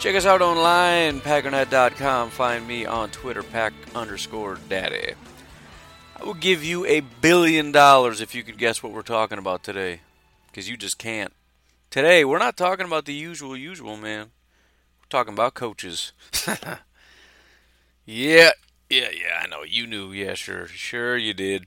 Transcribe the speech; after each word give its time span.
Check 0.00 0.16
us 0.16 0.24
out 0.24 0.40
online, 0.40 1.20
packernet.com. 1.20 2.30
Find 2.30 2.66
me 2.66 2.86
on 2.86 3.10
Twitter, 3.10 3.42
pack 3.42 3.74
underscore 3.94 4.56
daddy. 4.66 5.12
I 6.16 6.24
will 6.24 6.32
give 6.32 6.64
you 6.64 6.86
a 6.86 7.00
billion 7.00 7.70
dollars 7.70 8.22
if 8.22 8.34
you 8.34 8.42
could 8.42 8.56
guess 8.56 8.82
what 8.82 8.92
we're 8.92 9.02
talking 9.02 9.36
about 9.36 9.62
today, 9.62 10.00
because 10.46 10.70
you 10.70 10.78
just 10.78 10.96
can't. 10.96 11.34
Today, 11.90 12.24
we're 12.24 12.38
not 12.38 12.56
talking 12.56 12.86
about 12.86 13.04
the 13.04 13.12
usual, 13.12 13.54
usual, 13.54 13.98
man. 13.98 14.30
We're 15.02 15.08
talking 15.10 15.34
about 15.34 15.52
coaches. 15.52 16.12
yeah, 18.06 18.52
yeah, 18.88 19.10
yeah, 19.10 19.42
I 19.42 19.48
know. 19.48 19.64
You 19.64 19.86
knew. 19.86 20.12
Yeah, 20.12 20.32
sure. 20.32 20.66
Sure, 20.66 21.18
you 21.18 21.34
did. 21.34 21.66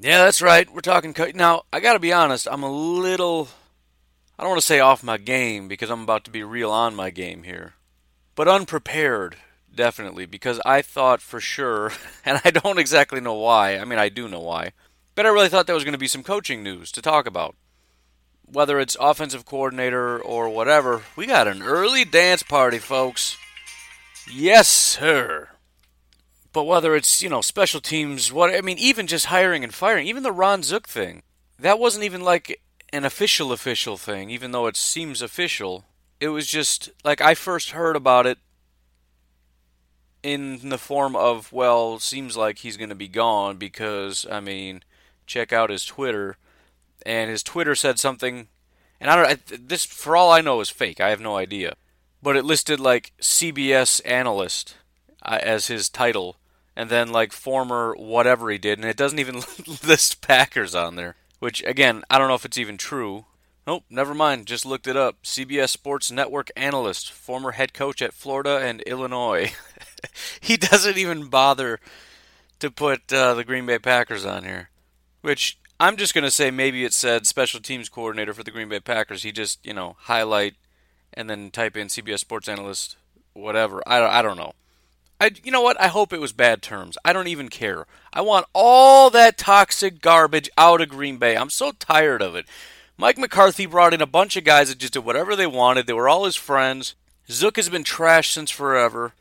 Yeah, 0.00 0.18
that's 0.24 0.42
right. 0.42 0.68
We're 0.68 0.80
talking. 0.80 1.14
Co- 1.14 1.30
now, 1.32 1.62
I 1.72 1.78
got 1.78 1.92
to 1.92 2.00
be 2.00 2.12
honest. 2.12 2.48
I'm 2.50 2.64
a 2.64 2.72
little. 2.72 3.48
I 4.38 4.44
don't 4.44 4.50
want 4.50 4.60
to 4.60 4.66
say 4.66 4.78
off 4.78 5.02
my 5.02 5.16
game 5.16 5.66
because 5.66 5.90
I'm 5.90 6.02
about 6.02 6.22
to 6.24 6.30
be 6.30 6.44
real 6.44 6.70
on 6.70 6.94
my 6.94 7.10
game 7.10 7.42
here, 7.42 7.74
but 8.36 8.46
unprepared 8.46 9.36
definitely 9.74 10.26
because 10.26 10.60
I 10.64 10.80
thought 10.80 11.20
for 11.20 11.40
sure, 11.40 11.92
and 12.24 12.40
I 12.44 12.50
don't 12.50 12.78
exactly 12.78 13.20
know 13.20 13.34
why. 13.34 13.76
I 13.76 13.84
mean, 13.84 13.98
I 13.98 14.08
do 14.08 14.28
know 14.28 14.40
why, 14.40 14.72
but 15.16 15.26
I 15.26 15.30
really 15.30 15.48
thought 15.48 15.66
there 15.66 15.74
was 15.74 15.82
going 15.82 15.92
to 15.92 15.98
be 15.98 16.06
some 16.06 16.22
coaching 16.22 16.62
news 16.62 16.92
to 16.92 17.02
talk 17.02 17.26
about. 17.26 17.56
Whether 18.44 18.78
it's 18.78 18.96
offensive 19.00 19.44
coordinator 19.44 20.20
or 20.20 20.48
whatever, 20.48 21.02
we 21.16 21.26
got 21.26 21.48
an 21.48 21.62
early 21.62 22.04
dance 22.04 22.44
party, 22.44 22.78
folks. 22.78 23.36
Yes, 24.30 24.68
sir. 24.68 25.48
But 26.52 26.64
whether 26.64 26.94
it's, 26.94 27.20
you 27.22 27.28
know, 27.28 27.40
special 27.40 27.80
teams, 27.80 28.32
what 28.32 28.54
I 28.54 28.60
mean, 28.60 28.78
even 28.78 29.08
just 29.08 29.26
hiring 29.26 29.64
and 29.64 29.74
firing, 29.74 30.06
even 30.06 30.22
the 30.22 30.32
Ron 30.32 30.62
Zook 30.62 30.88
thing, 30.88 31.22
that 31.58 31.80
wasn't 31.80 32.04
even 32.04 32.22
like 32.22 32.60
an 32.92 33.04
official 33.04 33.52
official 33.52 33.96
thing, 33.96 34.30
even 34.30 34.52
though 34.52 34.66
it 34.66 34.76
seems 34.76 35.22
official. 35.22 35.84
It 36.20 36.28
was 36.28 36.46
just 36.46 36.90
like 37.04 37.20
I 37.20 37.34
first 37.34 37.70
heard 37.70 37.96
about 37.96 38.26
it 38.26 38.38
in 40.22 40.68
the 40.68 40.78
form 40.78 41.14
of, 41.14 41.52
well, 41.52 41.98
seems 41.98 42.36
like 42.36 42.58
he's 42.58 42.76
going 42.76 42.88
to 42.88 42.94
be 42.94 43.08
gone 43.08 43.56
because, 43.56 44.26
I 44.30 44.40
mean, 44.40 44.82
check 45.26 45.52
out 45.52 45.70
his 45.70 45.84
Twitter. 45.84 46.36
And 47.06 47.30
his 47.30 47.42
Twitter 47.42 47.74
said 47.74 47.98
something, 47.98 48.48
and 49.00 49.10
I 49.10 49.16
don't, 49.16 49.68
this, 49.68 49.84
for 49.84 50.16
all 50.16 50.32
I 50.32 50.40
know, 50.40 50.60
is 50.60 50.70
fake. 50.70 51.00
I 51.00 51.10
have 51.10 51.20
no 51.20 51.36
idea. 51.36 51.74
But 52.22 52.36
it 52.36 52.44
listed 52.44 52.80
like 52.80 53.12
CBS 53.20 54.00
analyst 54.04 54.74
uh, 55.22 55.38
as 55.40 55.68
his 55.68 55.88
title, 55.88 56.36
and 56.74 56.90
then 56.90 57.12
like 57.12 57.32
former 57.32 57.94
whatever 57.96 58.50
he 58.50 58.58
did, 58.58 58.78
and 58.78 58.88
it 58.88 58.96
doesn't 58.96 59.20
even 59.20 59.36
list 59.86 60.20
Packers 60.20 60.74
on 60.74 60.96
there. 60.96 61.14
Which 61.38 61.62
again, 61.64 62.02
I 62.10 62.18
don't 62.18 62.28
know 62.28 62.34
if 62.34 62.44
it's 62.44 62.58
even 62.58 62.76
true. 62.76 63.26
Nope, 63.66 63.84
never 63.90 64.14
mind. 64.14 64.46
Just 64.46 64.64
looked 64.64 64.86
it 64.86 64.96
up. 64.96 65.22
CBS 65.22 65.68
Sports 65.68 66.10
Network 66.10 66.50
analyst, 66.56 67.12
former 67.12 67.52
head 67.52 67.74
coach 67.74 68.00
at 68.00 68.14
Florida 68.14 68.58
and 68.58 68.80
Illinois. 68.82 69.52
he 70.40 70.56
doesn't 70.56 70.96
even 70.96 71.28
bother 71.28 71.78
to 72.60 72.70
put 72.70 73.12
uh, 73.12 73.34
the 73.34 73.44
Green 73.44 73.66
Bay 73.66 73.78
Packers 73.78 74.24
on 74.24 74.44
here. 74.44 74.70
Which 75.20 75.58
I'm 75.78 75.96
just 75.96 76.14
going 76.14 76.24
to 76.24 76.30
say 76.30 76.50
maybe 76.50 76.84
it 76.84 76.92
said 76.92 77.26
special 77.26 77.60
teams 77.60 77.88
coordinator 77.88 78.32
for 78.32 78.42
the 78.42 78.50
Green 78.50 78.68
Bay 78.68 78.80
Packers. 78.80 79.22
He 79.22 79.32
just, 79.32 79.64
you 79.64 79.74
know, 79.74 79.96
highlight 80.00 80.54
and 81.12 81.28
then 81.28 81.50
type 81.50 81.76
in 81.76 81.88
CBS 81.88 82.20
Sports 82.20 82.48
analyst, 82.48 82.96
whatever. 83.32 83.82
I, 83.86 84.20
I 84.20 84.22
don't 84.22 84.36
know. 84.36 84.54
I, 85.20 85.32
you 85.42 85.50
know 85.50 85.60
what? 85.60 85.80
I 85.80 85.88
hope 85.88 86.12
it 86.12 86.20
was 86.20 86.32
bad 86.32 86.62
terms. 86.62 86.96
I 87.04 87.12
don't 87.12 87.26
even 87.26 87.48
care. 87.48 87.86
I 88.12 88.20
want 88.20 88.46
all 88.52 89.10
that 89.10 89.36
toxic 89.36 90.00
garbage 90.00 90.48
out 90.56 90.80
of 90.80 90.90
Green 90.90 91.16
Bay. 91.16 91.36
I'm 91.36 91.50
so 91.50 91.72
tired 91.72 92.22
of 92.22 92.36
it. 92.36 92.46
Mike 92.96 93.18
McCarthy 93.18 93.66
brought 93.66 93.94
in 93.94 94.00
a 94.00 94.06
bunch 94.06 94.36
of 94.36 94.44
guys 94.44 94.68
that 94.68 94.78
just 94.78 94.92
did 94.92 95.04
whatever 95.04 95.34
they 95.34 95.46
wanted. 95.46 95.86
They 95.86 95.92
were 95.92 96.08
all 96.08 96.24
his 96.24 96.36
friends. 96.36 96.94
Zook 97.30 97.56
has 97.56 97.68
been 97.68 97.84
trashed 97.84 98.32
since 98.32 98.50
forever. 98.50 99.12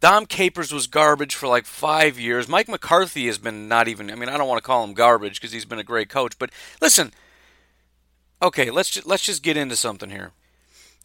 Dom 0.00 0.26
Capers 0.26 0.72
was 0.72 0.86
garbage 0.86 1.34
for 1.34 1.46
like 1.46 1.64
five 1.64 2.18
years. 2.18 2.48
Mike 2.48 2.68
McCarthy 2.68 3.26
has 3.26 3.38
been 3.38 3.68
not 3.68 3.88
even. 3.88 4.10
I 4.10 4.16
mean, 4.16 4.28
I 4.28 4.36
don't 4.36 4.48
want 4.48 4.58
to 4.58 4.66
call 4.66 4.82
him 4.84 4.94
garbage 4.94 5.40
because 5.40 5.52
he's 5.52 5.64
been 5.64 5.78
a 5.78 5.84
great 5.84 6.08
coach. 6.08 6.38
But 6.38 6.50
listen, 6.80 7.12
okay, 8.42 8.70
let's 8.70 8.90
just, 8.90 9.06
let's 9.06 9.22
just 9.22 9.42
get 9.42 9.56
into 9.56 9.76
something 9.76 10.10
here. 10.10 10.32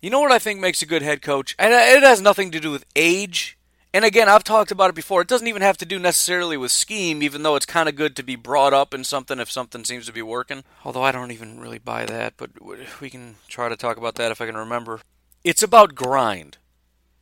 You 0.01 0.09
know 0.09 0.19
what 0.19 0.31
I 0.31 0.39
think 0.39 0.59
makes 0.59 0.81
a 0.81 0.87
good 0.87 1.01
head 1.01 1.21
coach? 1.21 1.55
And 1.59 1.73
uh, 1.73 1.77
it 1.77 2.03
has 2.03 2.21
nothing 2.21 2.49
to 2.51 2.59
do 2.59 2.71
with 2.71 2.85
age. 2.95 3.56
And 3.93 4.03
again, 4.05 4.29
I've 4.29 4.43
talked 4.43 4.71
about 4.71 4.89
it 4.89 4.95
before. 4.95 5.21
It 5.21 5.27
doesn't 5.27 5.47
even 5.47 5.61
have 5.61 5.77
to 5.77 5.85
do 5.85 5.97
necessarily 5.97 6.57
with 6.57 6.71
scheme, 6.71 7.23
even 7.23 7.43
though 7.43 7.55
it's 7.55 7.65
kind 7.65 7.87
of 7.87 7.95
good 7.95 8.15
to 8.17 8.23
be 8.23 8.35
brought 8.35 8.73
up 8.73 8.93
in 8.93 9.03
something 9.03 9.39
if 9.39 9.49
something 9.49 9.83
seems 9.83 10.05
to 10.05 10.13
be 10.13 10.21
working. 10.21 10.63
Although 10.83 11.03
I 11.03 11.11
don't 11.11 11.31
even 11.31 11.59
really 11.59 11.79
buy 11.79 12.05
that, 12.05 12.33
but 12.37 12.51
we 13.01 13.09
can 13.09 13.35
try 13.47 13.69
to 13.69 13.77
talk 13.77 13.97
about 13.97 14.15
that 14.15 14.31
if 14.31 14.41
I 14.41 14.45
can 14.45 14.57
remember. 14.57 15.01
It's 15.43 15.63
about 15.63 15.95
grind. 15.95 16.57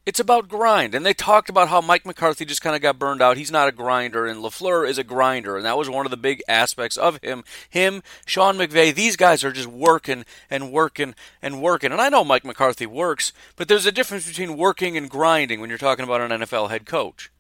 It's 0.05 0.19
about 0.19 0.47
grind. 0.47 0.93
And 0.93 1.03
they 1.03 1.16
talked 1.16 1.49
about 1.49 1.69
how 1.69 1.81
Mike 1.81 2.05
McCarthy 2.05 2.45
just 2.45 2.61
kind 2.61 2.75
of 2.75 2.81
got 2.81 2.99
burned 2.99 3.23
out. 3.23 3.38
He's 3.38 3.51
not 3.51 3.67
a 3.67 3.71
grinder, 3.71 4.27
and 4.27 4.39
LaFleur 4.39 4.88
is 4.88 4.99
a 4.99 5.03
grinder. 5.03 5.57
And 5.57 5.66
that 5.66 5.77
was 5.77 5.89
one 5.89 6.05
of 6.05 6.11
the 6.11 6.17
big 6.17 6.43
aspects 6.47 6.95
of 6.95 7.17
him. 7.23 7.43
Him, 7.69 8.03
Sean 8.25 8.55
McVay, 8.55 8.93
these 8.93 9.16
guys 9.16 9.43
are 9.43 9.51
just 9.51 9.67
working 9.67 10.23
and 10.47 10.71
working 10.71 11.16
and 11.41 11.59
working. 11.59 11.91
And 11.91 11.99
I 11.99 12.09
know 12.09 12.23
Mike 12.23 12.45
McCarthy 12.45 12.85
works, 12.85 13.33
but 13.55 13.67
there's 13.67 13.88
a 13.88 13.91
difference 13.91 14.27
between 14.27 14.57
working 14.57 14.95
and 14.95 15.09
grinding 15.09 15.59
when 15.59 15.69
you're 15.69 15.79
talking 15.79 16.05
about 16.05 16.22
an 16.22 16.41
NFL 16.41 16.69
head 16.69 16.85
coach. 16.85 17.31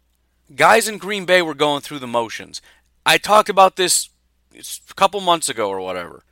Guys 0.55 0.87
in 0.87 0.97
Green 0.97 1.25
Bay 1.25 1.43
were 1.43 1.53
going 1.53 1.81
through 1.81 1.99
the 1.99 2.07
motions. 2.07 2.63
I 3.05 3.19
talked 3.19 3.49
about 3.49 3.75
this 3.75 4.09
a 4.55 4.93
couple 4.95 5.21
months 5.21 5.49
ago 5.49 5.69
or 5.69 5.81
whatever. 5.81 6.23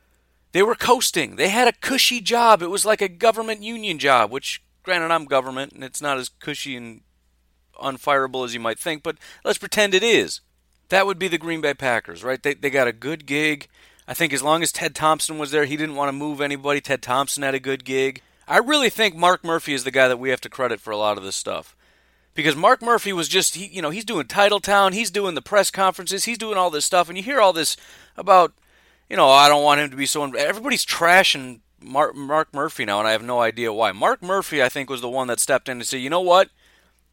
They 0.50 0.62
were 0.62 0.74
coasting. 0.74 1.36
They 1.36 1.48
had 1.48 1.68
a 1.68 1.72
cushy 1.72 2.20
job. 2.20 2.60
It 2.60 2.70
was 2.70 2.84
like 2.84 3.02
a 3.02 3.08
government 3.08 3.62
union 3.62 3.98
job, 3.98 4.30
which 4.30 4.62
Granted, 4.84 5.10
I'm 5.10 5.24
government, 5.24 5.72
and 5.72 5.82
it's 5.82 6.02
not 6.02 6.18
as 6.18 6.28
cushy 6.28 6.76
and 6.76 7.00
unfireable 7.82 8.44
as 8.44 8.54
you 8.54 8.60
might 8.60 8.78
think, 8.78 9.02
but 9.02 9.16
let's 9.44 9.58
pretend 9.58 9.94
it 9.94 10.02
is. 10.02 10.40
That 10.90 11.06
would 11.06 11.18
be 11.18 11.26
the 11.26 11.38
Green 11.38 11.60
Bay 11.60 11.74
Packers, 11.74 12.22
right? 12.22 12.40
They, 12.40 12.54
they 12.54 12.70
got 12.70 12.86
a 12.86 12.92
good 12.92 13.26
gig. 13.26 13.66
I 14.06 14.14
think 14.14 14.32
as 14.32 14.42
long 14.42 14.62
as 14.62 14.70
Ted 14.70 14.94
Thompson 14.94 15.38
was 15.38 15.50
there, 15.50 15.64
he 15.64 15.78
didn't 15.78 15.96
want 15.96 16.08
to 16.08 16.12
move 16.12 16.40
anybody. 16.40 16.80
Ted 16.80 17.02
Thompson 17.02 17.42
had 17.42 17.54
a 17.54 17.60
good 17.60 17.84
gig. 17.84 18.20
I 18.46 18.58
really 18.58 18.90
think 18.90 19.16
Mark 19.16 19.42
Murphy 19.42 19.72
is 19.72 19.84
the 19.84 19.90
guy 19.90 20.06
that 20.06 20.18
we 20.18 20.28
have 20.28 20.42
to 20.42 20.50
credit 20.50 20.80
for 20.80 20.90
a 20.90 20.98
lot 20.98 21.16
of 21.16 21.24
this 21.24 21.36
stuff. 21.36 21.74
Because 22.34 22.54
Mark 22.54 22.82
Murphy 22.82 23.12
was 23.12 23.28
just, 23.28 23.54
he, 23.54 23.66
you 23.66 23.80
know, 23.80 23.90
he's 23.90 24.04
doing 24.04 24.26
Titletown, 24.26 24.92
he's 24.92 25.10
doing 25.10 25.34
the 25.34 25.40
press 25.40 25.70
conferences, 25.70 26.24
he's 26.24 26.36
doing 26.36 26.58
all 26.58 26.68
this 26.68 26.84
stuff, 26.84 27.08
and 27.08 27.16
you 27.16 27.24
hear 27.24 27.40
all 27.40 27.52
this 27.52 27.76
about, 28.16 28.52
you 29.08 29.16
know, 29.16 29.28
oh, 29.28 29.32
I 29.32 29.48
don't 29.48 29.62
want 29.62 29.80
him 29.80 29.90
to 29.90 29.96
be 29.96 30.04
so. 30.04 30.24
Everybody's 30.34 30.84
trashing 30.84 31.60
Mark, 31.84 32.14
Mark 32.14 32.52
Murphy 32.52 32.84
now, 32.84 32.98
and 32.98 33.08
I 33.08 33.12
have 33.12 33.22
no 33.22 33.40
idea 33.40 33.72
why. 33.72 33.92
Mark 33.92 34.22
Murphy, 34.22 34.62
I 34.62 34.68
think, 34.68 34.90
was 34.90 35.00
the 35.00 35.08
one 35.08 35.28
that 35.28 35.40
stepped 35.40 35.68
in 35.68 35.78
and 35.78 35.86
said, 35.86 36.00
you 36.00 36.10
know 36.10 36.20
what? 36.20 36.48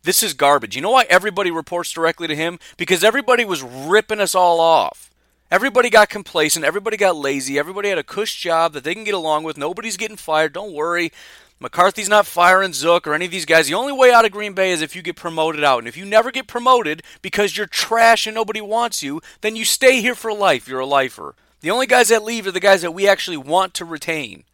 This 0.03 0.23
is 0.23 0.33
garbage. 0.33 0.75
You 0.75 0.81
know 0.81 0.91
why 0.91 1.05
everybody 1.09 1.51
reports 1.51 1.91
directly 1.91 2.27
to 2.27 2.35
him? 2.35 2.57
Because 2.77 3.03
everybody 3.03 3.45
was 3.45 3.61
ripping 3.61 4.19
us 4.19 4.33
all 4.33 4.59
off. 4.59 5.11
Everybody 5.51 5.89
got 5.89 6.09
complacent. 6.09 6.65
Everybody 6.65 6.97
got 6.97 7.15
lazy. 7.15 7.59
Everybody 7.59 7.89
had 7.89 7.97
a 7.97 8.03
cush 8.03 8.41
job 8.41 8.73
that 8.73 8.83
they 8.83 8.95
can 8.95 9.03
get 9.03 9.13
along 9.13 9.43
with. 9.43 9.57
Nobody's 9.57 9.97
getting 9.97 10.17
fired. 10.17 10.53
Don't 10.53 10.73
worry. 10.73 11.11
McCarthy's 11.59 12.09
not 12.09 12.25
firing 12.25 12.73
Zook 12.73 13.05
or 13.05 13.13
any 13.13 13.25
of 13.25 13.31
these 13.31 13.45
guys. 13.45 13.67
The 13.67 13.75
only 13.75 13.93
way 13.93 14.11
out 14.11 14.25
of 14.25 14.31
Green 14.31 14.53
Bay 14.53 14.71
is 14.71 14.81
if 14.81 14.95
you 14.95 15.03
get 15.03 15.15
promoted 15.15 15.63
out. 15.63 15.79
And 15.79 15.87
if 15.87 15.95
you 15.95 16.05
never 16.05 16.31
get 16.31 16.47
promoted 16.47 17.03
because 17.21 17.55
you're 17.55 17.67
trash 17.67 18.25
and 18.25 18.33
nobody 18.33 18.61
wants 18.61 19.03
you, 19.03 19.21
then 19.41 19.55
you 19.55 19.65
stay 19.65 20.01
here 20.01 20.15
for 20.15 20.33
life. 20.33 20.67
You're 20.67 20.79
a 20.79 20.85
lifer. 20.87 21.35
The 21.59 21.69
only 21.69 21.85
guys 21.85 22.07
that 22.07 22.23
leave 22.23 22.47
are 22.47 22.51
the 22.51 22.59
guys 22.59 22.81
that 22.81 22.95
we 22.95 23.07
actually 23.07 23.37
want 23.37 23.75
to 23.75 23.85
retain. 23.85 24.45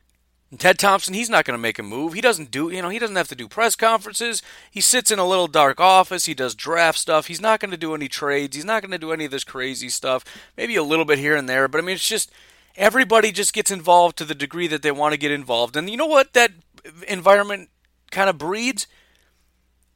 Ted 0.55 0.79
Thompson, 0.79 1.13
he's 1.13 1.29
not 1.29 1.43
going 1.43 1.57
to 1.57 1.61
make 1.61 1.77
a 1.77 1.83
move. 1.83 2.13
He 2.13 2.21
doesn't 2.21 2.51
do, 2.51 2.69
you 2.69 2.81
know, 2.81 2.87
he 2.87 2.99
doesn't 2.99 3.17
have 3.17 3.27
to 3.27 3.35
do 3.35 3.49
press 3.49 3.75
conferences. 3.75 4.41
He 4.71 4.79
sits 4.79 5.11
in 5.11 5.19
a 5.19 5.27
little 5.27 5.47
dark 5.47 5.81
office. 5.81 6.25
He 6.25 6.33
does 6.33 6.55
draft 6.55 6.97
stuff. 6.97 7.27
He's 7.27 7.41
not 7.41 7.59
going 7.59 7.71
to 7.71 7.77
do 7.77 7.93
any 7.93 8.07
trades. 8.07 8.55
He's 8.55 8.63
not 8.63 8.81
going 8.81 8.91
to 8.91 8.97
do 8.97 9.11
any 9.11 9.25
of 9.25 9.31
this 9.31 9.43
crazy 9.43 9.89
stuff. 9.89 10.23
Maybe 10.55 10.77
a 10.77 10.83
little 10.83 11.03
bit 11.03 11.19
here 11.19 11.35
and 11.35 11.49
there, 11.49 11.67
but 11.67 11.79
I 11.79 11.81
mean, 11.81 11.95
it's 11.95 12.07
just 12.07 12.31
everybody 12.77 13.33
just 13.33 13.53
gets 13.53 13.71
involved 13.71 14.17
to 14.17 14.25
the 14.25 14.35
degree 14.35 14.67
that 14.67 14.83
they 14.83 14.91
want 14.91 15.13
to 15.13 15.19
get 15.19 15.31
involved. 15.31 15.75
And 15.75 15.89
you 15.89 15.97
know 15.97 16.05
what 16.05 16.31
that 16.33 16.51
environment 17.09 17.69
kind 18.11 18.29
of 18.29 18.37
breeds? 18.37 18.87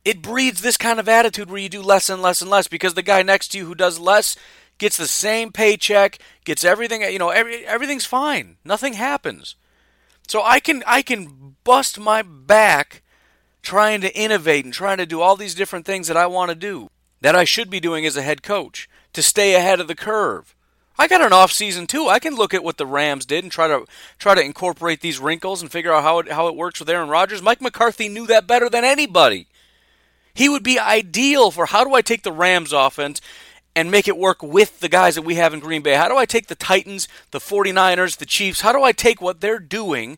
It 0.04 0.22
breeds 0.22 0.62
this 0.62 0.78
kind 0.78 1.00
of 1.00 1.08
attitude 1.08 1.50
where 1.50 1.62
you 1.62 1.70
do 1.70 1.82
less 1.82 2.10
and 2.10 2.22
less 2.22 2.42
and 2.42 2.50
less 2.52 2.68
because 2.68 2.96
the 2.96 3.04
guy 3.04 3.22
next 3.22 3.50
to 3.50 3.58
you 3.58 3.68
who 3.68 3.76
does 3.76 4.00
less 4.00 4.36
gets 4.80 4.98
the 4.98 5.08
same 5.08 5.52
paycheck, 5.52 6.18
gets 6.44 6.66
everything, 6.66 7.04
you 7.04 7.20
know, 7.20 7.30
every, 7.30 7.66
everything's 7.66 8.06
fine. 8.06 8.58
Nothing 8.66 8.94
happens. 8.94 9.56
So 10.28 10.44
I 10.44 10.60
can 10.60 10.84
I 10.88 11.02
can 11.02 11.56
bust 11.64 12.00
my 12.00 12.22
back 12.22 13.02
trying 13.62 14.02
to 14.02 14.16
innovate 14.16 14.66
and 14.66 14.74
trying 14.74 14.98
to 14.98 15.06
do 15.06 15.22
all 15.22 15.36
these 15.36 15.56
different 15.56 15.86
things 15.86 16.08
that 16.08 16.18
I 16.18 16.26
want 16.28 16.50
to 16.50 16.56
do 16.56 16.90
that 17.22 17.36
I 17.36 17.44
should 17.44 17.70
be 17.70 17.80
doing 17.80 18.06
as 18.06 18.18
a 18.18 18.22
head 18.22 18.42
coach 18.44 18.90
to 19.14 19.22
stay 19.22 19.54
ahead 19.54 19.80
of 19.80 19.88
the 19.88 19.96
curve. 19.96 20.56
I 20.98 21.08
got 21.08 21.22
an 21.22 21.34
off 21.34 21.52
season 21.52 21.88
too. 21.88 22.08
I 22.08 22.20
can 22.20 22.36
look 22.36 22.54
at 22.54 22.64
what 22.64 22.78
the 22.78 22.86
Rams 22.86 23.26
did 23.26 23.44
and 23.44 23.52
try 23.52 23.68
to 23.68 23.86
try 24.20 24.36
to 24.36 24.42
incorporate 24.42 25.02
these 25.02 25.20
wrinkles 25.20 25.62
and 25.62 25.72
figure 25.72 25.94
out 25.94 26.04
how 26.04 26.20
it 26.20 26.32
how 26.32 26.48
it 26.48 26.56
works 26.56 26.80
with 26.80 26.90
Aaron 26.90 27.10
Rodgers. 27.10 27.42
Mike 27.42 27.62
McCarthy 27.62 28.10
knew 28.10 28.28
that 28.28 28.48
better 28.48 28.70
than 28.70 28.84
anybody. 28.84 29.48
He 30.34 30.48
would 30.48 30.64
be 30.64 30.80
ideal 30.80 31.52
for 31.52 31.68
how 31.68 31.84
do 31.84 31.94
I 31.94 32.02
take 32.02 32.24
the 32.24 32.32
Rams 32.32 32.72
offense 32.72 33.20
and 33.76 33.90
make 33.90 34.08
it 34.08 34.18
work 34.18 34.44
with 34.44 34.80
the 34.80 34.90
guys 34.90 35.16
that 35.16 35.22
we 35.22 35.36
have 35.36 35.54
in 35.54 35.60
Green 35.60 35.82
Bay? 35.82 35.96
How 35.96 36.08
do 36.08 36.18
I 36.18 36.26
take 36.26 36.48
the 36.48 36.56
Titans, 36.56 37.08
the 37.32 37.40
49ers, 37.40 38.18
the 38.18 38.26
Chiefs? 38.26 38.62
How 38.62 38.74
do 38.74 38.84
I 38.84 38.92
take 38.92 39.22
what 39.22 39.42
they're 39.42 39.60
doing 39.60 40.18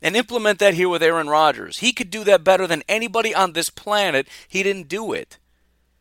and 0.00 0.16
implement 0.16 0.58
that 0.58 0.74
here 0.74 0.88
with 0.88 1.02
Aaron 1.02 1.28
Rodgers? 1.28 1.78
He 1.78 1.92
could 1.92 2.10
do 2.10 2.24
that 2.24 2.44
better 2.44 2.66
than 2.66 2.82
anybody 2.88 3.34
on 3.34 3.52
this 3.52 3.70
planet. 3.70 4.28
He 4.46 4.62
didn't 4.62 4.88
do 4.88 5.12
it. 5.12 5.38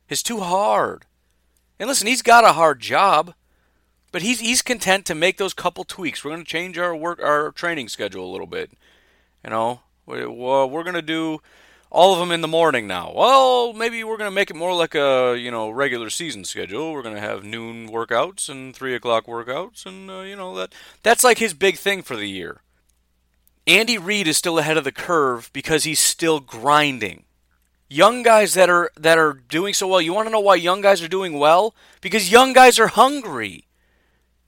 It's 0.09 0.23
too 0.23 0.41
hard. 0.41 1.05
And 1.79 1.87
listen, 1.87 2.07
he's 2.07 2.21
got 2.21 2.43
a 2.43 2.53
hard 2.53 2.79
job, 2.79 3.33
but 4.11 4.21
he's 4.21 4.39
he's 4.39 4.61
content 4.61 5.05
to 5.07 5.15
make 5.15 5.37
those 5.37 5.53
couple 5.53 5.83
tweaks. 5.83 6.23
We're 6.23 6.31
going 6.31 6.43
to 6.43 6.49
change 6.49 6.77
our 6.77 6.95
work 6.95 7.19
our 7.21 7.51
training 7.51 7.89
schedule 7.89 8.25
a 8.25 8.31
little 8.31 8.47
bit. 8.47 8.71
You 9.43 9.49
know, 9.49 9.81
we're 10.05 10.27
going 10.27 10.93
to 10.93 11.01
do 11.01 11.41
all 11.93 12.11
of 12.11 12.19
them 12.19 12.31
in 12.31 12.41
the 12.41 12.47
morning 12.47 12.87
now. 12.87 13.13
Well, 13.15 13.71
maybe 13.71 14.03
we're 14.03 14.17
going 14.17 14.29
to 14.29 14.35
make 14.35 14.49
it 14.49 14.55
more 14.55 14.75
like 14.75 14.95
a 14.95 15.37
you 15.37 15.51
know 15.51 15.69
regular 15.69 16.09
season 16.09 16.43
schedule. 16.43 16.91
We're 16.91 17.03
going 17.03 17.15
to 17.15 17.21
have 17.21 17.45
noon 17.45 17.87
workouts 17.87 18.49
and 18.49 18.75
three 18.75 18.95
o'clock 18.95 19.27
workouts, 19.27 19.85
and 19.85 20.09
uh, 20.09 20.21
you 20.21 20.35
know 20.35 20.53
that 20.55 20.73
that's 21.03 21.23
like 21.23 21.37
his 21.37 21.53
big 21.53 21.77
thing 21.77 22.01
for 22.01 22.17
the 22.17 22.27
year. 22.27 22.61
Andy 23.65 23.97
Reid 23.97 24.27
is 24.27 24.37
still 24.37 24.57
ahead 24.57 24.75
of 24.75 24.83
the 24.83 24.91
curve 24.91 25.49
because 25.53 25.85
he's 25.85 25.99
still 25.99 26.41
grinding. 26.41 27.23
Young 27.87 28.23
guys 28.23 28.55
that 28.55 28.69
are 28.69 28.91
that 28.97 29.19
are 29.19 29.33
doing 29.33 29.75
so 29.75 29.87
well. 29.87 30.01
You 30.01 30.13
want 30.13 30.27
to 30.27 30.31
know 30.31 30.39
why 30.39 30.55
young 30.55 30.81
guys 30.81 31.01
are 31.03 31.07
doing 31.07 31.37
well? 31.37 31.75
Because 32.01 32.31
young 32.31 32.51
guys 32.51 32.79
are 32.79 32.87
hungry. 32.87 33.67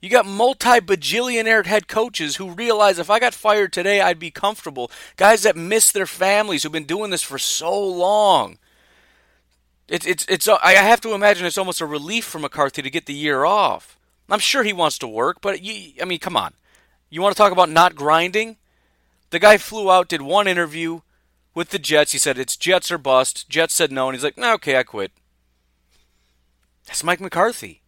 You 0.06 0.10
got 0.10 0.24
multi 0.24 0.78
bajillionaire 0.78 1.66
head 1.66 1.88
coaches 1.88 2.36
who 2.36 2.52
realize 2.52 3.00
if 3.00 3.10
I 3.10 3.18
got 3.18 3.34
fired 3.34 3.72
today, 3.72 4.00
I'd 4.00 4.20
be 4.20 4.30
comfortable. 4.30 4.88
Guys 5.16 5.42
that 5.42 5.56
miss 5.56 5.90
their 5.90 6.06
families 6.06 6.62
who've 6.62 6.70
been 6.70 6.84
doing 6.84 7.10
this 7.10 7.24
for 7.24 7.38
so 7.38 7.76
long. 7.76 8.58
It's 9.88 10.06
it's 10.06 10.24
it's. 10.28 10.46
I 10.46 10.74
have 10.74 11.00
to 11.00 11.12
imagine 11.12 11.44
it's 11.44 11.58
almost 11.58 11.80
a 11.80 11.86
relief 11.86 12.24
for 12.24 12.38
McCarthy 12.38 12.82
to 12.82 12.90
get 12.90 13.06
the 13.06 13.14
year 13.14 13.44
off. 13.44 13.98
I'm 14.30 14.38
sure 14.38 14.62
he 14.62 14.72
wants 14.72 14.96
to 14.98 15.08
work, 15.08 15.40
but 15.40 15.60
you, 15.64 15.94
I 16.00 16.04
mean, 16.04 16.20
come 16.20 16.36
on. 16.36 16.52
You 17.10 17.20
want 17.20 17.34
to 17.34 17.36
talk 17.36 17.50
about 17.50 17.68
not 17.68 17.96
grinding? 17.96 18.58
The 19.30 19.40
guy 19.40 19.58
flew 19.58 19.90
out, 19.90 20.06
did 20.06 20.22
one 20.22 20.46
interview 20.46 21.00
with 21.52 21.70
the 21.70 21.80
Jets. 21.80 22.12
He 22.12 22.18
said 22.18 22.38
it's 22.38 22.56
Jets 22.56 22.92
or 22.92 22.98
bust. 22.98 23.48
Jets 23.48 23.74
said 23.74 23.90
no, 23.90 24.06
and 24.06 24.14
he's 24.14 24.22
like, 24.22 24.38
okay, 24.38 24.76
I 24.76 24.84
quit. 24.84 25.10
That's 26.86 27.02
Mike 27.02 27.20
McCarthy. 27.20 27.82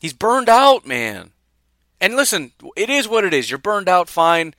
He's 0.00 0.12
burned 0.12 0.48
out, 0.48 0.84
man. 0.84 1.30
And 2.00 2.14
listen, 2.14 2.52
it 2.76 2.90
is 2.90 3.08
what 3.08 3.24
it 3.24 3.32
is. 3.32 3.50
You're 3.50 3.58
burned 3.58 3.88
out, 3.88 4.08
fine. 4.08 4.54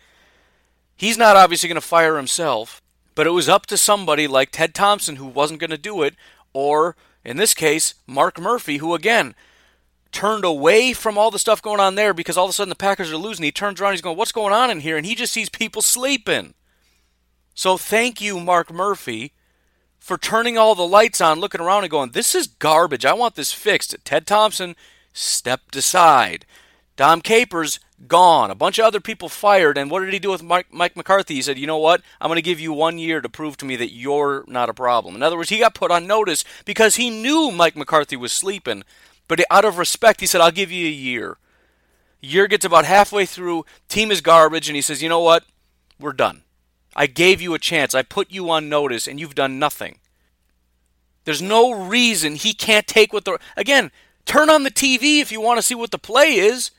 He's 0.96 1.18
not 1.18 1.36
obviously 1.36 1.70
going 1.70 1.76
to 1.76 1.82
fire 1.82 2.18
himself, 2.18 2.82
but 3.14 3.28
it 3.28 3.32
was 3.32 3.48
up 3.48 3.66
to 3.68 3.78
somebody 3.78 4.28
like 4.28 4.52
Ted 4.52 4.74
Thompson 4.74 5.18
who 5.18 5.28
wasn't 5.28 5.60
going 5.60 5.70
to 5.70 5.78
do 5.78 6.02
it, 6.02 6.16
or 6.54 6.96
in 7.24 7.38
this 7.38 7.54
case, 7.54 7.94
Mark 8.08 8.40
Murphy, 8.40 8.78
who 8.78 8.96
again 8.96 9.36
turned 10.12 10.46
away 10.46 10.94
from 10.94 11.18
all 11.18 11.30
the 11.30 11.38
stuff 11.38 11.62
going 11.62 11.80
on 11.80 11.96
there 11.96 12.14
because 12.14 12.38
all 12.38 12.46
of 12.46 12.50
a 12.50 12.54
sudden 12.54 12.70
the 12.70 12.76
Packers 12.76 13.12
are 13.12 13.18
losing. 13.18 13.44
He 13.44 13.52
turns 13.52 13.80
around, 13.80 13.94
he's 13.94 14.02
going, 14.02 14.18
What's 14.18 14.32
going 14.32 14.54
on 14.54 14.72
in 14.72 14.80
here? 14.80 14.98
And 14.98 15.06
he 15.06 15.14
just 15.14 15.34
sees 15.34 15.50
people 15.50 15.82
sleeping. 15.82 16.56
So 17.54 17.78
thank 17.78 18.22
you, 18.22 18.40
Mark 18.40 18.72
Murphy, 18.72 19.34
for 20.00 20.18
turning 20.18 20.58
all 20.58 20.74
the 20.74 20.88
lights 20.88 21.22
on, 21.22 21.40
looking 21.40 21.62
around 21.62 21.84
and 21.84 21.92
going, 21.92 22.12
This 22.12 22.34
is 22.34 22.48
garbage. 22.48 23.06
I 23.06 23.14
want 23.14 23.36
this 23.36 23.52
fixed. 23.52 23.96
Ted 24.04 24.26
Thompson 24.26 24.76
stepped 25.14 25.76
aside. 25.76 26.46
Dom 26.98 27.22
Capers 27.22 27.80
gone. 28.08 28.52
A 28.52 28.56
bunch 28.56 28.78
of 28.80 28.86
other 28.86 29.00
people 29.00 29.30
fired. 29.30 29.78
And 29.78 29.90
what 29.90 30.02
did 30.04 30.14
he 30.14 30.20
do 30.20 30.32
with 30.32 30.44
Mike, 30.44 30.68
Mike 30.72 30.98
McCarthy? 30.98 31.36
He 31.36 31.42
said, 31.42 31.58
you 31.58 31.68
know 31.68 31.78
what? 31.78 32.02
I'm 32.20 32.28
going 32.28 32.38
to 32.38 32.42
give 32.42 32.60
you 32.60 32.74
one 32.74 32.98
year 32.98 33.22
to 33.22 33.30
prove 33.30 33.56
to 33.58 33.66
me 33.66 33.76
that 33.78 33.94
you're 33.94 34.44
not 34.48 34.70
a 34.70 34.74
problem. 34.74 35.16
In 35.16 35.24
other 35.24 35.38
words, 35.38 35.50
he 35.50 35.60
got 35.60 35.74
put 35.74 35.92
on 35.92 36.06
notice 36.06 36.44
because 36.66 36.96
he 36.96 37.10
knew 37.10 37.52
Mike 37.52 37.76
McCarthy 37.76 38.18
was 38.18 38.34
sleeping. 38.34 38.84
But 39.28 39.42
out 39.50 39.66
of 39.66 39.78
respect, 39.78 40.20
he 40.20 40.28
said, 40.28 40.42
I'll 40.42 40.52
give 40.52 40.72
you 40.72 40.88
a 40.88 40.92
year. 40.92 41.38
Year 42.20 42.48
gets 42.48 42.66
about 42.66 42.86
halfway 42.86 43.26
through, 43.26 43.66
team 43.88 44.12
is 44.12 44.22
garbage, 44.22 44.68
and 44.68 44.76
he 44.76 44.82
says, 44.82 45.04
you 45.04 45.10
know 45.10 45.22
what? 45.22 45.46
We're 46.00 46.14
done. 46.14 46.44
I 46.96 47.06
gave 47.06 47.42
you 47.42 47.54
a 47.54 47.60
chance. 47.60 47.94
I 47.94 48.02
put 48.02 48.32
you 48.32 48.50
on 48.50 48.70
notice, 48.70 49.08
and 49.08 49.20
you've 49.20 49.36
done 49.36 49.60
nothing. 49.60 50.00
There's 51.26 51.42
no 51.42 51.74
reason 51.88 52.36
he 52.36 52.54
can't 52.54 52.88
take 52.88 53.14
what 53.14 53.26
the. 53.26 53.38
Again, 53.56 53.92
turn 54.26 54.50
on 54.50 54.64
the 54.64 54.72
TV 54.72 55.20
if 55.22 55.32
you 55.32 55.42
want 55.42 55.58
to 55.60 55.62
see 55.62 55.76
what 55.76 55.92
the 55.92 56.00
play 56.00 56.36
is. 56.36 56.72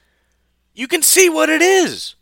You 0.78 0.86
can 0.86 1.02
see 1.02 1.28
what 1.28 1.50
it 1.50 1.60
is. 1.60 2.14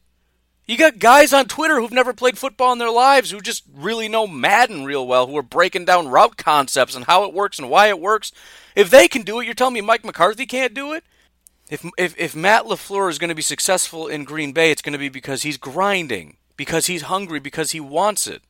You 0.65 0.79
got 0.79 0.99
guys 0.99 1.35
on 1.35 1.45
Twitter 1.45 1.79
who've 1.79 1.93
never 1.93 2.15
played 2.15 2.39
football 2.39 2.73
in 2.73 2.79
their 2.79 2.91
lives 2.91 3.31
who 3.31 3.41
just 3.43 3.65
really 3.71 4.09
know 4.09 4.27
Madden 4.27 4.87
real 4.87 5.07
well, 5.07 5.27
who 5.27 5.37
are 5.37 5.43
breaking 5.43 5.85
down 5.85 6.09
route 6.09 6.39
concepts 6.39 6.97
and 6.97 7.05
how 7.05 7.25
it 7.25 7.35
works 7.35 7.59
and 7.59 7.69
why 7.69 7.89
it 7.89 8.01
works. 8.01 8.33
If 8.75 8.89
they 8.89 9.09
can 9.09 9.23
do 9.23 9.41
it, 9.41 9.45
you're 9.45 9.53
telling 9.53 9.75
me 9.75 9.83
Mike 9.83 10.07
McCarthy 10.07 10.47
can't 10.47 10.73
do 10.73 10.95
it? 10.95 11.05
If 11.69 11.85
if, 11.99 12.19
if 12.19 12.35
Matt 12.35 12.65
LaFleur 12.65 13.11
is 13.11 13.19
going 13.19 13.29
to 13.29 13.35
be 13.35 13.43
successful 13.43 14.09
in 14.09 14.25
Green 14.25 14.53
Bay, 14.53 14.71
it's 14.71 14.83
going 14.83 14.95
to 14.95 14.99
be 14.99 15.11
because 15.11 15.43
he's 15.43 15.59
grinding, 15.59 16.39
because 16.57 16.87
he's 16.87 17.03
hungry, 17.03 17.41
because 17.41 17.73
he 17.73 17.81
wants 17.81 18.27
it. 18.27 18.41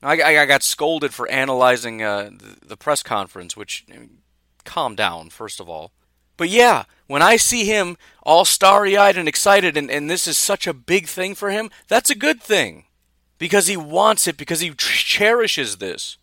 I, 0.00 0.22
I 0.22 0.46
got 0.46 0.62
scolded 0.62 1.12
for 1.12 1.28
analyzing 1.28 2.02
uh, 2.02 2.30
the, 2.30 2.68
the 2.68 2.76
press 2.76 3.02
conference, 3.02 3.56
which 3.56 3.84
I 3.92 3.98
mean, 3.98 4.18
calm 4.64 4.94
down, 4.94 5.30
first 5.30 5.58
of 5.58 5.68
all. 5.68 5.90
But 6.36 6.50
yeah, 6.50 6.84
when 7.06 7.22
I 7.22 7.36
see 7.36 7.64
him 7.64 7.96
all 8.22 8.44
starry 8.44 8.96
eyed 8.96 9.16
and 9.16 9.28
excited, 9.28 9.76
and, 9.76 9.90
and 9.90 10.10
this 10.10 10.26
is 10.26 10.38
such 10.38 10.66
a 10.66 10.72
big 10.72 11.06
thing 11.06 11.34
for 11.34 11.50
him, 11.50 11.70
that's 11.88 12.10
a 12.10 12.14
good 12.14 12.40
thing. 12.40 12.84
Because 13.38 13.66
he 13.66 13.76
wants 13.76 14.26
it, 14.26 14.36
because 14.36 14.60
he 14.60 14.70
cherishes 14.70 15.76
this. 15.76 16.16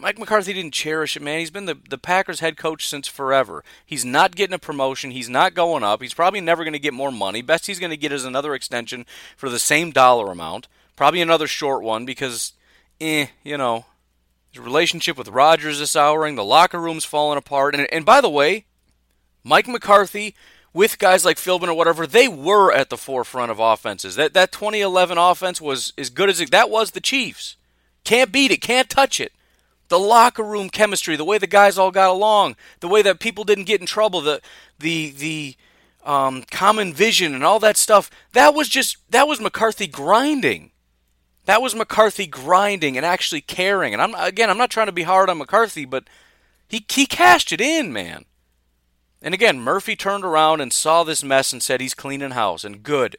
Mike 0.00 0.18
McCarthy 0.18 0.52
didn't 0.52 0.74
cherish 0.74 1.16
it, 1.16 1.22
man. 1.22 1.40
He's 1.40 1.50
been 1.50 1.64
the, 1.64 1.76
the 1.90 1.98
Packers 1.98 2.38
head 2.38 2.56
coach 2.56 2.86
since 2.86 3.08
forever. 3.08 3.64
He's 3.84 4.04
not 4.04 4.36
getting 4.36 4.54
a 4.54 4.58
promotion. 4.58 5.10
He's 5.10 5.28
not 5.28 5.54
going 5.54 5.82
up. 5.82 6.00
He's 6.00 6.14
probably 6.14 6.40
never 6.40 6.62
going 6.62 6.72
to 6.72 6.78
get 6.78 6.94
more 6.94 7.10
money. 7.10 7.42
Best 7.42 7.66
he's 7.66 7.80
going 7.80 7.90
to 7.90 7.96
get 7.96 8.12
is 8.12 8.24
another 8.24 8.54
extension 8.54 9.06
for 9.36 9.48
the 9.48 9.58
same 9.58 9.90
dollar 9.90 10.30
amount. 10.30 10.68
Probably 10.94 11.20
another 11.20 11.48
short 11.48 11.82
one 11.82 12.06
because, 12.06 12.52
eh, 13.00 13.26
you 13.42 13.58
know, 13.58 13.86
his 14.52 14.62
relationship 14.62 15.18
with 15.18 15.28
Rodgers 15.28 15.80
is 15.80 15.90
souring. 15.90 16.36
The 16.36 16.44
locker 16.44 16.80
room's 16.80 17.04
falling 17.04 17.38
apart. 17.38 17.74
And, 17.74 17.92
and 17.92 18.06
by 18.06 18.20
the 18.20 18.30
way, 18.30 18.66
Mike 19.48 19.66
McCarthy 19.66 20.34
with 20.72 20.98
guys 20.98 21.24
like 21.24 21.38
Philbin 21.38 21.68
or 21.68 21.74
whatever, 21.74 22.06
they 22.06 22.28
were 22.28 22.72
at 22.72 22.90
the 22.90 22.96
forefront 22.96 23.50
of 23.50 23.58
offenses. 23.58 24.16
That 24.16 24.34
that 24.34 24.52
2011 24.52 25.18
offense 25.18 25.60
was 25.60 25.92
as 25.96 26.10
good 26.10 26.28
as 26.28 26.40
it. 26.40 26.50
That 26.50 26.70
was 26.70 26.92
the 26.92 27.00
Chiefs. 27.00 27.56
Can't 28.04 28.30
beat 28.30 28.50
it. 28.50 28.60
Can't 28.60 28.88
touch 28.88 29.20
it 29.20 29.32
the 29.88 29.98
locker 29.98 30.42
room 30.42 30.70
chemistry, 30.70 31.16
the 31.16 31.24
way 31.24 31.38
the 31.38 31.46
guys 31.46 31.78
all 31.78 31.90
got 31.90 32.10
along, 32.10 32.56
the 32.80 32.88
way 32.88 33.02
that 33.02 33.20
people 33.20 33.44
didn't 33.44 33.64
get 33.64 33.80
in 33.80 33.86
trouble, 33.86 34.20
the 34.20 34.40
the 34.78 35.10
the 35.10 35.56
um, 36.04 36.44
common 36.50 36.92
vision 36.92 37.34
and 37.34 37.44
all 37.44 37.58
that 37.60 37.76
stuff. 37.76 38.10
That 38.32 38.54
was 38.54 38.68
just 38.68 38.98
that 39.10 39.28
was 39.28 39.40
McCarthy 39.40 39.86
grinding. 39.86 40.70
That 41.46 41.62
was 41.62 41.74
McCarthy 41.74 42.26
grinding 42.26 42.96
and 42.96 43.06
actually 43.06 43.40
caring. 43.40 43.92
And 43.92 44.02
I'm 44.02 44.14
again, 44.14 44.50
I'm 44.50 44.58
not 44.58 44.70
trying 44.70 44.86
to 44.86 44.92
be 44.92 45.02
hard 45.02 45.30
on 45.30 45.38
McCarthy, 45.38 45.84
but 45.84 46.04
he 46.68 46.84
he 46.88 47.06
cashed 47.06 47.52
it 47.52 47.60
in, 47.60 47.92
man. 47.92 48.24
And 49.20 49.34
again, 49.34 49.60
Murphy 49.60 49.96
turned 49.96 50.24
around 50.24 50.60
and 50.60 50.72
saw 50.72 51.02
this 51.02 51.24
mess 51.24 51.52
and 51.52 51.62
said 51.62 51.80
he's 51.80 51.94
cleaning 51.94 52.32
house. 52.32 52.64
And 52.64 52.82
good, 52.82 53.16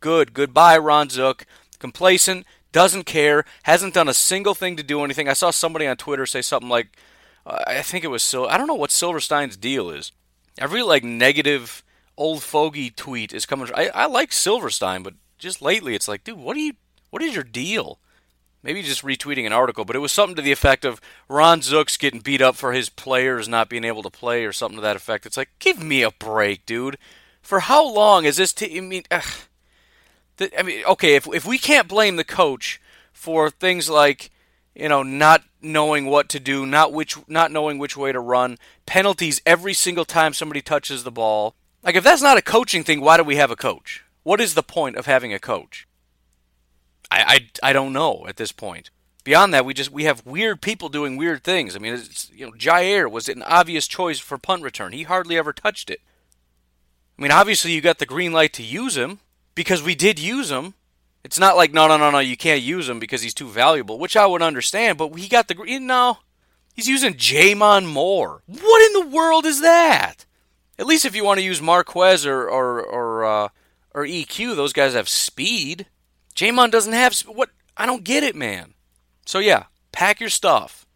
good, 0.00 0.34
goodbye, 0.34 0.78
Ron 0.78 1.08
Zook. 1.08 1.46
Complacent, 1.78 2.44
doesn't 2.72 3.04
care, 3.04 3.44
hasn't 3.62 3.94
done 3.94 4.08
a 4.08 4.14
single 4.14 4.54
thing 4.54 4.76
to 4.76 4.82
do 4.82 5.02
anything. 5.04 5.28
I 5.28 5.32
saw 5.32 5.50
somebody 5.50 5.86
on 5.86 5.96
Twitter 5.96 6.26
say 6.26 6.42
something 6.42 6.68
like, 6.68 6.98
uh, 7.46 7.58
I 7.66 7.82
think 7.82 8.04
it 8.04 8.08
was 8.08 8.22
Sil. 8.26 8.48
I 8.48 8.58
don't 8.58 8.66
know 8.66 8.74
what 8.74 8.90
Silverstein's 8.90 9.56
deal 9.56 9.90
is. 9.90 10.12
Every 10.58 10.82
like 10.82 11.04
negative 11.04 11.82
old 12.16 12.42
fogey 12.42 12.90
tweet 12.90 13.32
is 13.32 13.46
coming. 13.46 13.68
I, 13.74 13.88
I 13.94 14.06
like 14.06 14.32
Silverstein, 14.32 15.02
but 15.02 15.14
just 15.38 15.62
lately 15.62 15.94
it's 15.94 16.08
like, 16.08 16.24
dude, 16.24 16.38
what 16.38 16.56
are 16.56 16.60
you 16.60 16.74
What 17.10 17.22
is 17.22 17.34
your 17.34 17.44
deal? 17.44 18.00
Maybe 18.68 18.82
just 18.82 19.02
retweeting 19.02 19.46
an 19.46 19.52
article, 19.54 19.86
but 19.86 19.96
it 19.96 20.00
was 20.00 20.12
something 20.12 20.36
to 20.36 20.42
the 20.42 20.52
effect 20.52 20.84
of 20.84 21.00
Ron 21.26 21.62
Zook's 21.62 21.96
getting 21.96 22.20
beat 22.20 22.42
up 22.42 22.54
for 22.54 22.74
his 22.74 22.90
players 22.90 23.48
not 23.48 23.70
being 23.70 23.82
able 23.82 24.02
to 24.02 24.10
play 24.10 24.44
or 24.44 24.52
something 24.52 24.76
to 24.76 24.82
that 24.82 24.94
effect. 24.94 25.24
It's 25.24 25.38
like, 25.38 25.48
give 25.58 25.82
me 25.82 26.02
a 26.02 26.10
break, 26.10 26.66
dude. 26.66 26.98
For 27.40 27.60
how 27.60 27.82
long 27.90 28.26
is 28.26 28.36
this? 28.36 28.52
T- 28.52 28.76
I 28.76 28.82
mean, 28.82 29.04
ugh. 29.10 29.24
I 30.58 30.62
mean, 30.62 30.84
okay, 30.84 31.14
if 31.14 31.26
if 31.28 31.46
we 31.46 31.56
can't 31.56 31.88
blame 31.88 32.16
the 32.16 32.24
coach 32.24 32.78
for 33.10 33.48
things 33.48 33.88
like 33.88 34.30
you 34.74 34.90
know 34.90 35.02
not 35.02 35.44
knowing 35.62 36.04
what 36.04 36.28
to 36.28 36.38
do, 36.38 36.66
not 36.66 36.92
which 36.92 37.16
not 37.26 37.50
knowing 37.50 37.78
which 37.78 37.96
way 37.96 38.12
to 38.12 38.20
run, 38.20 38.58
penalties 38.84 39.40
every 39.46 39.72
single 39.72 40.04
time 40.04 40.34
somebody 40.34 40.60
touches 40.60 41.04
the 41.04 41.10
ball. 41.10 41.54
Like 41.82 41.94
if 41.94 42.04
that's 42.04 42.20
not 42.20 42.36
a 42.36 42.42
coaching 42.42 42.84
thing, 42.84 43.00
why 43.00 43.16
do 43.16 43.24
we 43.24 43.36
have 43.36 43.50
a 43.50 43.56
coach? 43.56 44.04
What 44.24 44.42
is 44.42 44.52
the 44.52 44.62
point 44.62 44.96
of 44.96 45.06
having 45.06 45.32
a 45.32 45.38
coach? 45.38 45.88
I 47.10 47.48
I, 47.62 47.70
I 47.70 47.72
don't 47.72 47.92
know 47.92 48.26
at 48.28 48.36
this 48.36 48.52
point. 48.52 48.90
Beyond 49.24 49.52
that, 49.52 49.64
we 49.64 49.74
just 49.74 49.90
we 49.90 50.04
have 50.04 50.24
weird 50.24 50.62
people 50.62 50.88
doing 50.88 51.16
weird 51.16 51.44
things. 51.44 51.76
I 51.76 51.78
mean, 51.78 51.94
it's, 51.94 52.30
you 52.34 52.46
know, 52.46 52.52
Jaire 52.52 53.10
was 53.10 53.28
an 53.28 53.42
obvious 53.42 53.86
choice 53.86 54.18
for 54.18 54.38
punt 54.38 54.62
return. 54.62 54.92
He 54.92 55.02
hardly 55.02 55.36
ever 55.36 55.52
touched 55.52 55.90
it. 55.90 56.00
I 57.18 57.22
mean, 57.22 57.32
obviously 57.32 57.72
you 57.72 57.80
got 57.80 57.98
the 57.98 58.06
green 58.06 58.32
light 58.32 58.52
to 58.54 58.62
use 58.62 58.96
him 58.96 59.18
because 59.54 59.82
we 59.82 59.94
did 59.94 60.18
use 60.18 60.50
him. 60.50 60.74
It's 61.24 61.38
not 61.38 61.56
like 61.56 61.72
no, 61.72 61.88
no, 61.88 61.96
no, 61.96 62.10
no, 62.10 62.20
you 62.20 62.36
can't 62.36 62.62
use 62.62 62.88
him 62.88 62.98
because 62.98 63.22
he's 63.22 63.34
too 63.34 63.48
valuable, 63.48 63.98
which 63.98 64.16
I 64.16 64.24
would 64.24 64.40
understand. 64.40 64.96
But 64.98 65.14
he 65.16 65.28
got 65.28 65.48
the 65.48 65.54
green. 65.54 65.86
No, 65.86 66.18
he's 66.74 66.88
using 66.88 67.14
J'Mon 67.14 67.86
Moore. 67.86 68.42
What 68.46 68.86
in 68.86 68.92
the 69.00 69.14
world 69.14 69.44
is 69.44 69.60
that? 69.60 70.24
At 70.78 70.86
least 70.86 71.04
if 71.04 71.16
you 71.16 71.24
want 71.24 71.38
to 71.38 71.44
use 71.44 71.60
Marquez 71.60 72.24
or 72.24 72.48
or 72.48 72.80
or, 72.80 73.24
uh, 73.24 73.48
or 73.94 74.06
EQ, 74.06 74.54
those 74.54 74.72
guys 74.72 74.94
have 74.94 75.08
speed. 75.08 75.86
J'Mon 76.38 76.70
doesn't 76.70 76.92
have 76.92 77.18
what? 77.22 77.50
I 77.76 77.84
don't 77.84 78.04
get 78.04 78.22
it, 78.22 78.36
man. 78.36 78.74
So 79.26 79.40
yeah, 79.40 79.64
pack 79.90 80.20
your 80.20 80.28
stuff. 80.28 80.86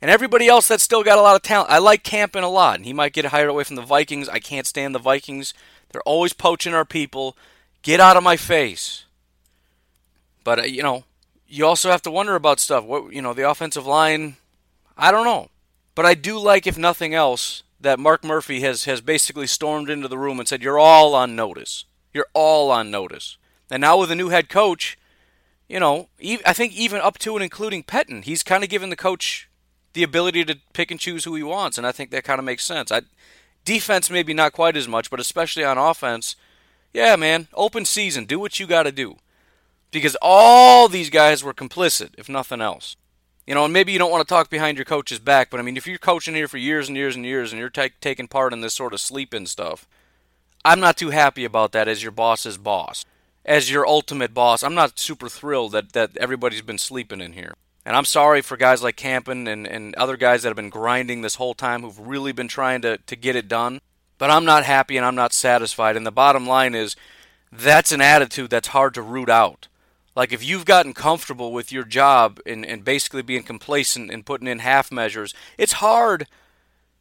And 0.00 0.10
everybody 0.10 0.48
else 0.48 0.66
that's 0.66 0.82
still 0.82 1.04
got 1.04 1.18
a 1.18 1.22
lot 1.22 1.36
of 1.36 1.42
talent. 1.42 1.70
I 1.70 1.78
like 1.78 2.02
Campen 2.02 2.42
a 2.42 2.48
lot, 2.48 2.78
and 2.78 2.84
he 2.84 2.92
might 2.92 3.12
get 3.12 3.26
hired 3.26 3.48
away 3.48 3.62
from 3.62 3.76
the 3.76 3.82
Vikings. 3.82 4.28
I 4.28 4.40
can't 4.40 4.66
stand 4.66 4.92
the 4.92 4.98
Vikings. 4.98 5.54
They're 5.92 6.02
always 6.02 6.32
poaching 6.32 6.74
our 6.74 6.84
people. 6.84 7.36
Get 7.82 8.00
out 8.00 8.16
of 8.16 8.24
my 8.24 8.36
face. 8.36 9.04
But 10.42 10.58
uh, 10.58 10.62
you 10.62 10.82
know, 10.82 11.04
you 11.46 11.64
also 11.64 11.92
have 11.92 12.02
to 12.02 12.10
wonder 12.10 12.34
about 12.34 12.58
stuff. 12.58 12.82
What 12.82 13.12
you 13.12 13.22
know, 13.22 13.34
the 13.34 13.48
offensive 13.48 13.86
line. 13.86 14.36
I 14.98 15.12
don't 15.12 15.24
know, 15.24 15.48
but 15.94 16.06
I 16.06 16.14
do 16.14 16.40
like, 16.40 16.66
if 16.66 16.76
nothing 16.76 17.14
else, 17.14 17.62
that 17.80 18.00
Mark 18.00 18.24
Murphy 18.24 18.62
has 18.62 18.86
has 18.86 19.00
basically 19.00 19.46
stormed 19.46 19.88
into 19.88 20.08
the 20.08 20.18
room 20.18 20.40
and 20.40 20.48
said, 20.48 20.60
"You're 20.60 20.80
all 20.80 21.14
on 21.14 21.36
notice. 21.36 21.84
You're 22.12 22.26
all 22.34 22.72
on 22.72 22.90
notice." 22.90 23.36
And 23.70 23.80
now 23.80 23.98
with 23.98 24.10
a 24.10 24.16
new 24.16 24.28
head 24.28 24.48
coach, 24.48 24.98
you 25.68 25.80
know, 25.80 26.08
I 26.44 26.52
think 26.52 26.74
even 26.74 27.00
up 27.00 27.18
to 27.18 27.34
and 27.34 27.42
including 27.42 27.82
Pettine, 27.82 28.24
he's 28.24 28.42
kind 28.42 28.62
of 28.62 28.70
given 28.70 28.90
the 28.90 28.96
coach 28.96 29.48
the 29.94 30.02
ability 30.02 30.44
to 30.44 30.58
pick 30.72 30.90
and 30.90 31.00
choose 31.00 31.24
who 31.24 31.34
he 31.34 31.42
wants, 31.42 31.78
and 31.78 31.86
I 31.86 31.92
think 31.92 32.10
that 32.10 32.24
kind 32.24 32.38
of 32.38 32.44
makes 32.44 32.64
sense. 32.64 32.90
I, 32.90 33.02
defense 33.64 34.10
maybe 34.10 34.34
not 34.34 34.52
quite 34.52 34.76
as 34.76 34.88
much, 34.88 35.10
but 35.10 35.20
especially 35.20 35.64
on 35.64 35.78
offense, 35.78 36.36
yeah, 36.92 37.16
man, 37.16 37.48
open 37.54 37.84
season, 37.84 38.24
do 38.24 38.38
what 38.38 38.58
you 38.58 38.66
got 38.66 38.84
to 38.84 38.92
do 38.92 39.16
because 39.90 40.16
all 40.20 40.88
these 40.88 41.10
guys 41.10 41.44
were 41.44 41.54
complicit, 41.54 42.10
if 42.18 42.28
nothing 42.28 42.60
else. 42.60 42.96
You 43.46 43.54
know, 43.54 43.64
and 43.64 43.72
maybe 43.72 43.92
you 43.92 43.98
don't 43.98 44.10
want 44.10 44.26
to 44.26 44.32
talk 44.32 44.50
behind 44.50 44.78
your 44.78 44.84
coach's 44.84 45.18
back, 45.18 45.50
but 45.50 45.60
I 45.60 45.62
mean, 45.62 45.76
if 45.76 45.86
you're 45.86 45.98
coaching 45.98 46.34
here 46.34 46.48
for 46.48 46.58
years 46.58 46.88
and 46.88 46.96
years 46.96 47.16
and 47.16 47.24
years 47.24 47.52
and 47.52 47.58
you're 47.58 47.70
t- 47.70 47.90
taking 48.00 48.28
part 48.28 48.52
in 48.52 48.60
this 48.60 48.74
sort 48.74 48.94
of 48.94 49.00
sleep-in 49.00 49.46
stuff, 49.46 49.86
I'm 50.64 50.80
not 50.80 50.96
too 50.96 51.10
happy 51.10 51.44
about 51.44 51.72
that 51.72 51.88
as 51.88 52.02
your 52.02 52.12
boss's 52.12 52.56
boss. 52.56 53.04
As 53.44 53.70
your 53.70 53.86
ultimate 53.86 54.34
boss, 54.34 54.62
I'm 54.62 54.74
not 54.74 54.98
super 54.98 55.28
thrilled 55.28 55.72
that, 55.72 55.92
that 55.92 56.16
everybody's 56.16 56.62
been 56.62 56.78
sleeping 56.78 57.20
in 57.20 57.32
here. 57.32 57.54
And 57.84 57.96
I'm 57.96 58.04
sorry 58.04 58.42
for 58.42 58.56
guys 58.56 58.82
like 58.82 58.96
Campen 58.96 59.48
and, 59.48 59.66
and 59.66 59.94
other 59.96 60.16
guys 60.16 60.42
that 60.42 60.50
have 60.50 60.56
been 60.56 60.70
grinding 60.70 61.22
this 61.22 61.34
whole 61.34 61.54
time 61.54 61.82
who've 61.82 61.98
really 61.98 62.32
been 62.32 62.48
trying 62.48 62.82
to, 62.82 62.98
to 62.98 63.16
get 63.16 63.34
it 63.34 63.48
done. 63.48 63.80
But 64.18 64.30
I'm 64.30 64.44
not 64.44 64.64
happy 64.64 64.96
and 64.96 65.04
I'm 65.04 65.16
not 65.16 65.32
satisfied. 65.32 65.96
And 65.96 66.06
the 66.06 66.12
bottom 66.12 66.46
line 66.46 66.76
is 66.76 66.94
that's 67.50 67.90
an 67.90 68.00
attitude 68.00 68.50
that's 68.50 68.68
hard 68.68 68.94
to 68.94 69.02
root 69.02 69.28
out. 69.28 69.66
Like 70.14 70.32
if 70.32 70.44
you've 70.44 70.64
gotten 70.64 70.94
comfortable 70.94 71.52
with 71.52 71.72
your 71.72 71.84
job 71.84 72.38
and, 72.46 72.64
and 72.64 72.84
basically 72.84 73.22
being 73.22 73.42
complacent 73.42 74.10
and 74.10 74.24
putting 74.26 74.46
in 74.46 74.60
half 74.60 74.92
measures, 74.92 75.34
it's 75.58 75.74
hard 75.74 76.28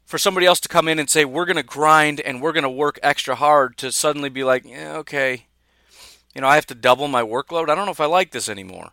for 0.06 0.18
somebody 0.18 0.46
else 0.46 0.60
to 0.62 0.70
come 0.70 0.88
in 0.88 0.98
and 0.98 1.10
say, 1.10 1.26
We're 1.26 1.46
gonna 1.46 1.62
grind 1.62 2.20
and 2.22 2.42
we're 2.42 2.54
gonna 2.54 2.72
work 2.72 3.00
extra 3.04 3.36
hard 3.36 3.78
to 3.78 3.92
suddenly 3.92 4.30
be 4.30 4.44
like, 4.44 4.66
Yeah, 4.66 4.96
okay. 4.98 5.46
You 6.34 6.42
know, 6.42 6.48
I 6.48 6.56
have 6.56 6.68
to 6.68 6.76
double 6.76 7.08
my 7.08 7.24
workload. 7.24 7.70
I 7.70 7.76
don't 7.76 7.86
know 7.86 7.92
if 7.92 8.00
I 8.00 8.06
like 8.06 8.32
this 8.32 8.50
anymore. 8.50 8.92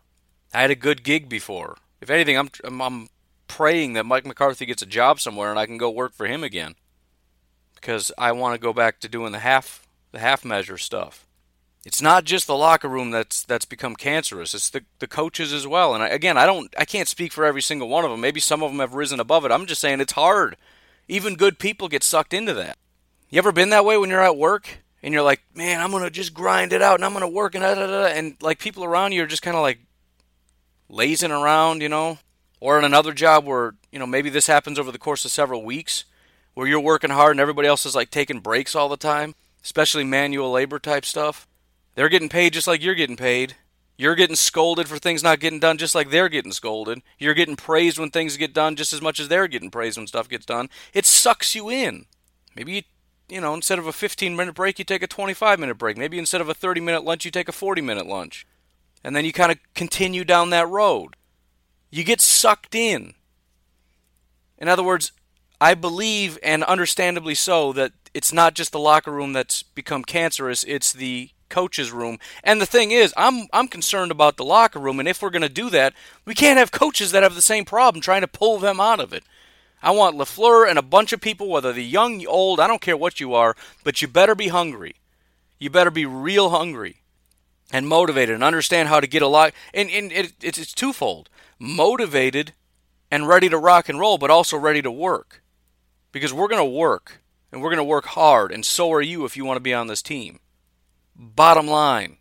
I 0.53 0.63
had 0.63 0.71
a 0.71 0.77
good 0.77 1.05
gig 1.05 1.29
before. 1.29 1.77
If 2.01 2.11
anything, 2.11 2.37
I'm, 2.37 2.51
I'm, 2.65 2.81
I'm 2.81 3.09
praying 3.47 3.93
that 3.93 4.07
Mike 4.07 4.27
McCarthy 4.27 4.67
gets 4.67 4.83
a 4.83 4.87
job 4.87 5.21
somewhere 5.21 5.51
and 5.51 5.59
I 5.59 5.67
can 5.67 5.79
go 5.79 5.91
work 5.91 6.15
for 6.15 6.27
him 6.27 6.43
again 6.43 6.75
because 7.75 8.11
I 8.19 8.33
want 8.33 8.55
to 8.55 8.61
go 8.61 8.73
back 8.73 9.01
to 9.01 9.09
doing 9.09 9.33
the 9.33 9.39
half 9.41 9.87
the 10.11 10.19
half 10.19 10.45
measure 10.45 10.79
stuff 10.79 11.29
it's 11.89 12.03
not 12.03 12.25
just 12.25 12.47
the 12.47 12.57
locker 12.57 12.87
room 12.87 13.11
that's 13.11 13.43
that's 13.45 13.65
become 13.65 13.97
cancerous. 13.97 14.55
It's 14.55 14.69
the 14.69 14.85
the 14.99 15.07
coaches 15.07 15.55
as 15.55 15.67
well. 15.67 15.95
And 15.95 16.03
I, 16.03 16.09
again, 16.09 16.37
I 16.37 16.45
don't 16.45 16.73
I 16.77 16.85
can't 16.85 17.09
speak 17.09 17.33
for 17.33 17.47
every 17.47 17.63
single 17.63 17.89
one 17.89 18.05
of 18.05 18.11
them. 18.11 18.21
Maybe 18.21 18.41
some 18.41 18.63
of 18.63 18.71
them 18.71 18.81
have 18.81 18.93
risen 18.93 19.21
above 19.21 19.45
it. 19.45 19.53
I'm 19.53 19.65
just 19.65 19.81
saying 19.81 20.01
it's 20.01 20.13
hard. 20.13 20.57
Even 21.09 21.35
good 21.35 21.59
people 21.59 21.89
get 21.89 22.03
sucked 22.03 22.35
into 22.35 22.53
that. 22.55 22.77
You 23.31 23.39
ever 23.39 23.53
been 23.53 23.71
that 23.71 23.87
way 23.87 23.97
when 23.97 24.11
you're 24.11 24.21
at 24.21 24.37
work 24.37 24.81
and 25.03 25.15
you're 25.15 25.23
like, 25.23 25.43
man, 25.55 25.81
I'm 25.81 25.91
gonna 25.91 26.11
just 26.11 26.35
grind 26.35 26.73
it 26.73 26.83
out 26.83 26.97
and 26.97 27.05
I'm 27.05 27.13
gonna 27.13 27.29
work 27.29 27.55
and 27.55 27.63
da, 27.63 27.75
da, 27.75 27.87
da, 27.87 28.07
and 28.07 28.37
like 28.41 28.59
people 28.59 28.85
around 28.85 29.13
you 29.13 29.23
are 29.23 29.27
just 29.27 29.43
kind 29.43 29.57
of 29.57 29.63
like 29.63 29.79
lazing 30.89 31.31
around, 31.31 31.83
you 31.83 31.89
know, 31.89 32.19
or 32.61 32.79
in 32.79 32.85
another 32.85 33.13
job 33.13 33.45
where 33.45 33.75
you 33.93 33.99
know 33.99 34.07
maybe 34.07 34.31
this 34.31 34.47
happens 34.47 34.79
over 34.79 34.93
the 34.93 34.99
course 34.99 35.25
of 35.25 35.31
several 35.31 35.65
weeks 35.65 36.05
where 36.55 36.67
you're 36.67 36.81
working 36.81 37.11
hard 37.11 37.31
and 37.31 37.41
everybody 37.41 37.69
else 37.69 37.87
is 37.87 37.95
like 37.95 38.11
taking 38.11 38.41
breaks 38.41 38.75
all 38.75 38.89
the 38.89 38.97
time, 38.97 39.35
especially 39.63 40.05
manual 40.05 40.51
labor 40.51 40.79
type 40.79 41.05
stuff. 41.05 41.47
They're 41.95 42.09
getting 42.09 42.29
paid 42.29 42.53
just 42.53 42.67
like 42.67 42.83
you're 42.83 42.95
getting 42.95 43.17
paid. 43.17 43.55
You're 43.97 44.15
getting 44.15 44.37
scolded 44.37 44.89
for 44.89 44.97
things 44.99 45.25
not 45.25 45.41
getting 45.41 45.59
done 45.59 45.77
just 45.77 45.95
like 45.97 46.11
they're 46.11 46.29
getting 46.29 46.53
scolded. 46.53 47.03
You're 47.19 47.35
getting 47.35 47.57
praised 47.57 47.99
when 47.99 48.11
things 48.11 48.37
get 48.37 48.55
done 48.55 48.77
just 48.77 48.93
as 48.93 49.03
much 49.03 49.19
as 49.19 49.27
they're 49.27 49.49
getting 49.49 49.73
praised 49.73 49.99
when 49.99 50.07
stuff 50.07 50.29
gets 50.29 50.47
done. 50.47 50.71
It 50.95 51.05
sucks 51.05 51.57
you 51.57 51.69
in. 51.69 52.07
Maybe 52.55 52.73
you, 52.73 52.83
you 53.29 53.41
know, 53.41 53.55
instead 53.55 53.79
of 53.79 53.87
a 53.87 53.93
15 53.93 54.35
minute 54.37 54.55
break, 54.55 54.79
you 54.79 54.85
take 54.85 55.03
a 55.03 55.07
25 55.07 55.59
minute 55.59 55.77
break. 55.77 55.97
Maybe 55.97 56.19
instead 56.19 56.41
of 56.41 56.49
a 56.49 56.55
30 56.55 56.81
minute 56.81 57.05
lunch, 57.05 57.25
you 57.25 57.31
take 57.31 57.49
a 57.49 57.53
40 57.53 57.83
minute 57.83 58.07
lunch. 58.07 58.47
And 59.05 59.15
then 59.15 59.25
you 59.25 59.33
kind 59.33 59.53
of 59.53 59.59
continue 59.75 60.25
down 60.25 60.51
that 60.51 60.69
road. 60.69 61.17
You 61.91 62.05
get 62.05 62.21
sucked 62.21 62.75
in. 62.75 63.15
In 64.59 64.69
other 64.69 64.83
words, 64.83 65.13
I 65.61 65.75
believe, 65.75 66.39
and 66.43 66.65
understandably 66.65 67.35
so, 67.35 67.73
that 67.73 67.93
it's 68.15 68.33
not 68.33 68.55
just 68.55 68.73
the 68.73 68.79
locker 68.79 69.13
room 69.13 69.33
that's 69.33 69.63
become 69.63 70.05
cancerous, 70.05 70.65
it's 70.65 70.93
the 70.93 71.31
coach's 71.49 71.91
room. 71.93 72.19
And 72.45 72.61
the 72.61 72.67
thing 72.67 72.91
is, 72.91 73.15
I'm 73.17 73.47
I'm 73.53 73.69
concerned 73.69 74.11
about 74.11 74.37
the 74.37 74.45
locker 74.45 74.79
room, 74.79 74.99
and 74.99 75.09
if 75.09 75.23
we're 75.23 75.31
going 75.31 75.43
to 75.43 75.49
do 75.49 75.71
that, 75.71 75.95
we 76.25 76.35
can't 76.35 76.59
have 76.59 76.71
coaches 76.71 77.13
that 77.13 77.23
have 77.23 77.35
the 77.35 77.43
same 77.43 77.65
problem 77.65 78.01
trying 78.01 78.21
to 78.21 78.29
pull 78.29 78.59
them 78.59 78.81
out 78.81 79.01
of 79.01 79.13
it. 79.13 79.25
I 79.83 79.91
want 79.93 80.17
LaFleur 80.17 80.69
and 80.69 80.79
a 80.79 80.83
bunch 80.83 81.13
of 81.13 81.21
people, 81.21 81.49
whether 81.49 81.73
they're 81.73 81.83
young, 81.83 82.27
old, 82.27 82.61
I 82.61 82.67
don't 82.67 82.81
care 82.81 82.97
what 82.97 83.21
you 83.21 83.35
are, 83.35 83.57
but 83.85 84.03
you 84.03 84.09
better 84.09 84.35
be 84.35 84.49
hungry. 84.49 84.97
You 85.59 85.71
better 85.71 85.91
be 85.91 86.07
real 86.07 86.51
hungry 86.51 87.03
and 87.73 87.87
motivated 87.87 88.35
and 88.35 88.45
understand 88.45 88.89
how 88.89 89.01
to 89.01 89.07
get 89.07 89.23
a 89.23 89.29
lot. 89.29 89.53
And, 89.73 89.91
and 89.91 90.11
it, 90.13 90.33
it's, 90.43 90.59
it's 90.59 90.73
twofold 90.73 91.29
motivated 91.59 92.55
and 93.11 93.27
ready 93.27 93.49
to 93.49 93.59
rock 93.59 93.89
and 93.89 93.99
roll, 93.99 94.19
but 94.19 94.31
also 94.31 94.57
ready 94.57 94.83
to 94.83 94.91
work. 94.91 95.43
Because 96.13 96.33
we're 96.33 96.49
going 96.49 96.61
to 96.61 96.79
work, 96.79 97.21
and 97.53 97.61
we're 97.61 97.71
going 97.71 97.79
to 97.79 97.85
work 97.85 98.07
hard, 98.07 98.51
and 98.51 98.65
so 98.65 98.93
are 98.93 99.03
you 99.03 99.25
if 99.25 99.37
you 99.37 99.45
want 99.45 99.57
to 99.57 99.63
be 99.63 99.75
on 99.75 99.87
this 99.87 100.03
team 100.03 100.41
bottom 101.19 101.67
line. 101.67 102.17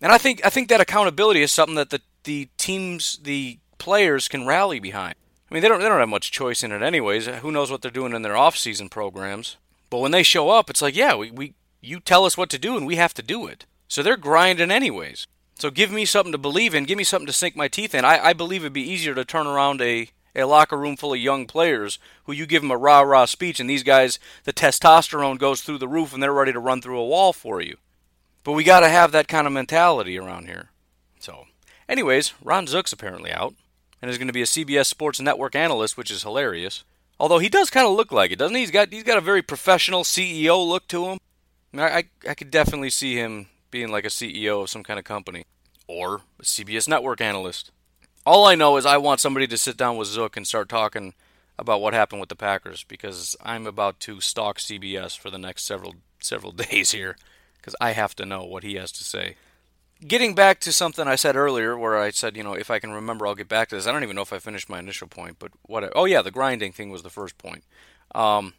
And 0.00 0.12
I 0.12 0.18
think 0.18 0.44
I 0.44 0.50
think 0.50 0.68
that 0.68 0.80
accountability 0.80 1.42
is 1.42 1.52
something 1.52 1.76
that 1.76 1.90
the 1.90 2.00
the 2.24 2.48
teams, 2.58 3.18
the 3.22 3.58
players 3.78 4.28
can 4.28 4.46
rally 4.46 4.80
behind. 4.80 5.14
I 5.50 5.54
mean, 5.54 5.62
they 5.62 5.68
don't 5.68 5.80
they 5.80 5.88
don't 5.88 6.00
have 6.00 6.08
much 6.08 6.30
choice 6.30 6.62
in 6.62 6.72
it 6.72 6.82
anyways. 6.82 7.26
Who 7.26 7.52
knows 7.52 7.70
what 7.70 7.82
they're 7.82 7.90
doing 7.90 8.12
in 8.12 8.22
their 8.22 8.36
off-season 8.36 8.88
programs? 8.88 9.56
But 9.90 9.98
when 9.98 10.10
they 10.10 10.22
show 10.22 10.50
up, 10.50 10.70
it's 10.70 10.82
like, 10.82 10.96
yeah, 10.96 11.14
we, 11.14 11.30
we 11.30 11.54
you 11.80 12.00
tell 12.00 12.24
us 12.24 12.36
what 12.36 12.50
to 12.50 12.58
do 12.58 12.76
and 12.76 12.86
we 12.86 12.96
have 12.96 13.14
to 13.14 13.22
do 13.22 13.46
it. 13.46 13.66
So 13.88 14.02
they're 14.02 14.16
grinding 14.16 14.70
anyways. 14.70 15.26
So 15.54 15.70
give 15.70 15.92
me 15.92 16.04
something 16.04 16.32
to 16.32 16.38
believe 16.38 16.74
in, 16.74 16.84
give 16.84 16.98
me 16.98 17.04
something 17.04 17.26
to 17.26 17.32
sink 17.32 17.54
my 17.54 17.68
teeth 17.68 17.94
in. 17.94 18.04
I, 18.04 18.26
I 18.26 18.32
believe 18.32 18.62
it'd 18.62 18.72
be 18.72 18.90
easier 18.90 19.14
to 19.14 19.24
turn 19.24 19.46
around 19.46 19.80
a, 19.80 20.08
a 20.34 20.44
locker 20.44 20.76
room 20.76 20.96
full 20.96 21.12
of 21.12 21.20
young 21.20 21.46
players 21.46 21.98
who 22.24 22.32
you 22.32 22.46
give 22.46 22.62
them 22.62 22.72
a 22.72 22.76
rah 22.76 23.02
rah 23.02 23.26
speech 23.26 23.60
and 23.60 23.70
these 23.70 23.84
guys 23.84 24.18
the 24.44 24.52
testosterone 24.52 25.38
goes 25.38 25.60
through 25.60 25.78
the 25.78 25.86
roof 25.86 26.12
and 26.12 26.22
they're 26.22 26.32
ready 26.32 26.52
to 26.52 26.58
run 26.58 26.80
through 26.80 26.98
a 26.98 27.06
wall 27.06 27.32
for 27.32 27.60
you. 27.60 27.76
But 28.42 28.52
we 28.52 28.64
got 28.64 28.80
to 28.80 28.88
have 28.88 29.12
that 29.12 29.28
kind 29.28 29.46
of 29.46 29.52
mentality 29.52 30.18
around 30.18 30.46
here. 30.46 30.70
So, 31.20 31.44
anyways, 31.88 32.34
Ron 32.42 32.66
Zook's 32.66 32.92
apparently 32.92 33.30
out 33.30 33.54
and 34.04 34.10
is 34.10 34.18
going 34.18 34.26
to 34.28 34.34
be 34.34 34.42
a 34.42 34.44
CBS 34.44 34.84
Sports 34.84 35.18
Network 35.18 35.54
analyst, 35.54 35.96
which 35.96 36.10
is 36.10 36.24
hilarious. 36.24 36.84
Although 37.18 37.38
he 37.38 37.48
does 37.48 37.70
kind 37.70 37.86
of 37.86 37.94
look 37.94 38.12
like 38.12 38.30
it, 38.32 38.38
doesn't 38.38 38.54
he? 38.54 38.60
He's 38.60 38.70
got 38.70 38.92
he's 38.92 39.02
got 39.02 39.16
a 39.16 39.22
very 39.22 39.40
professional 39.40 40.02
CEO 40.04 40.68
look 40.68 40.86
to 40.88 41.06
him. 41.06 41.18
I, 41.74 41.88
I, 41.88 42.04
I 42.28 42.34
could 42.34 42.50
definitely 42.50 42.90
see 42.90 43.14
him 43.14 43.46
being 43.70 43.90
like 43.90 44.04
a 44.04 44.08
CEO 44.08 44.62
of 44.62 44.68
some 44.68 44.82
kind 44.82 44.98
of 44.98 45.06
company. 45.06 45.44
or 45.88 46.20
a 46.38 46.42
CBS 46.42 46.86
network 46.86 47.22
analyst. 47.22 47.70
All 48.26 48.44
I 48.44 48.56
know 48.56 48.76
is 48.76 48.84
I 48.84 48.98
want 48.98 49.20
somebody 49.20 49.46
to 49.46 49.56
sit 49.56 49.78
down 49.78 49.96
with 49.96 50.08
Zook 50.08 50.36
and 50.36 50.46
start 50.46 50.68
talking 50.68 51.14
about 51.58 51.80
what 51.80 51.94
happened 51.94 52.20
with 52.20 52.28
the 52.28 52.36
Packers 52.36 52.84
because 52.84 53.36
I'm 53.42 53.66
about 53.66 54.00
to 54.00 54.20
stalk 54.20 54.58
CBS 54.58 55.16
for 55.16 55.30
the 55.30 55.38
next 55.38 55.64
several 55.64 55.94
several 56.20 56.52
days 56.66 56.90
here 56.90 57.16
because 57.56 57.74
I 57.80 57.92
have 57.92 58.14
to 58.16 58.26
know 58.26 58.44
what 58.44 58.64
he 58.64 58.74
has 58.74 58.92
to 58.92 59.02
say. 59.02 59.36
Getting 60.06 60.34
back 60.34 60.60
to 60.60 60.72
something 60.72 61.08
I 61.08 61.14
said 61.14 61.34
earlier, 61.34 61.78
where 61.78 61.96
I 61.96 62.10
said, 62.10 62.36
you 62.36 62.42
know, 62.42 62.52
if 62.52 62.70
I 62.70 62.78
can 62.78 62.92
remember, 62.92 63.26
I'll 63.26 63.34
get 63.34 63.48
back 63.48 63.68
to 63.68 63.76
this. 63.76 63.86
I 63.86 63.92
don't 63.92 64.02
even 64.02 64.16
know 64.16 64.22
if 64.22 64.32
I 64.32 64.38
finished 64.38 64.68
my 64.68 64.78
initial 64.78 65.08
point, 65.08 65.36
but 65.38 65.52
what? 65.62 65.84
I, 65.84 65.90
oh 65.94 66.04
yeah, 66.04 66.20
the 66.20 66.30
grinding 66.30 66.72
thing 66.72 66.90
was 66.90 67.02
the 67.02 67.10
first 67.10 67.38
point. 67.38 67.64
Um, 68.14 68.54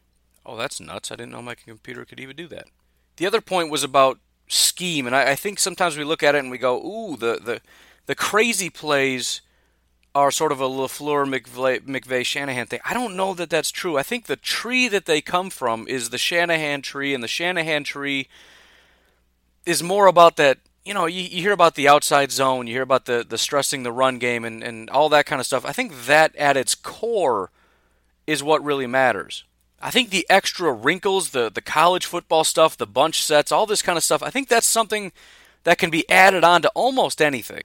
oh, 0.45 0.57
that's 0.57 0.79
nuts! 0.79 1.11
I 1.11 1.15
didn't 1.15 1.33
know 1.33 1.41
my 1.41 1.55
computer 1.55 2.03
could 2.03 2.19
even 2.19 2.35
do 2.35 2.47
that. 2.47 2.67
The 3.17 3.27
other 3.27 3.41
point 3.41 3.69
was 3.69 3.83
about 3.83 4.19
scheme, 4.47 5.05
and 5.05 5.15
I, 5.15 5.31
I 5.31 5.35
think 5.35 5.59
sometimes 5.59 5.97
we 5.97 6.03
look 6.03 6.23
at 6.23 6.35
it 6.35 6.39
and 6.39 6.49
we 6.49 6.57
go, 6.57 6.77
ooh, 6.77 7.15
the 7.15 7.39
the 7.43 7.61
the 8.07 8.15
crazy 8.15 8.69
plays 8.69 9.41
are 10.15 10.31
sort 10.31 10.53
of 10.53 10.61
a 10.61 10.67
LaFleur 10.67 11.27
McVay, 11.85 12.25
Shanahan 12.25 12.67
thing. 12.67 12.79
I 12.85 12.93
don't 12.93 13.17
know 13.17 13.33
that 13.33 13.49
that's 13.49 13.69
true. 13.69 13.97
I 13.97 14.03
think 14.03 14.25
the 14.25 14.37
tree 14.37 14.87
that 14.87 15.05
they 15.05 15.19
come 15.19 15.49
from 15.49 15.87
is 15.87 16.09
the 16.09 16.17
Shanahan 16.17 16.81
tree, 16.81 17.13
and 17.13 17.21
the 17.21 17.27
Shanahan 17.27 17.83
tree 17.83 18.29
is 19.65 19.83
more 19.83 20.07
about 20.07 20.37
that. 20.37 20.59
You 20.85 20.93
know, 20.93 21.07
you, 21.07 21.23
you 21.23 21.41
hear 21.41 21.51
about 21.51 21.73
the 21.73 21.87
outside 21.87 22.31
zone, 22.31 22.67
you 22.67 22.75
hear 22.75 22.83
about 22.83 23.05
the, 23.05 23.25
the 23.27 23.39
stressing 23.39 23.81
the 23.81 23.91
run 23.91 24.19
game, 24.19 24.45
and, 24.45 24.63
and 24.63 24.89
all 24.91 25.09
that 25.09 25.25
kind 25.25 25.39
of 25.39 25.47
stuff. 25.47 25.65
I 25.65 25.71
think 25.71 26.05
that 26.05 26.35
at 26.35 26.55
its 26.55 26.75
core 26.75 27.49
is 28.27 28.43
what 28.43 28.63
really 28.63 28.85
matters. 28.85 29.43
I 29.81 29.89
think 29.89 30.09
the 30.09 30.27
extra 30.29 30.71
wrinkles, 30.71 31.31
the, 31.31 31.49
the 31.49 31.61
college 31.61 32.05
football 32.05 32.43
stuff, 32.43 32.77
the 32.77 32.87
bunch 32.87 33.23
sets, 33.23 33.51
all 33.51 33.65
this 33.65 33.81
kind 33.81 33.97
of 33.97 34.03
stuff, 34.03 34.23
I 34.23 34.29
think 34.29 34.47
that's 34.47 34.67
something 34.67 35.11
that 35.63 35.79
can 35.79 35.89
be 35.89 36.09
added 36.09 36.43
on 36.43 36.61
to 36.61 36.69
almost 36.75 37.21
anything. 37.21 37.63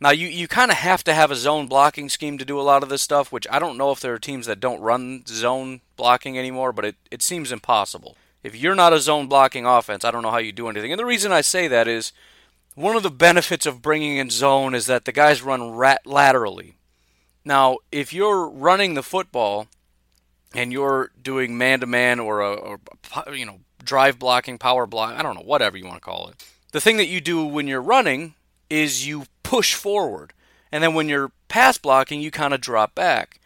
Now, 0.00 0.10
you, 0.10 0.26
you 0.26 0.48
kind 0.48 0.70
of 0.70 0.78
have 0.78 1.04
to 1.04 1.14
have 1.14 1.30
a 1.30 1.36
zone 1.36 1.68
blocking 1.68 2.08
scheme 2.08 2.38
to 2.38 2.44
do 2.44 2.58
a 2.58 2.62
lot 2.62 2.82
of 2.82 2.88
this 2.88 3.02
stuff, 3.02 3.30
which 3.30 3.46
I 3.50 3.58
don't 3.58 3.78
know 3.78 3.92
if 3.92 4.00
there 4.00 4.14
are 4.14 4.18
teams 4.18 4.46
that 4.46 4.58
don't 4.58 4.80
run 4.80 5.24
zone 5.26 5.80
blocking 5.96 6.38
anymore, 6.38 6.72
but 6.72 6.84
it, 6.84 6.96
it 7.10 7.22
seems 7.22 7.52
impossible. 7.52 8.16
If 8.42 8.56
you're 8.56 8.74
not 8.74 8.92
a 8.92 8.98
zone 8.98 9.28
blocking 9.28 9.66
offense, 9.66 10.04
I 10.04 10.10
don't 10.10 10.22
know 10.22 10.32
how 10.32 10.38
you 10.38 10.50
do 10.50 10.68
anything. 10.68 10.90
And 10.92 10.98
the 10.98 11.04
reason 11.04 11.30
I 11.30 11.40
say 11.40 11.68
that 11.68 11.86
is 11.86 12.12
one 12.74 12.96
of 12.96 13.02
the 13.02 13.10
benefits 13.10 13.66
of 13.66 13.82
bringing 13.82 14.16
in 14.16 14.30
zone 14.30 14.74
is 14.74 14.86
that 14.86 15.04
the 15.04 15.12
guys 15.12 15.42
run 15.42 15.72
rat- 15.72 16.06
laterally. 16.06 16.76
Now, 17.44 17.78
if 17.90 18.12
you're 18.12 18.48
running 18.48 18.94
the 18.94 19.02
football 19.02 19.66
and 20.54 20.72
you're 20.72 21.10
doing 21.20 21.58
man 21.58 21.80
to 21.80 21.86
man 21.86 22.20
or 22.20 22.40
a 22.40 22.52
or, 22.52 22.80
you 23.34 23.46
know 23.46 23.60
drive 23.84 24.18
blocking, 24.18 24.58
power 24.58 24.86
block, 24.86 25.18
I 25.18 25.22
don't 25.22 25.34
know, 25.34 25.42
whatever 25.42 25.76
you 25.76 25.84
want 25.84 25.96
to 25.96 26.00
call 26.00 26.28
it. 26.28 26.44
The 26.70 26.80
thing 26.80 26.96
that 26.98 27.08
you 27.08 27.20
do 27.20 27.44
when 27.44 27.66
you're 27.66 27.82
running 27.82 28.34
is 28.70 29.06
you 29.06 29.24
push 29.42 29.74
forward. 29.74 30.32
And 30.70 30.82
then 30.82 30.94
when 30.94 31.08
you're 31.08 31.32
pass 31.48 31.78
blocking, 31.78 32.20
you 32.20 32.30
kind 32.30 32.54
of 32.54 32.60
drop 32.60 32.94
back. 32.94 33.40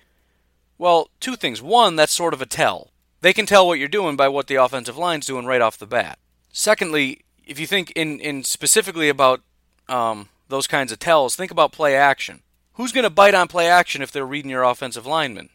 Well, 0.78 1.11
two 1.21 1.37
things. 1.37 1.62
One, 1.62 1.97
that's 1.97 2.12
sort 2.12 2.35
of 2.35 2.42
a 2.42 2.47
tell. 2.47 2.90
They 3.23 3.33
can 3.33 3.47
tell 3.47 3.66
what 3.66 3.78
you're 3.78 3.88
doing 3.88 4.14
by 4.14 4.28
what 4.28 4.47
the 4.47 4.56
offensive 4.56 4.99
line's 4.99 5.26
doing 5.26 5.47
right 5.47 5.62
off 5.62 5.78
the 5.78 5.87
bat. 5.87 6.18
Secondly, 6.52 7.23
if 7.47 7.59
you 7.59 7.67
think 7.67 7.93
in, 7.93 8.21
in 8.21 8.45
specifically 8.45 9.09
about 9.09 9.41
um, 9.88 10.29
those 10.49 10.67
kinds 10.67 10.93
of 10.93 10.99
tells, 10.99 11.37
think 11.37 11.50
about 11.50 11.73
play 11.73 11.95
action. 11.97 12.43
Who's 12.75 12.93
going 12.93 13.05
to 13.05 13.11
bite 13.11 13.35
on 13.35 13.49
play 13.49 13.69
action 13.69 14.03
if 14.03 14.12
they're 14.12 14.26
reading 14.26 14.50
your 14.50 14.65
offensive 14.65 15.07
lineman? 15.07 15.49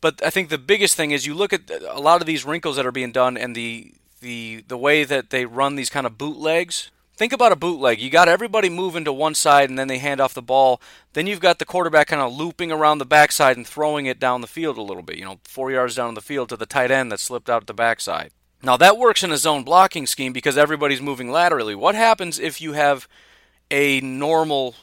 But 0.00 0.24
I 0.24 0.30
think 0.30 0.48
the 0.48 0.58
biggest 0.58 0.96
thing 0.96 1.10
is 1.10 1.26
you 1.26 1.34
look 1.34 1.52
at 1.52 1.70
a 1.70 2.00
lot 2.00 2.20
of 2.20 2.26
these 2.26 2.44
wrinkles 2.44 2.76
that 2.76 2.86
are 2.86 2.92
being 2.92 3.12
done 3.12 3.36
and 3.36 3.54
the 3.54 3.92
the 4.20 4.64
the 4.68 4.78
way 4.78 5.04
that 5.04 5.30
they 5.30 5.44
run 5.44 5.74
these 5.74 5.90
kind 5.90 6.06
of 6.06 6.16
bootlegs 6.16 6.90
think 7.16 7.32
about 7.32 7.52
a 7.52 7.56
bootleg. 7.56 8.00
You 8.00 8.10
got 8.10 8.28
everybody 8.28 8.68
moving 8.68 9.04
to 9.04 9.12
one 9.12 9.34
side 9.34 9.70
and 9.70 9.78
then 9.78 9.88
they 9.88 9.98
hand 9.98 10.20
off 10.20 10.34
the 10.34 10.42
ball. 10.42 10.80
Then 11.12 11.26
you've 11.26 11.40
got 11.40 11.58
the 11.58 11.64
quarterback 11.64 12.08
kind 12.08 12.22
of 12.22 12.34
looping 12.34 12.72
around 12.72 12.98
the 12.98 13.04
backside 13.04 13.56
and 13.56 13.66
throwing 13.66 14.06
it 14.06 14.18
down 14.18 14.40
the 14.40 14.46
field 14.46 14.76
a 14.76 14.82
little 14.82 15.02
bit, 15.02 15.18
you 15.18 15.24
know, 15.24 15.38
four 15.44 15.70
yards 15.70 15.94
down 15.94 16.14
the 16.14 16.20
field 16.20 16.48
to 16.48 16.56
the 16.56 16.66
tight 16.66 16.90
end 16.90 17.12
that 17.12 17.20
slipped 17.20 17.50
out 17.50 17.62
at 17.62 17.66
the 17.66 17.74
backside. 17.74 18.32
Now 18.62 18.76
that 18.76 18.96
works 18.96 19.24
in 19.24 19.32
a 19.32 19.36
zone 19.36 19.64
blocking 19.64 20.06
scheme 20.06 20.32
because 20.32 20.56
everybody's 20.56 21.02
moving 21.02 21.30
laterally. 21.30 21.74
What 21.74 21.96
happens 21.96 22.38
if 22.38 22.60
you 22.60 22.74
have 22.74 23.08
a 23.70 24.00
normal 24.00 24.76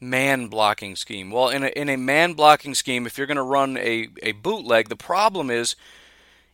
man 0.00 0.48
blocking 0.48 0.96
scheme? 0.96 1.30
Well, 1.30 1.48
in 1.48 1.64
a, 1.64 1.68
in 1.68 1.88
a 1.88 1.96
man 1.96 2.34
blocking 2.34 2.74
scheme, 2.74 3.06
if 3.06 3.16
you're 3.16 3.26
going 3.26 3.36
to 3.36 3.42
run 3.42 3.78
a, 3.78 4.08
a 4.22 4.32
bootleg, 4.32 4.90
the 4.90 4.96
problem 4.96 5.50
is 5.50 5.76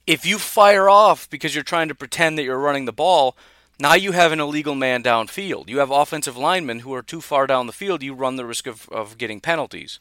if 0.07 0.25
you 0.25 0.39
fire 0.39 0.89
off 0.89 1.29
because 1.29 1.55
you're 1.55 1.65
trying 1.65 1.89
to 1.89 1.95
pretend 1.97 2.39
that 2.39 2.45
you're 2.45 2.59
running 2.59 2.85
the 2.85 2.93
ball, 2.93 3.37
now 3.81 3.95
you 3.95 4.13
have 4.13 4.31
an 4.31 4.41
illegal 4.41 4.77
man 4.77 5.03
downfield. 5.03 5.69
You 5.69 5.79
have 5.79 5.91
offensive 5.91 6.37
linemen 6.37 6.81
who 6.81 6.95
are 6.95 7.03
too 7.03 7.21
far 7.21 7.49
down 7.49 7.67
the 7.67 7.73
field. 7.73 8.05
You 8.05 8.15
run 8.15 8.37
the 8.37 8.47
risk 8.47 8.69
of, 8.69 8.89
of 8.91 9.19
getting 9.19 9.41
penalties. 9.41 9.99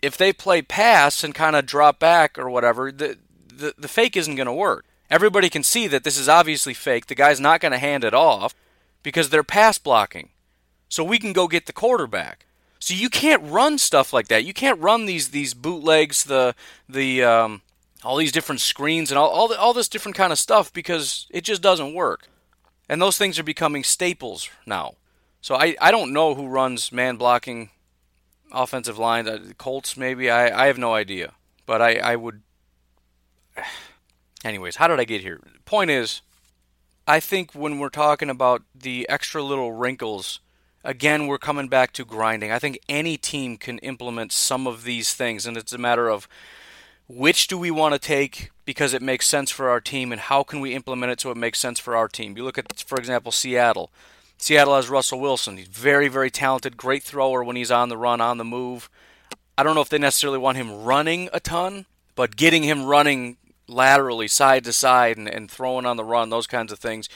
If 0.00 0.16
they 0.16 0.32
play 0.32 0.62
pass 0.62 1.24
and 1.24 1.34
kind 1.34 1.56
of 1.56 1.66
drop 1.66 1.98
back 1.98 2.38
or 2.38 2.48
whatever, 2.48 2.92
the, 2.92 3.18
the, 3.52 3.74
the 3.76 3.88
fake 3.88 4.16
isn't 4.16 4.36
going 4.36 4.46
to 4.46 4.52
work. 4.52 4.84
Everybody 5.10 5.48
can 5.48 5.62
see 5.62 5.86
that 5.86 6.04
this 6.04 6.18
is 6.18 6.28
obviously 6.28 6.74
fake. 6.74 7.06
The 7.06 7.14
guy's 7.14 7.40
not 7.40 7.60
going 7.60 7.72
to 7.72 7.78
hand 7.78 8.04
it 8.04 8.14
off 8.14 8.54
because 9.02 9.30
they're 9.30 9.42
pass 9.42 9.78
blocking. 9.78 10.30
So 10.88 11.04
we 11.04 11.18
can 11.18 11.32
go 11.32 11.48
get 11.48 11.66
the 11.66 11.72
quarterback. 11.72 12.46
So 12.78 12.94
you 12.94 13.10
can't 13.10 13.42
run 13.42 13.78
stuff 13.78 14.12
like 14.12 14.28
that. 14.28 14.44
You 14.44 14.54
can't 14.54 14.80
run 14.80 15.06
these 15.06 15.30
these 15.30 15.52
bootlegs, 15.52 16.24
the 16.24 16.54
the 16.88 17.24
um, 17.24 17.62
all 18.04 18.16
these 18.16 18.32
different 18.32 18.60
screens 18.60 19.10
and 19.10 19.18
all 19.18 19.28
all, 19.28 19.48
the, 19.48 19.58
all 19.58 19.72
this 19.72 19.88
different 19.88 20.16
kind 20.16 20.32
of 20.32 20.38
stuff 20.38 20.72
because 20.72 21.26
it 21.30 21.42
just 21.42 21.60
doesn't 21.60 21.94
work. 21.94 22.28
And 22.88 23.02
those 23.02 23.18
things 23.18 23.38
are 23.38 23.44
becoming 23.44 23.84
staples 23.84 24.48
now. 24.64 24.94
So 25.40 25.54
I, 25.54 25.76
I 25.80 25.90
don't 25.90 26.12
know 26.12 26.34
who 26.34 26.46
runs 26.46 26.92
man 26.92 27.16
blocking 27.16 27.70
offensive 28.52 28.98
line. 28.98 29.28
Uh, 29.28 29.38
Colts, 29.58 29.96
maybe. 29.96 30.30
I, 30.30 30.64
I 30.64 30.66
have 30.66 30.78
no 30.78 30.94
idea. 30.94 31.32
But 31.66 31.82
I, 31.82 31.94
I 31.96 32.16
would. 32.16 32.42
Anyways, 34.44 34.76
how 34.76 34.88
did 34.88 35.00
I 35.00 35.04
get 35.04 35.20
here? 35.20 35.40
Point 35.64 35.90
is, 35.90 36.22
I 37.06 37.20
think 37.20 37.54
when 37.54 37.78
we're 37.78 37.88
talking 37.88 38.30
about 38.30 38.62
the 38.74 39.08
extra 39.08 39.42
little 39.42 39.72
wrinkles, 39.72 40.40
again, 40.84 41.26
we're 41.26 41.38
coming 41.38 41.68
back 41.68 41.92
to 41.94 42.04
grinding. 42.04 42.52
I 42.52 42.58
think 42.58 42.78
any 42.88 43.16
team 43.16 43.56
can 43.56 43.78
implement 43.78 44.32
some 44.32 44.66
of 44.66 44.84
these 44.84 45.14
things, 45.14 45.46
and 45.46 45.56
it's 45.56 45.72
a 45.72 45.78
matter 45.78 46.08
of 46.08 46.28
which 47.08 47.48
do 47.48 47.56
we 47.56 47.70
want 47.70 47.94
to 47.94 47.98
take 47.98 48.50
because 48.66 48.92
it 48.92 49.00
makes 49.00 49.26
sense 49.26 49.50
for 49.50 49.70
our 49.70 49.80
team 49.80 50.12
and 50.12 50.20
how 50.20 50.42
can 50.42 50.60
we 50.60 50.74
implement 50.74 51.10
it 51.10 51.20
so 51.20 51.30
it 51.30 51.36
makes 51.38 51.58
sense 51.58 51.80
for 51.80 51.96
our 51.96 52.06
team 52.06 52.36
you 52.36 52.44
look 52.44 52.58
at 52.58 52.80
for 52.80 52.98
example 52.98 53.32
seattle 53.32 53.90
seattle 54.36 54.76
has 54.76 54.90
russell 54.90 55.18
wilson 55.18 55.56
he's 55.56 55.68
very 55.68 56.06
very 56.06 56.30
talented 56.30 56.76
great 56.76 57.02
thrower 57.02 57.42
when 57.42 57.56
he's 57.56 57.70
on 57.70 57.88
the 57.88 57.96
run 57.96 58.20
on 58.20 58.36
the 58.36 58.44
move 58.44 58.90
i 59.56 59.62
don't 59.62 59.74
know 59.74 59.80
if 59.80 59.88
they 59.88 59.96
necessarily 59.96 60.38
want 60.38 60.58
him 60.58 60.84
running 60.84 61.30
a 61.32 61.40
ton 61.40 61.86
but 62.14 62.36
getting 62.36 62.62
him 62.62 62.84
running 62.84 63.38
laterally 63.68 64.28
side 64.28 64.64
to 64.64 64.72
side 64.72 65.16
and, 65.16 65.28
and 65.28 65.50
throwing 65.50 65.86
on 65.86 65.96
the 65.96 66.04
run 66.04 66.30
those 66.30 66.46
kinds 66.46 66.72
of 66.72 66.78
things 66.78 67.08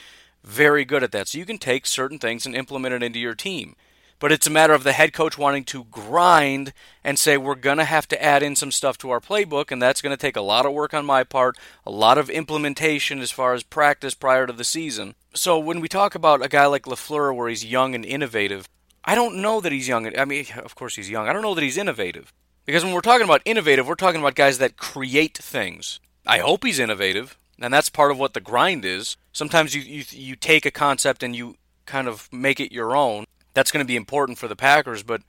very 0.43 0.85
good 0.85 1.03
at 1.03 1.11
that 1.11 1.27
so 1.27 1.37
you 1.37 1.45
can 1.45 1.57
take 1.57 1.85
certain 1.85 2.19
things 2.19 2.45
and 2.45 2.55
implement 2.55 2.93
it 2.93 3.03
into 3.03 3.19
your 3.19 3.35
team 3.35 3.75
but 4.23 4.31
it's 4.31 4.47
a 4.47 4.51
matter 4.51 4.71
of 4.71 4.85
the 4.85 4.93
head 4.93 5.11
coach 5.11 5.37
wanting 5.37 5.65
to 5.65 5.83
grind 5.83 6.71
and 7.03 7.19
say, 7.19 7.35
we're 7.35 7.55
going 7.55 7.77
to 7.77 7.83
have 7.83 8.07
to 8.07 8.23
add 8.23 8.41
in 8.41 8.55
some 8.55 8.71
stuff 8.71 8.97
to 8.99 9.09
our 9.09 9.19
playbook, 9.19 9.69
and 9.69 9.81
that's 9.81 10.01
going 10.01 10.15
to 10.15 10.21
take 10.21 10.37
a 10.37 10.41
lot 10.41 10.65
of 10.65 10.71
work 10.71 10.93
on 10.93 11.05
my 11.05 11.25
part, 11.25 11.57
a 11.85 11.91
lot 11.91 12.17
of 12.17 12.29
implementation 12.29 13.19
as 13.19 13.31
far 13.31 13.53
as 13.53 13.63
practice 13.63 14.13
prior 14.13 14.47
to 14.47 14.53
the 14.53 14.63
season. 14.63 15.15
So 15.33 15.59
when 15.59 15.81
we 15.81 15.89
talk 15.89 16.15
about 16.15 16.41
a 16.41 16.47
guy 16.47 16.67
like 16.67 16.83
LaFleur 16.83 17.35
where 17.35 17.49
he's 17.49 17.65
young 17.65 17.93
and 17.93 18.05
innovative, 18.05 18.69
I 19.03 19.13
don't 19.13 19.41
know 19.41 19.59
that 19.59 19.73
he's 19.73 19.89
young. 19.89 20.17
I 20.17 20.23
mean, 20.23 20.45
of 20.55 20.73
course 20.73 20.95
he's 20.95 21.09
young. 21.09 21.27
I 21.27 21.33
don't 21.33 21.41
know 21.41 21.55
that 21.55 21.61
he's 21.61 21.77
innovative. 21.77 22.31
Because 22.65 22.85
when 22.85 22.93
we're 22.93 23.01
talking 23.01 23.25
about 23.25 23.41
innovative, 23.43 23.89
we're 23.89 23.95
talking 23.95 24.21
about 24.21 24.35
guys 24.35 24.57
that 24.59 24.77
create 24.77 25.37
things. 25.37 25.99
I 26.25 26.39
hope 26.39 26.63
he's 26.63 26.79
innovative, 26.79 27.37
and 27.59 27.73
that's 27.73 27.89
part 27.89 28.11
of 28.11 28.19
what 28.19 28.33
the 28.33 28.39
grind 28.39 28.85
is. 28.85 29.17
Sometimes 29.31 29.75
you, 29.75 29.81
you, 29.81 30.03
you 30.09 30.35
take 30.35 30.65
a 30.65 30.71
concept 30.71 31.23
and 31.23 31.35
you 31.35 31.57
kind 31.85 32.07
of 32.07 32.31
make 32.31 32.59
it 32.59 32.71
your 32.71 32.95
own 32.95 33.25
that's 33.53 33.71
going 33.71 33.83
to 33.83 33.87
be 33.87 33.95
important 33.95 34.37
for 34.37 34.47
the 34.47 34.55
Packers. 34.55 35.03
But 35.03 35.21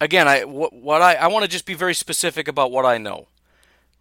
again, 0.00 0.28
I 0.28 0.44
what, 0.44 0.72
what 0.72 1.02
I 1.02 1.14
I 1.14 1.26
want 1.26 1.44
to 1.44 1.50
just 1.50 1.66
be 1.66 1.74
very 1.74 1.94
specific 1.94 2.48
about 2.48 2.70
what 2.70 2.86
I 2.86 2.98
know. 2.98 3.28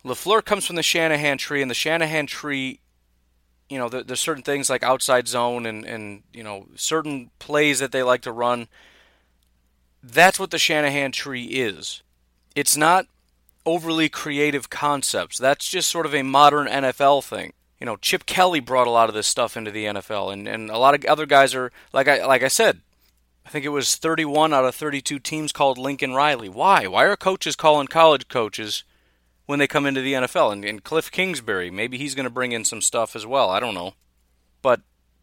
Lafleur 0.03 0.43
comes 0.43 0.65
from 0.65 0.75
the 0.75 0.83
Shanahan 0.83 1.37
tree, 1.37 1.61
and 1.61 1.69
the 1.69 1.75
Shanahan 1.75 2.25
tree, 2.25 2.79
you 3.69 3.77
know, 3.77 3.87
there, 3.87 4.03
there's 4.03 4.19
certain 4.19 4.43
things 4.43 4.69
like 4.69 4.83
outside 4.83 5.27
zone 5.27 5.65
and 5.65 5.85
and 5.85 6.23
you 6.33 6.43
know 6.43 6.67
certain 6.75 7.31
plays 7.39 7.79
that 7.79 7.91
they 7.91 8.03
like 8.03 8.21
to 8.23 8.31
run. 8.31 8.67
That's 10.03 10.39
what 10.39 10.51
the 10.51 10.57
Shanahan 10.57 11.11
tree 11.11 11.45
is. 11.45 12.01
It's 12.55 12.75
not 12.75 13.05
overly 13.65 14.09
creative 14.09 14.69
concepts. 14.69 15.37
That's 15.37 15.69
just 15.69 15.89
sort 15.89 16.05
of 16.05 16.15
a 16.15 16.23
modern 16.23 16.67
NFL 16.67 17.23
thing. 17.23 17.53
You 17.79 17.85
know, 17.85 17.97
Chip 17.97 18.25
Kelly 18.25 18.59
brought 18.59 18.87
a 18.87 18.91
lot 18.91 19.09
of 19.09 19.15
this 19.15 19.27
stuff 19.27 19.57
into 19.57 19.71
the 19.71 19.85
NFL, 19.85 20.31
and, 20.31 20.47
and 20.47 20.69
a 20.69 20.77
lot 20.77 20.93
of 20.93 21.03
other 21.05 21.25
guys 21.25 21.55
are 21.55 21.71
like 21.93 22.07
I 22.07 22.25
like 22.25 22.43
I 22.43 22.47
said, 22.47 22.81
I 23.45 23.49
think 23.49 23.65
it 23.65 23.69
was 23.69 23.95
31 23.95 24.53
out 24.53 24.65
of 24.65 24.75
32 24.75 25.19
teams 25.19 25.51
called 25.51 25.77
Lincoln 25.77 26.13
Riley. 26.13 26.49
Why? 26.49 26.87
Why 26.87 27.05
are 27.05 27.15
coaches 27.15 27.55
calling 27.55 27.87
college 27.87 28.27
coaches 28.27 28.83
when 29.45 29.59
they 29.59 29.67
come 29.67 29.85
into 29.85 30.01
the 30.01 30.13
NFL? 30.13 30.53
And, 30.53 30.63
and 30.63 30.83
Cliff 30.83 31.11
Kingsbury, 31.11 31.71
maybe 31.71 31.97
he's 31.97 32.15
going 32.15 32.25
to 32.25 32.29
bring 32.29 32.51
in 32.51 32.65
some 32.65 32.81
stuff 32.81 33.15
as 33.15 33.25
well. 33.25 33.49
I 33.49 33.59
don't 33.59 33.73
know. 33.73 33.93
But 34.61 34.81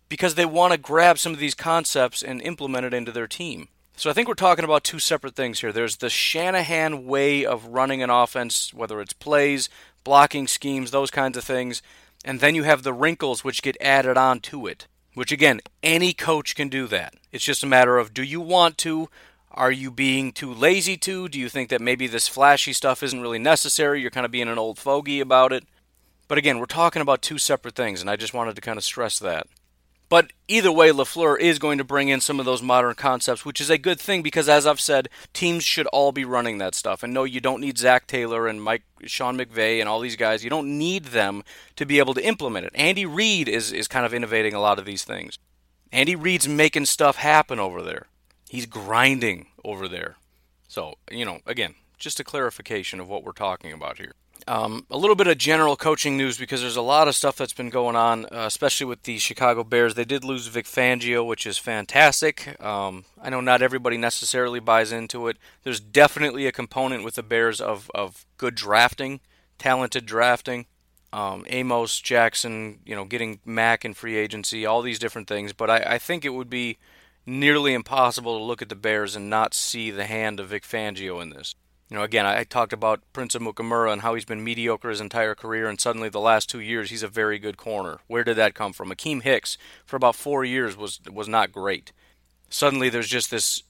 because 0.09 0.35
they 0.35 0.45
want 0.45 0.73
to 0.73 0.79
grab 0.79 1.19
some 1.19 1.33
of 1.33 1.39
these 1.39 1.55
concepts 1.55 2.23
and 2.23 2.43
implement 2.43 2.87
it 2.87 2.95
into 2.95 3.13
their 3.13 3.29
team. 3.29 3.69
So 3.99 4.09
I 4.09 4.13
think 4.13 4.29
we're 4.29 4.35
talking 4.35 4.65
about 4.65 4.85
two 4.85 5.01
separate 5.01 5.35
things 5.35 5.59
here. 5.59 5.73
There's 5.73 5.97
the 5.97 6.09
Shanahan 6.09 7.05
way 7.05 7.45
of 7.45 7.67
running 7.67 8.01
an 8.01 8.11
offense, 8.11 8.73
whether 8.73 9.01
it's 9.01 9.13
plays, 9.13 9.69
blocking 10.05 10.47
schemes, 10.47 10.93
those 10.93 11.11
kinds 11.11 11.37
of 11.37 11.43
things. 11.43 11.83
And 12.25 12.39
then 12.39 12.55
you 12.55 12.63
have 12.63 12.85
the 12.85 12.93
wrinkles 12.93 13.43
which 13.43 13.61
get 13.61 13.77
added 13.81 14.17
on 14.17 14.39
to 14.43 14.69
it, 14.69 14.87
which 15.15 15.33
again, 15.33 15.61
any 15.83 16.13
coach 16.13 16.55
can 16.55 16.69
do 16.69 16.87
that. 16.87 17.15
It's 17.33 17.45
just 17.45 17.65
a 17.65 17.67
matter 17.67 17.99
of 17.99 18.15
do 18.15 18.23
you 18.23 18.41
want 18.41 18.79
to? 18.79 19.09
Are 19.51 19.73
you 19.73 19.91
being 19.91 20.31
too 20.31 20.55
lazy 20.55 20.97
to? 20.99 21.29
Do 21.29 21.41
you 21.41 21.49
think 21.49 21.69
that 21.71 21.81
maybe 21.81 22.07
this 22.07 22.29
flashy 22.29 22.73
stuff 22.73 23.03
isn't 23.03 23.21
really 23.21 23.41
necessary? 23.41 24.01
You're 24.01 24.13
kind 24.13 24.25
of 24.25 24.31
being 24.31 24.47
an 24.47 24.59
old 24.59 24.79
fogey 24.79 25.19
about 25.19 25.53
it. 25.53 25.65
But 26.29 26.39
again, 26.39 26.61
we're 26.61 26.67
talking 26.67 27.03
about 27.03 27.21
two 27.21 27.39
separate 27.39 27.75
things, 27.75 28.01
and 28.01 28.09
I 28.09 28.15
just 28.15 28.33
wanted 28.33 28.55
to 28.55 28.63
kind 28.63 28.79
of 28.79 28.85
stress 28.85 29.19
that. 29.19 29.49
But 30.09 30.33
either 30.47 30.73
way, 30.73 30.91
LaFleur 30.91 31.39
is 31.39 31.59
going 31.59 31.77
to 31.79 31.85
bring 31.85 32.09
in 32.09 32.21
some 32.21 32.41
of 32.41 32.47
those 32.47 32.63
modern 32.63 32.95
concepts, 32.95 33.45
which 33.45 33.61
is 33.61 33.69
a 33.69 33.77
good 33.77 34.01
thing 34.01 34.23
because, 34.23 34.49
as 34.49 34.67
I've 34.67 34.81
said, 34.81 35.09
teams 35.35 35.65
should 35.65 35.87
all 35.89 36.13
be 36.13 36.25
running 36.25 36.59
that 36.59 36.75
stuff. 36.75 37.03
And 37.03 37.13
no, 37.13 37.25
you 37.25 37.41
don't 37.41 37.61
need 37.61 37.77
Zac 37.77 38.07
Taylor 38.07 38.47
and 38.47 38.63
Mike, 38.63 38.85
Sean 39.05 39.37
McVay 39.37 39.81
and 39.81 39.89
all 39.89 40.01
these 40.01 40.17
guys. 40.17 40.43
You 40.43 40.51
don't 40.51 40.79
need 40.79 41.07
them 41.07 41.43
to 41.77 41.85
be 41.85 41.99
able 41.99 42.15
to 42.15 42.25
implement 42.25 42.67
it. 42.67 42.73
Andy 42.75 43.05
Reid 43.05 43.49
is, 43.49 43.71
is 43.71 43.87
kind 43.87 44.07
of 44.07 44.15
innovating 44.15 44.55
a 44.55 44.61
lot 44.61 44.79
of 44.79 44.87
these 44.87 45.05
things. 45.05 45.39
Andy 45.93 46.17
Reid's 46.17 46.49
making 46.49 46.87
stuff 46.87 47.17
happen 47.17 47.59
over 47.59 47.83
there. 47.83 48.07
He's 48.49 48.67
grinding 48.67 49.49
over 49.63 49.89
there. 49.89 50.17
So, 50.69 50.95
you 51.11 51.25
know, 51.25 51.41
again, 51.47 51.75
just 51.99 52.21
a 52.21 52.25
clarification 52.25 53.01
of 53.01 53.09
what 53.09 53.25
we're 53.25 53.33
talking 53.33 53.73
about 53.73 53.99
here. 53.99 54.13
Um, 54.47 54.87
a 54.91 54.97
little 54.97 55.17
bit 55.17 55.27
of 55.27 55.37
general 55.37 55.77
coaching 55.77 56.17
news 56.17 56.39
because 56.39 56.61
there's 56.61 56.77
a 56.77 56.83
lot 56.83 57.09
of 57.09 57.15
stuff 57.15 57.37
that's 57.37 57.53
been 57.53 57.69
going 57.69 57.97
on, 57.97 58.25
uh, 58.27 58.45
especially 58.47 58.87
with 58.87 59.03
the 59.03 59.19
Chicago 59.19 59.65
Bears. 59.65 59.95
They 59.95 60.05
did 60.05 60.25
lose 60.25 60.47
Vic 60.47 60.67
Fangio, 60.67 61.27
which 61.27 61.47
is 61.47 61.59
fantastic. 61.59 62.61
Um, 62.63 63.05
I 63.21 63.31
know 63.31 63.41
not 63.41 63.63
everybody 63.63 63.97
necessarily 63.97 64.61
buys 64.61 64.93
into 64.93 65.29
it. 65.29 65.37
There's 65.65 65.81
definitely 65.81 66.47
a 66.47 66.53
component 66.53 67.05
with 67.05 67.17
the 67.17 67.23
Bears 67.23 67.61
of, 67.61 67.91
of 67.95 68.25
good 68.37 68.55
drafting, 68.55 69.21
talented 69.59 70.07
drafting. 70.07 70.67
Um, 71.13 71.45
Amos 71.49 72.01
Jackson, 72.01 72.81
you 72.85 72.95
know, 72.95 73.05
getting 73.05 73.41
Mack 73.45 73.85
in 73.85 73.95
free 73.95 74.17
agency, 74.17 74.65
all 74.65 74.83
these 74.83 74.99
different 74.99 75.29
things. 75.29 75.53
But 75.53 75.71
I, 75.71 75.95
I 75.95 75.99
think 75.99 76.25
it 76.25 76.35
would 76.35 76.51
be 76.51 76.79
nearly 77.27 77.75
impossible 77.75 78.39
to 78.39 78.45
look 78.45 78.63
at 78.63 78.69
the 78.69 78.75
Bears 78.75 79.15
and 79.15 79.29
not 79.29 79.53
see 79.55 79.91
the 79.91 80.07
hand 80.07 80.41
of 80.41 80.49
Vic 80.49 80.65
Fangio 80.65 81.21
in 81.23 81.31
this. 81.31 81.55
You 81.91 81.97
know, 81.97 82.03
again, 82.03 82.27
I, 82.27 82.45
talked 82.45 82.75
about 82.75 83.01
Prince 83.15 83.35
Amukamara 83.35 83.93
and 83.93 84.03
how 84.03 84.15
he's 84.15 84.27
been 84.27 84.45
mediocre 84.45 84.91
his 84.91 85.01
entire 85.01 85.35
career, 85.35 85.69
and 85.69 85.81
suddenly 85.81 86.11
the 86.11 86.21
last 86.21 86.51
two 86.51 86.61
years 86.61 86.91
he's 86.91 87.03
a 87.03 87.09
very 87.09 87.39
good 87.39 87.57
corner. 87.57 88.01
Where 88.07 88.25
did 88.25 88.37
that 88.37 88.55
come 88.55 88.75
from? 88.75 88.91
Akiem 88.91 89.23
Hicks 89.23 89.57
for 89.87 89.97
about 89.97 90.15
four 90.15 90.45
years 90.45 90.77
was 90.77 91.01
was 91.11 91.29
not 91.29 91.51
great. 91.51 91.93
Suddenly 92.51 92.91
there's 92.91 93.09
just 93.09 93.31
this 93.31 93.63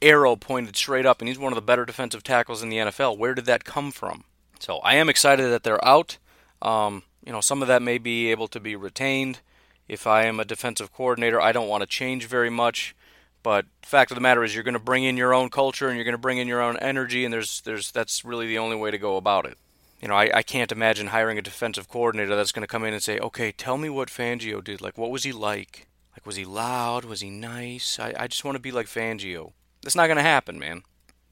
arrow 0.00 0.34
pointed 0.34 0.76
straight 0.76 1.04
up, 1.04 1.20
and 1.20 1.28
he's 1.28 1.38
one 1.38 1.52
of 1.52 1.56
the 1.56 1.62
better 1.62 1.84
defensive 1.84 2.22
tackles 2.22 2.62
in 2.62 2.70
the 2.70 2.78
NFL. 2.78 3.18
Where 3.18 3.34
did 3.34 3.44
that 3.46 3.64
come 3.64 3.90
from? 3.90 4.24
So 4.58 4.78
I 4.78 4.94
am 4.94 5.10
excited 5.10 5.50
that 5.50 5.62
they're 5.62 5.84
out. 5.84 6.16
Um, 6.62 7.02
you 7.24 7.32
know, 7.32 7.40
some 7.40 7.60
of 7.60 7.68
that 7.68 7.82
may 7.82 7.98
be 7.98 8.30
able 8.30 8.48
to 8.48 8.60
be 8.60 8.76
retained. 8.76 9.40
If 9.88 10.06
I 10.06 10.24
am 10.24 10.40
a 10.40 10.44
defensive 10.44 10.92
coordinator, 10.92 11.40
I 11.40 11.52
don't 11.52 11.68
want 11.68 11.82
to 11.82 11.86
change 11.86 12.26
very 12.26 12.50
much. 12.50 12.94
But 13.42 13.66
fact 13.82 14.10
of 14.10 14.14
the 14.14 14.20
matter 14.20 14.44
is, 14.44 14.54
you're 14.54 14.64
going 14.64 14.74
to 14.74 14.80
bring 14.80 15.04
in 15.04 15.16
your 15.16 15.34
own 15.34 15.50
culture 15.50 15.88
and 15.88 15.96
you're 15.96 16.04
going 16.04 16.12
to 16.12 16.18
bring 16.18 16.38
in 16.38 16.48
your 16.48 16.62
own 16.62 16.76
energy, 16.78 17.24
and 17.24 17.32
there's 17.32 17.60
there's 17.62 17.90
that's 17.90 18.24
really 18.24 18.46
the 18.46 18.58
only 18.58 18.76
way 18.76 18.90
to 18.90 18.98
go 18.98 19.16
about 19.16 19.46
it. 19.46 19.58
You 20.00 20.08
know, 20.08 20.14
I, 20.14 20.30
I 20.34 20.42
can't 20.42 20.72
imagine 20.72 21.08
hiring 21.08 21.38
a 21.38 21.42
defensive 21.42 21.88
coordinator 21.88 22.34
that's 22.34 22.52
going 22.52 22.62
to 22.62 22.68
come 22.68 22.84
in 22.84 22.92
and 22.92 23.02
say, 23.02 23.18
okay, 23.18 23.52
tell 23.52 23.78
me 23.78 23.88
what 23.88 24.08
Fangio 24.08 24.62
did. 24.62 24.80
Like, 24.80 24.98
what 24.98 25.12
was 25.12 25.22
he 25.22 25.32
like? 25.32 25.86
Like, 26.12 26.26
was 26.26 26.36
he 26.36 26.44
loud? 26.44 27.04
Was 27.04 27.20
he 27.20 27.30
nice? 27.30 28.00
I, 28.00 28.12
I 28.18 28.26
just 28.26 28.44
want 28.44 28.56
to 28.56 28.60
be 28.60 28.72
like 28.72 28.86
Fangio. 28.86 29.52
That's 29.82 29.94
not 29.94 30.08
going 30.08 30.16
to 30.16 30.22
happen, 30.22 30.58
man. 30.58 30.82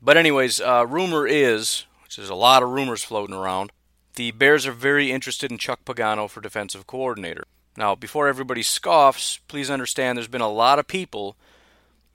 But 0.00 0.16
anyways, 0.16 0.60
uh, 0.60 0.86
rumor 0.88 1.26
is, 1.26 1.84
which 2.04 2.16
there's 2.16 2.30
a 2.30 2.34
lot 2.34 2.62
of 2.62 2.70
rumors 2.70 3.02
floating 3.02 3.34
around, 3.34 3.72
the 4.14 4.30
Bears 4.30 4.66
are 4.66 4.72
very 4.72 5.10
interested 5.10 5.50
in 5.50 5.58
Chuck 5.58 5.84
Pagano 5.84 6.30
for 6.30 6.40
defensive 6.40 6.86
coordinator. 6.86 7.44
Now, 7.76 7.94
before 7.94 8.28
everybody 8.28 8.62
scoffs, 8.62 9.40
please 9.48 9.70
understand 9.70 10.16
there's 10.16 10.28
been 10.28 10.40
a 10.40 10.48
lot 10.48 10.78
of 10.78 10.86
people 10.86 11.36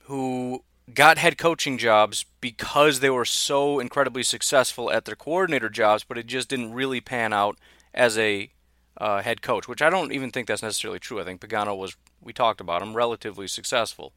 who 0.05 0.63
got 0.93 1.17
head 1.17 1.37
coaching 1.37 1.77
jobs 1.77 2.25
because 2.41 2.99
they 2.99 3.09
were 3.09 3.25
so 3.25 3.79
incredibly 3.79 4.23
successful 4.23 4.91
at 4.91 5.05
their 5.05 5.15
coordinator 5.15 5.69
jobs, 5.69 6.03
but 6.03 6.17
it 6.17 6.27
just 6.27 6.49
didn't 6.49 6.73
really 6.73 7.01
pan 7.01 7.33
out 7.33 7.57
as 7.93 8.17
a 8.17 8.51
uh, 8.97 9.21
head 9.21 9.41
coach, 9.41 9.67
which 9.67 9.81
I 9.81 9.89
don't 9.89 10.11
even 10.11 10.31
think 10.31 10.47
that's 10.47 10.61
necessarily 10.61 10.99
true. 10.99 11.19
I 11.19 11.23
think 11.23 11.41
Pagano 11.41 11.75
was, 11.77 11.95
we 12.21 12.33
talked 12.33 12.61
about 12.61 12.81
him, 12.81 12.93
relatively 12.93 13.47
successful. 13.47 14.13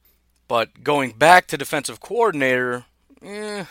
But 0.47 0.83
going 0.83 1.13
back 1.13 1.47
to 1.49 1.57
defensive 1.59 2.01
coordinator, 2.01 2.85
eh, 3.23 3.65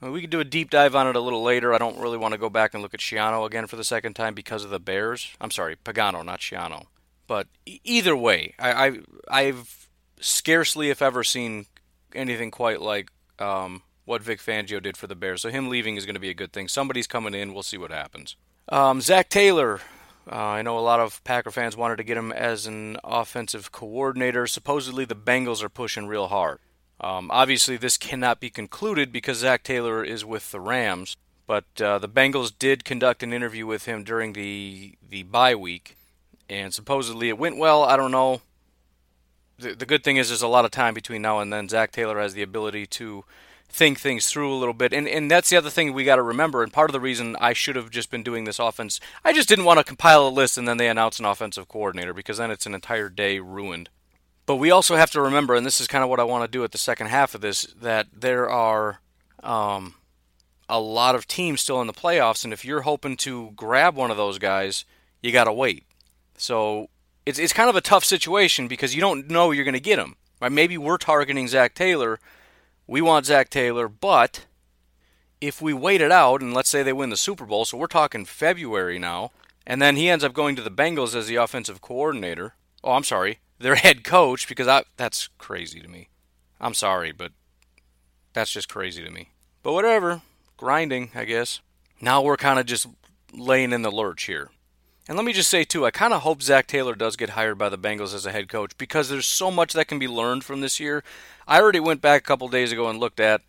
we 0.00 0.20
could 0.22 0.30
do 0.30 0.40
a 0.40 0.44
deep 0.44 0.70
dive 0.70 0.94
on 0.94 1.06
it 1.06 1.16
a 1.16 1.20
little 1.20 1.42
later. 1.42 1.74
I 1.74 1.78
don't 1.78 1.98
really 1.98 2.18
want 2.18 2.32
to 2.32 2.38
go 2.38 2.50
back 2.50 2.72
and 2.72 2.82
look 2.82 2.94
at 2.94 3.00
Schiano 3.00 3.46
again 3.46 3.66
for 3.66 3.76
the 3.76 3.84
second 3.84 4.14
time 4.14 4.34
because 4.34 4.64
of 4.64 4.70
the 4.70 4.80
Bears. 4.80 5.30
I'm 5.40 5.50
sorry, 5.50 5.76
Pagano, 5.76 6.24
not 6.24 6.40
Schiano. 6.40 6.86
But 7.26 7.46
either 7.66 8.16
way, 8.16 8.54
I, 8.58 8.72
I 8.72 8.98
I've 9.28 9.89
scarcely, 10.20 10.90
if 10.90 11.02
ever, 11.02 11.24
seen 11.24 11.66
anything 12.14 12.50
quite 12.50 12.80
like 12.80 13.10
um, 13.38 13.82
what 14.04 14.22
Vic 14.22 14.40
Fangio 14.40 14.82
did 14.82 14.96
for 14.96 15.06
the 15.06 15.14
Bears. 15.14 15.42
So 15.42 15.50
him 15.50 15.68
leaving 15.68 15.96
is 15.96 16.06
going 16.06 16.14
to 16.14 16.20
be 16.20 16.30
a 16.30 16.34
good 16.34 16.52
thing. 16.52 16.68
Somebody's 16.68 17.06
coming 17.06 17.34
in. 17.34 17.54
We'll 17.54 17.62
see 17.62 17.78
what 17.78 17.90
happens. 17.90 18.36
Um, 18.68 19.00
Zac 19.00 19.28
Taylor. 19.28 19.80
Uh, 20.30 20.36
I 20.36 20.62
know 20.62 20.78
a 20.78 20.80
lot 20.80 21.00
of 21.00 21.22
Packer 21.24 21.50
fans 21.50 21.76
wanted 21.76 21.96
to 21.96 22.04
get 22.04 22.16
him 22.16 22.30
as 22.30 22.66
an 22.66 22.98
offensive 23.02 23.72
coordinator. 23.72 24.46
Supposedly, 24.46 25.04
the 25.04 25.16
Bengals 25.16 25.62
are 25.62 25.68
pushing 25.68 26.06
real 26.06 26.28
hard. 26.28 26.58
Um, 27.00 27.30
obviously, 27.32 27.76
this 27.76 27.96
cannot 27.96 28.38
be 28.38 28.50
concluded 28.50 29.12
because 29.12 29.38
Zac 29.38 29.62
Taylor 29.62 30.04
is 30.04 30.24
with 30.24 30.50
the 30.50 30.60
Rams. 30.60 31.16
But 31.46 31.64
uh, 31.80 31.98
the 31.98 32.08
Bengals 32.08 32.52
did 32.56 32.84
conduct 32.84 33.24
an 33.24 33.32
interview 33.32 33.66
with 33.66 33.86
him 33.86 34.04
during 34.04 34.34
the 34.34 34.94
the 35.08 35.24
bye 35.24 35.56
week, 35.56 35.96
and 36.48 36.72
supposedly 36.72 37.28
it 37.28 37.38
went 37.38 37.56
well. 37.56 37.82
I 37.82 37.96
don't 37.96 38.12
know 38.12 38.42
the, 39.60 39.86
good 39.86 40.04
thing 40.04 40.16
is 40.16 40.28
there's 40.28 40.42
a 40.42 40.48
lot 40.48 40.64
of 40.64 40.70
time 40.70 40.94
between 40.94 41.22
now 41.22 41.40
and 41.40 41.52
then. 41.52 41.68
Zac 41.68 41.92
Taylor 41.92 42.18
has 42.20 42.34
the 42.34 42.42
ability 42.42 42.86
to 42.86 43.24
think 43.68 44.00
things 44.00 44.28
through 44.28 44.52
a 44.52 44.58
little 44.58 44.74
bit. 44.74 44.92
And 44.92 45.08
and 45.08 45.30
that's 45.30 45.48
the 45.48 45.56
other 45.56 45.70
thing 45.70 45.92
we 45.92 46.04
got 46.04 46.16
to 46.16 46.22
remember. 46.22 46.62
And 46.62 46.72
part 46.72 46.90
of 46.90 46.92
the 46.92 47.00
reason 47.00 47.36
I 47.40 47.52
should 47.52 47.76
have 47.76 47.90
just 47.90 48.10
been 48.10 48.22
doing 48.22 48.44
this 48.44 48.58
offense, 48.58 49.00
I 49.24 49.32
just 49.32 49.48
didn't 49.48 49.64
want 49.64 49.78
to 49.78 49.84
compile 49.84 50.26
a 50.26 50.28
list 50.28 50.58
and 50.58 50.66
then 50.66 50.76
they 50.76 50.88
announce 50.88 51.18
an 51.18 51.24
offensive 51.24 51.68
coordinator 51.68 52.12
because 52.12 52.38
then 52.38 52.50
it's 52.50 52.66
an 52.66 52.74
entire 52.74 53.08
day 53.08 53.38
ruined. 53.38 53.88
But 54.46 54.56
we 54.56 54.72
also 54.72 54.96
have 54.96 55.12
to 55.12 55.20
remember, 55.20 55.54
and 55.54 55.64
this 55.64 55.80
is 55.80 55.86
kind 55.86 56.02
of 56.02 56.10
what 56.10 56.18
I 56.18 56.24
want 56.24 56.44
to 56.44 56.50
do 56.50 56.64
at 56.64 56.72
the 56.72 56.78
second 56.78 57.06
half 57.06 57.36
of 57.36 57.40
this, 57.40 57.62
that 57.80 58.08
there 58.12 58.50
are 58.50 59.00
um, 59.44 59.94
a 60.68 60.80
lot 60.80 61.14
of 61.14 61.28
teams 61.28 61.60
still 61.60 61.80
in 61.80 61.86
the 61.86 61.92
playoffs, 61.92 62.42
and 62.42 62.52
if 62.52 62.64
you're 62.64 62.80
hoping 62.80 63.16
to 63.18 63.52
grab 63.54 63.94
one 63.94 64.10
of 64.10 64.16
those 64.16 64.38
guys, 64.38 64.84
you 65.22 65.30
got 65.30 65.44
to 65.44 65.52
wait. 65.52 65.84
So 66.36 66.88
it's 67.26 67.38
it's 67.38 67.52
kind 67.52 67.70
of 67.70 67.76
a 67.76 67.80
tough 67.80 68.04
situation 68.04 68.68
because 68.68 68.94
you 68.94 69.00
don't 69.00 69.28
know 69.28 69.50
you're 69.50 69.64
going 69.64 69.74
to 69.74 69.80
get 69.80 69.98
him. 69.98 70.16
Right? 70.40 70.52
Maybe 70.52 70.78
we're 70.78 70.98
targeting 70.98 71.48
Zac 71.48 71.74
Taylor. 71.74 72.18
We 72.86 73.00
want 73.00 73.26
Zac 73.26 73.50
Taylor, 73.50 73.88
but 73.88 74.46
if 75.40 75.62
we 75.62 75.72
wait 75.72 76.00
it 76.00 76.12
out 76.12 76.40
and 76.40 76.52
let's 76.52 76.68
say 76.68 76.82
they 76.82 76.92
win 76.92 77.10
the 77.10 77.16
Super 77.16 77.46
Bowl, 77.46 77.64
so 77.64 77.78
we're 77.78 77.86
talking 77.86 78.24
February 78.24 78.98
now, 78.98 79.30
and 79.66 79.80
then 79.80 79.96
he 79.96 80.08
ends 80.08 80.24
up 80.24 80.32
going 80.32 80.56
to 80.56 80.62
the 80.62 80.70
Bengals 80.70 81.14
as 81.14 81.26
the 81.26 81.36
offensive 81.36 81.80
coordinator. 81.80 82.54
Oh, 82.82 82.92
I'm 82.92 83.04
sorry, 83.04 83.38
their 83.58 83.76
head 83.76 84.02
coach 84.04 84.48
because 84.48 84.66
I 84.66 84.84
that's 84.96 85.28
crazy 85.38 85.80
to 85.80 85.88
me. 85.88 86.08
I'm 86.60 86.74
sorry, 86.74 87.12
but 87.12 87.32
that's 88.32 88.50
just 88.50 88.68
crazy 88.68 89.04
to 89.04 89.10
me. 89.10 89.30
But 89.62 89.72
whatever, 89.72 90.22
grinding, 90.56 91.10
I 91.14 91.24
guess. 91.24 91.60
Now 92.00 92.22
we're 92.22 92.36
kind 92.36 92.58
of 92.58 92.66
just 92.66 92.86
laying 93.32 93.72
in 93.72 93.82
the 93.82 93.90
lurch 93.90 94.24
here. 94.24 94.50
And 95.10 95.16
let 95.16 95.26
me 95.26 95.32
just 95.32 95.50
say, 95.50 95.64
too, 95.64 95.84
I 95.84 95.90
kind 95.90 96.14
of 96.14 96.22
hope 96.22 96.40
Zac 96.40 96.68
Taylor 96.68 96.94
does 96.94 97.16
get 97.16 97.30
hired 97.30 97.58
by 97.58 97.68
the 97.68 97.76
Bengals 97.76 98.14
as 98.14 98.26
a 98.26 98.30
head 98.30 98.48
coach 98.48 98.78
because 98.78 99.08
there's 99.08 99.26
so 99.26 99.50
much 99.50 99.72
that 99.72 99.88
can 99.88 99.98
be 99.98 100.06
learned 100.06 100.44
from 100.44 100.60
this 100.60 100.78
year. 100.78 101.02
I 101.48 101.60
already 101.60 101.80
went 101.80 102.00
back 102.00 102.20
a 102.20 102.24
couple 102.24 102.46
days 102.46 102.70
ago 102.70 102.88
and 102.88 103.00
looked 103.00 103.18
at 103.18 103.40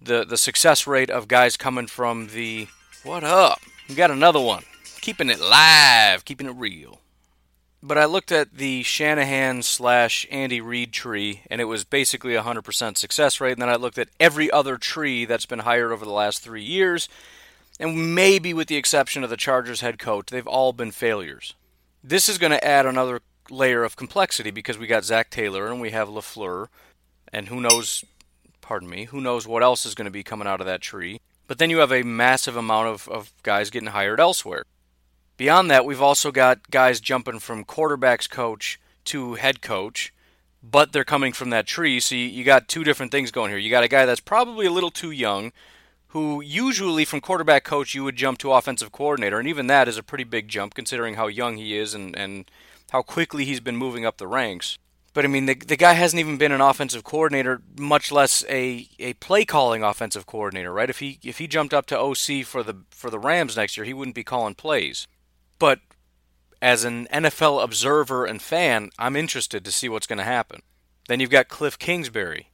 the, 0.00 0.24
the 0.24 0.36
success 0.36 0.86
rate 0.86 1.10
of 1.10 1.26
guys 1.26 1.56
coming 1.56 1.88
from 1.88 2.28
the. 2.28 2.68
What 3.02 3.24
up? 3.24 3.60
We 3.88 3.96
got 3.96 4.12
another 4.12 4.38
one. 4.38 4.62
Keeping 5.00 5.30
it 5.30 5.40
live, 5.40 6.24
keeping 6.24 6.46
it 6.46 6.54
real. 6.54 7.00
But 7.82 7.98
I 7.98 8.04
looked 8.04 8.30
at 8.30 8.54
the 8.54 8.84
Shanahan 8.84 9.62
slash 9.62 10.28
Andy 10.30 10.60
Reid 10.60 10.92
tree, 10.92 11.42
and 11.50 11.60
it 11.60 11.64
was 11.64 11.82
basically 11.82 12.36
a 12.36 12.42
100% 12.44 12.96
success 12.96 13.40
rate. 13.40 13.54
And 13.54 13.62
then 13.62 13.68
I 13.68 13.74
looked 13.74 13.98
at 13.98 14.10
every 14.20 14.48
other 14.48 14.76
tree 14.76 15.24
that's 15.24 15.44
been 15.44 15.58
hired 15.60 15.90
over 15.90 16.04
the 16.04 16.12
last 16.12 16.40
three 16.40 16.62
years, 16.62 17.08
and 17.78 18.14
maybe 18.14 18.52
with 18.52 18.68
the 18.68 18.76
exception 18.76 19.24
of 19.24 19.30
the 19.30 19.36
Chargers 19.36 19.80
head 19.80 19.98
coach, 19.98 20.26
they've 20.28 20.46
all 20.46 20.72
been 20.72 20.90
failures. 20.90 21.54
This 22.02 22.28
is 22.28 22.38
going 22.38 22.52
to 22.52 22.64
add 22.64 22.86
another 22.86 23.20
layer 23.50 23.84
of 23.84 23.96
complexity 23.96 24.50
because 24.50 24.78
we 24.78 24.86
got 24.86 25.04
Zac 25.04 25.30
Taylor 25.30 25.68
and 25.68 25.80
we 25.80 25.90
have 25.90 26.08
LaFleur, 26.08 26.68
and 27.32 27.48
who 27.48 27.60
knows, 27.60 28.04
pardon 28.60 28.88
me, 28.88 29.04
who 29.04 29.20
knows 29.20 29.46
what 29.46 29.62
else 29.62 29.86
is 29.86 29.94
going 29.94 30.04
to 30.06 30.10
be 30.10 30.22
coming 30.22 30.48
out 30.48 30.60
of 30.60 30.66
that 30.66 30.80
tree. 30.80 31.20
But 31.46 31.58
then 31.58 31.70
you 31.70 31.78
have 31.78 31.92
a 31.92 32.02
massive 32.02 32.56
amount 32.56 32.88
of, 32.88 33.08
of 33.08 33.32
guys 33.42 33.70
getting 33.70 33.90
hired 33.90 34.20
elsewhere. 34.20 34.64
Beyond 35.36 35.70
that, 35.70 35.84
we've 35.84 36.02
also 36.02 36.30
got 36.30 36.70
guys 36.70 37.00
jumping 37.00 37.38
from 37.38 37.64
quarterbacks 37.64 38.28
coach 38.28 38.78
to 39.04 39.34
head 39.34 39.62
coach. 39.62 40.12
but 40.62 40.92
they're 40.92 41.04
coming 41.04 41.32
from 41.32 41.50
that 41.50 41.66
tree. 41.66 42.00
So 42.00 42.14
you, 42.14 42.24
you 42.24 42.44
got 42.44 42.68
two 42.68 42.84
different 42.84 43.12
things 43.12 43.30
going 43.30 43.50
here. 43.50 43.58
You 43.58 43.70
got 43.70 43.84
a 43.84 43.88
guy 43.88 44.06
that's 44.06 44.20
probably 44.20 44.66
a 44.66 44.72
little 44.72 44.90
too 44.90 45.10
young, 45.10 45.52
who 46.08 46.40
usually 46.40 47.04
from 47.04 47.20
quarterback 47.20 47.64
coach 47.64 47.94
you 47.94 48.04
would 48.04 48.16
jump 48.16 48.38
to 48.38 48.52
offensive 48.52 48.92
coordinator, 48.92 49.38
and 49.38 49.48
even 49.48 49.66
that 49.66 49.88
is 49.88 49.98
a 49.98 50.02
pretty 50.02 50.24
big 50.24 50.48
jump 50.48 50.74
considering 50.74 51.14
how 51.14 51.26
young 51.26 51.56
he 51.56 51.76
is 51.76 51.94
and, 51.94 52.16
and 52.16 52.50
how 52.90 53.02
quickly 53.02 53.44
he's 53.44 53.60
been 53.60 53.76
moving 53.76 54.06
up 54.06 54.16
the 54.16 54.26
ranks. 54.26 54.78
But 55.14 55.24
I 55.24 55.28
mean, 55.28 55.46
the, 55.46 55.54
the 55.54 55.76
guy 55.76 55.94
hasn't 55.94 56.20
even 56.20 56.36
been 56.36 56.52
an 56.52 56.60
offensive 56.60 57.02
coordinator, 57.04 57.60
much 57.76 58.12
less 58.12 58.44
a, 58.48 58.88
a 58.98 59.14
play 59.14 59.44
calling 59.44 59.82
offensive 59.82 60.26
coordinator, 60.26 60.72
right? 60.72 60.88
If 60.88 61.00
he 61.00 61.18
if 61.22 61.38
he 61.38 61.46
jumped 61.46 61.74
up 61.74 61.86
to 61.86 61.98
OC 61.98 62.44
for 62.44 62.62
the 62.62 62.76
for 62.90 63.10
the 63.10 63.18
Rams 63.18 63.56
next 63.56 63.76
year, 63.76 63.84
he 63.84 63.94
wouldn't 63.94 64.14
be 64.14 64.24
calling 64.24 64.54
plays. 64.54 65.06
But 65.58 65.80
as 66.62 66.84
an 66.84 67.06
NFL 67.12 67.62
observer 67.62 68.24
and 68.24 68.40
fan, 68.40 68.90
I'm 68.98 69.16
interested 69.16 69.64
to 69.64 69.72
see 69.72 69.88
what's 69.88 70.06
going 70.06 70.18
to 70.18 70.24
happen. 70.24 70.62
Then 71.08 71.20
you've 71.20 71.30
got 71.30 71.48
Cliff 71.48 71.78
Kingsbury. 71.78 72.50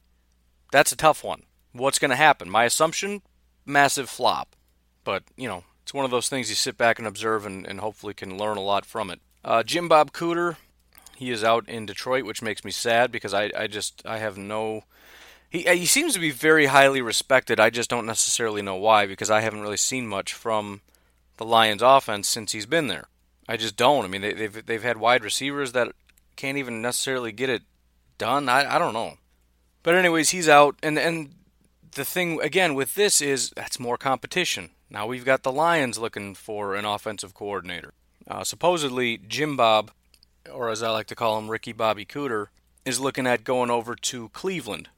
That's 0.71 0.91
a 0.91 0.97
tough 0.97 1.23
one. 1.23 1.43
What's 1.71 1.99
going 1.99 2.11
to 2.11 2.15
happen? 2.15 2.49
My 2.49 2.63
assumption, 2.63 3.21
massive 3.65 4.09
flop. 4.09 4.55
But, 5.03 5.23
you 5.35 5.47
know, 5.47 5.63
it's 5.83 5.93
one 5.93 6.05
of 6.05 6.11
those 6.11 6.29
things 6.29 6.49
you 6.49 6.55
sit 6.55 6.77
back 6.77 6.97
and 6.97 7.07
observe 7.07 7.45
and, 7.45 7.65
and 7.65 7.79
hopefully 7.79 8.13
can 8.13 8.37
learn 8.37 8.57
a 8.57 8.61
lot 8.61 8.85
from 8.85 9.09
it. 9.09 9.19
Uh, 9.43 9.61
Jim 9.61 9.87
Bob 9.87 10.11
Cooter, 10.11 10.55
he 11.15 11.29
is 11.29 11.43
out 11.43 11.69
in 11.69 11.85
Detroit, 11.85 12.25
which 12.25 12.41
makes 12.41 12.63
me 12.63 12.71
sad 12.71 13.11
because 13.11 13.33
I, 13.33 13.51
I 13.55 13.67
just 13.67 14.01
I 14.05 14.17
have 14.17 14.37
no. 14.37 14.83
He 15.49 15.61
he 15.61 15.85
seems 15.85 16.13
to 16.15 16.19
be 16.19 16.31
very 16.31 16.65
highly 16.65 17.01
respected. 17.01 17.59
I 17.59 17.69
just 17.69 17.89
don't 17.89 18.07
necessarily 18.07 18.63
know 18.63 18.75
why 18.75 19.05
because 19.05 19.29
I 19.29 19.41
haven't 19.41 19.61
really 19.61 19.77
seen 19.77 20.07
much 20.07 20.33
from 20.33 20.81
the 21.37 21.45
Lions' 21.45 21.83
offense 21.83 22.27
since 22.27 22.51
he's 22.51 22.65
been 22.65 22.87
there. 22.87 23.05
I 23.47 23.57
just 23.57 23.77
don't. 23.77 24.03
I 24.03 24.07
mean, 24.07 24.21
they, 24.21 24.33
they've 24.33 24.65
they've 24.65 24.83
had 24.83 24.97
wide 24.97 25.23
receivers 25.23 25.71
that 25.73 25.91
can't 26.35 26.57
even 26.57 26.81
necessarily 26.81 27.31
get 27.31 27.49
it 27.49 27.61
done. 28.17 28.49
I 28.49 28.75
I 28.75 28.79
don't 28.79 28.93
know. 28.93 29.19
But 29.83 29.93
anyways, 29.93 30.31
he's 30.31 30.49
out, 30.49 30.75
and 30.81 30.97
and 30.97 31.35
the 31.95 32.05
thing 32.05 32.39
again 32.41 32.75
with 32.75 32.95
this 32.95 33.21
is 33.21 33.51
that's 33.55 33.79
more 33.79 33.97
competition. 33.97 34.69
Now 34.89 35.07
we've 35.07 35.25
got 35.25 35.43
the 35.43 35.51
Lions 35.51 35.97
looking 35.97 36.35
for 36.35 36.75
an 36.75 36.85
offensive 36.85 37.33
coordinator. 37.33 37.93
Uh, 38.27 38.43
supposedly, 38.43 39.17
Jim 39.17 39.57
Bob 39.57 39.91
or 40.51 40.69
as 40.69 40.83
I 40.83 40.89
like 40.89 41.07
to 41.07 41.15
call 41.15 41.37
him, 41.37 41.49
Ricky 41.49 41.71
Bobby 41.71 42.05
Cooter, 42.05 42.47
is 42.83 42.99
looking 42.99 43.27
at 43.27 43.43
going 43.43 43.69
over 43.69 43.95
to 43.95 44.29
Cleveland. 44.29 44.89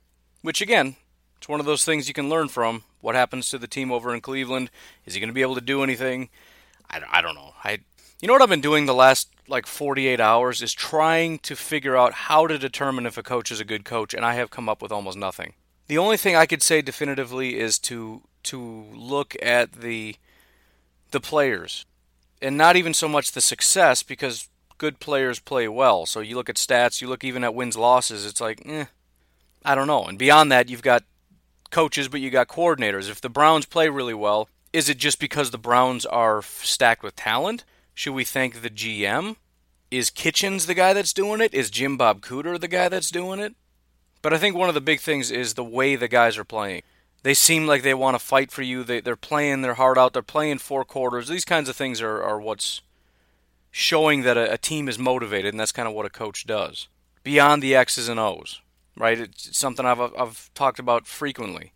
Which, 0.42 0.62
again, 0.62 0.96
it's 1.38 1.50
one 1.50 1.60
of 1.60 1.66
those 1.66 1.86
things 1.86 2.08
you 2.08 2.14
can 2.14 2.30
learn 2.30 2.48
from. 2.48 2.84
What 3.02 3.16
happens 3.16 3.50
to 3.50 3.58
the 3.58 3.68
team 3.68 3.92
over 3.92 4.14
in 4.14 4.22
Cleveland? 4.22 4.70
Is 5.06 5.14
he 5.14 5.20
going 5.20 5.30
to 5.30 5.34
be 5.34 5.42
able 5.42 5.56
to 5.56 5.62
do 5.62 5.84
anything? 5.84 6.30
I, 6.90 7.02
I 7.10 7.22
don't 7.22 7.36
know. 7.36 7.54
I, 7.64 7.80
you 8.22 8.28
know 8.28 8.34
what 8.34 8.42
I've 8.42 8.50
been 8.50 8.62
doing 8.62 8.86
the 8.86 8.94
last 8.94 9.30
like 9.48 9.66
48 9.66 10.20
hours 10.20 10.62
is 10.62 10.74
trying 10.74 11.40
to 11.40 11.56
figure 11.56 11.96
out 11.96 12.14
how 12.14 12.48
to 12.48 12.58
determine 12.58 13.06
if 13.06 13.18
a 13.18 13.24
coach 13.24 13.52
is 13.52 13.60
a 13.60 13.66
good 13.66 13.86
coach, 13.86 14.14
and 14.14 14.26
I 14.26 14.34
have 14.34 14.50
come 14.50 14.68
up 14.68 14.82
with 14.82 14.92
almost 14.92 15.18
nothing. 15.18 15.54
The 15.88 15.98
only 15.98 16.18
thing 16.18 16.36
I 16.36 16.46
could 16.46 16.62
say 16.62 16.82
definitively 16.82 17.58
is 17.60 17.80
to 17.80 18.22
to 18.44 18.86
look 18.94 19.36
at 19.42 19.74
the 19.74 20.16
the 21.12 21.20
players, 21.20 21.86
and 22.42 22.58
not 22.58 22.76
even 22.76 22.94
so 22.94 23.08
much 23.08 23.32
the 23.32 23.42
success 23.42 24.04
because 24.04 24.50
good 24.78 25.00
players 25.00 25.40
play 25.40 25.68
well. 25.68 26.06
So 26.06 26.20
you 26.20 26.36
look 26.36 26.50
at 26.50 26.56
stats, 26.56 27.02
you 27.02 27.08
look 27.08 27.24
even 27.24 27.44
at 27.44 27.56
wins 27.56 27.78
losses, 27.78 28.26
it's 28.26 28.42
like, 28.42 28.62
eh, 28.66 28.86
I 29.66 29.76
don't 29.76 29.88
know. 29.88 30.06
And 30.06 30.18
beyond 30.20 30.52
that, 30.52 30.70
you've 30.70 30.82
got 30.82 31.04
coaches, 31.72 32.08
but 32.08 32.22
you 32.22 32.30
got 32.30 32.48
coordinators. 32.48 33.10
If 33.10 33.22
the 33.22 33.30
Browns 33.30 33.66
play 33.66 33.90
really 33.90 34.14
well, 34.14 34.50
is 34.74 34.90
it 34.90 34.98
just 34.98 35.20
because 35.20 35.52
the 35.52 35.58
Browns 35.58 36.06
are 36.06 36.42
stacked 36.42 37.04
with 37.04 37.16
talent? 37.16 37.64
Should 37.94 38.14
we 38.14 38.24
thank 38.24 38.62
the 38.62 38.70
GM? 38.70 39.38
Is 39.90 40.10
Kitchens 40.10 40.66
the 40.66 40.74
guy 40.74 40.94
that's 40.94 41.14
doing 41.14 41.42
it? 41.42 41.54
Is 41.54 41.70
Jim 41.70 41.98
Bob 41.98 42.22
Cooter 42.22 42.60
the 42.60 42.68
guy 42.68 42.90
that's 42.90 43.10
doing 43.10 43.40
it? 43.40 43.56
But 44.28 44.34
I 44.34 44.40
think 44.40 44.58
one 44.58 44.68
of 44.68 44.76
the 44.76 44.82
big 44.82 45.00
things 45.00 45.32
is 45.32 45.54
the 45.54 45.64
way 45.64 45.96
the 45.96 46.10
guys 46.10 46.38
are 46.38 46.44
playing. 46.44 46.82
They 47.24 47.34
seem 47.34 47.66
like 47.66 47.82
they 47.82 47.94
want 47.94 48.16
to 48.16 48.20
fight 48.20 48.52
for 48.52 48.62
you. 48.62 48.84
They, 48.84 49.00
they're 49.00 49.16
playing 49.16 49.62
their 49.62 49.76
heart 49.76 49.98
out. 49.98 50.12
They're 50.12 50.22
playing 50.22 50.58
four 50.58 50.84
quarters. 50.84 51.30
These 51.30 51.46
kinds 51.46 51.70
of 51.70 51.78
things 51.78 52.02
are, 52.02 52.22
are 52.22 52.38
what's 52.38 52.82
showing 53.72 54.24
that 54.24 54.36
a, 54.36 54.52
a 54.52 54.58
team 54.58 54.90
is 54.90 55.00
motivated, 55.00 55.54
and 55.54 55.60
that's 55.62 55.72
kind 55.72 55.88
of 55.88 55.94
what 55.94 56.06
a 56.06 56.10
coach 56.10 56.46
does. 56.46 56.90
Beyond 57.24 57.64
the 57.64 57.74
X's 57.74 58.10
and 58.10 58.20
O's, 58.20 58.60
right? 58.98 59.18
It's 59.18 59.58
something 59.58 59.86
I've, 59.86 60.02
I've 60.02 60.54
talked 60.54 60.80
about 60.80 61.08
frequently. 61.08 61.72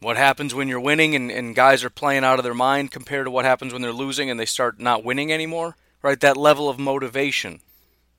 What 0.00 0.18
happens 0.18 0.54
when 0.54 0.68
you're 0.68 0.78
winning 0.78 1.14
and, 1.14 1.30
and 1.30 1.56
guys 1.56 1.82
are 1.82 1.88
playing 1.88 2.24
out 2.24 2.38
of 2.38 2.44
their 2.44 2.52
mind 2.52 2.90
compared 2.90 3.24
to 3.24 3.30
what 3.30 3.46
happens 3.46 3.72
when 3.72 3.80
they're 3.80 3.90
losing 3.90 4.28
and 4.28 4.38
they 4.38 4.44
start 4.44 4.78
not 4.78 5.02
winning 5.02 5.32
anymore, 5.32 5.76
right? 6.02 6.20
That 6.20 6.36
level 6.36 6.68
of 6.68 6.78
motivation. 6.78 7.60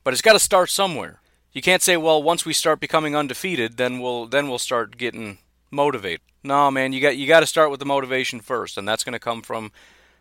But 0.04 0.14
it's 0.14 0.24
got 0.24 0.34
to 0.34 0.40
start 0.40 0.72
somewhere. 0.72 1.22
You 1.58 1.64
can't 1.64 1.82
say, 1.82 1.98
well, 1.98 2.22
once 2.22 2.46
we 2.46 2.54
start 2.54 2.80
becoming 2.80 3.16
undefeated, 3.16 3.78
then 3.78 4.00
we'll 4.00 4.28
then 4.28 4.48
we'll 4.48 4.60
start 4.60 4.96
getting 4.96 5.40
motivated. 5.72 6.22
No, 6.44 6.70
man, 6.70 6.94
you 6.94 7.02
got 7.02 7.18
you 7.18 7.26
got 7.26 7.40
to 7.40 7.48
start 7.48 7.72
with 7.72 7.80
the 7.80 7.86
motivation 7.88 8.42
first, 8.42 8.78
and 8.78 8.88
that's 8.88 9.04
going 9.04 9.14
to 9.14 9.20
come 9.20 9.42
from 9.42 9.72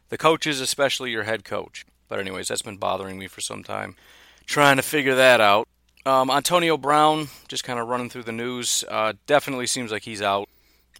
the 0.08 0.16
coaches, 0.16 0.62
especially 0.62 1.10
your 1.10 1.24
head 1.24 1.44
coach. 1.44 1.84
But 2.08 2.20
anyways, 2.20 2.48
that's 2.48 2.62
been 2.62 2.78
bothering 2.78 3.18
me 3.18 3.26
for 3.26 3.42
some 3.42 3.62
time, 3.62 3.96
trying 4.46 4.78
to 4.78 4.82
figure 4.82 5.14
that 5.14 5.42
out. 5.42 5.68
Um, 6.06 6.30
Antonio 6.30 6.78
Brown, 6.78 7.28
just 7.48 7.64
kind 7.64 7.78
of 7.78 7.88
running 7.88 8.08
through 8.08 8.22
the 8.22 8.32
news, 8.32 8.82
uh, 8.88 9.12
definitely 9.26 9.66
seems 9.66 9.92
like 9.92 10.04
he's 10.04 10.22
out. 10.22 10.48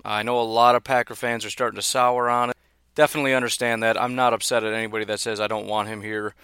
I 0.05 0.23
know 0.23 0.39
a 0.39 0.43
lot 0.43 0.75
of 0.75 0.85
Packer 0.85 1.15
fans 1.15 1.47
are 1.47 1.51
starting 1.51 1.79
to 1.79 1.83
sour 1.83 2.29
on 2.29 2.51
it. 2.51 2.57
Definitely 2.95 3.33
understand 3.33 3.83
that. 3.83 3.99
I'm 3.99 4.15
not 4.15 4.35
upset 4.35 4.65
at 4.65 4.75
anybody 4.75 5.07
that 5.07 5.19
says 5.19 5.41
I 5.41 5.47
don't 5.47 5.67
want 5.67 5.89
him 5.89 6.03
here. 6.03 6.35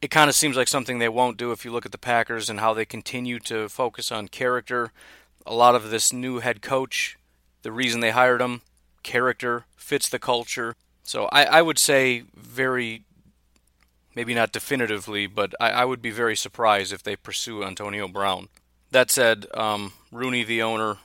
It 0.00 0.10
kind 0.10 0.30
of 0.30 0.36
seems 0.36 0.56
like 0.56 0.68
something 0.68 0.98
they 0.98 1.08
won't 1.08 1.36
do 1.36 1.50
if 1.50 1.64
you 1.64 1.72
look 1.72 1.86
at 1.86 1.92
the 1.92 1.98
Packers 1.98 2.48
and 2.48 2.60
how 2.60 2.72
they 2.72 2.84
continue 2.84 3.38
to 3.40 3.68
focus 3.68 4.12
on 4.12 4.28
character. 4.28 4.92
A 5.44 5.54
lot 5.54 5.74
of 5.74 5.90
this 5.90 6.12
new 6.12 6.38
head 6.38 6.62
coach, 6.62 7.18
the 7.62 7.72
reason 7.72 8.00
they 8.00 8.10
hired 8.10 8.40
him, 8.40 8.62
character, 9.02 9.64
fits 9.76 10.08
the 10.08 10.18
culture. 10.18 10.76
So 11.02 11.28
I, 11.32 11.44
I 11.44 11.62
would 11.62 11.78
say 11.78 12.24
very 12.36 13.02
maybe 14.14 14.34
not 14.34 14.52
definitively, 14.52 15.28
but 15.28 15.54
I, 15.60 15.70
I, 15.70 15.84
would 15.84 16.02
be 16.02 16.10
very 16.10 16.34
surprised 16.34 16.92
if 16.92 17.04
they 17.04 17.14
pursue 17.14 17.62
Antonio 17.62 18.08
Brown. 18.08 18.48
That 18.90 19.12
said, 19.12 19.46
um, 19.54 19.92
Rooney, 20.10 20.42
the 20.42 20.60
owner, 20.60 20.96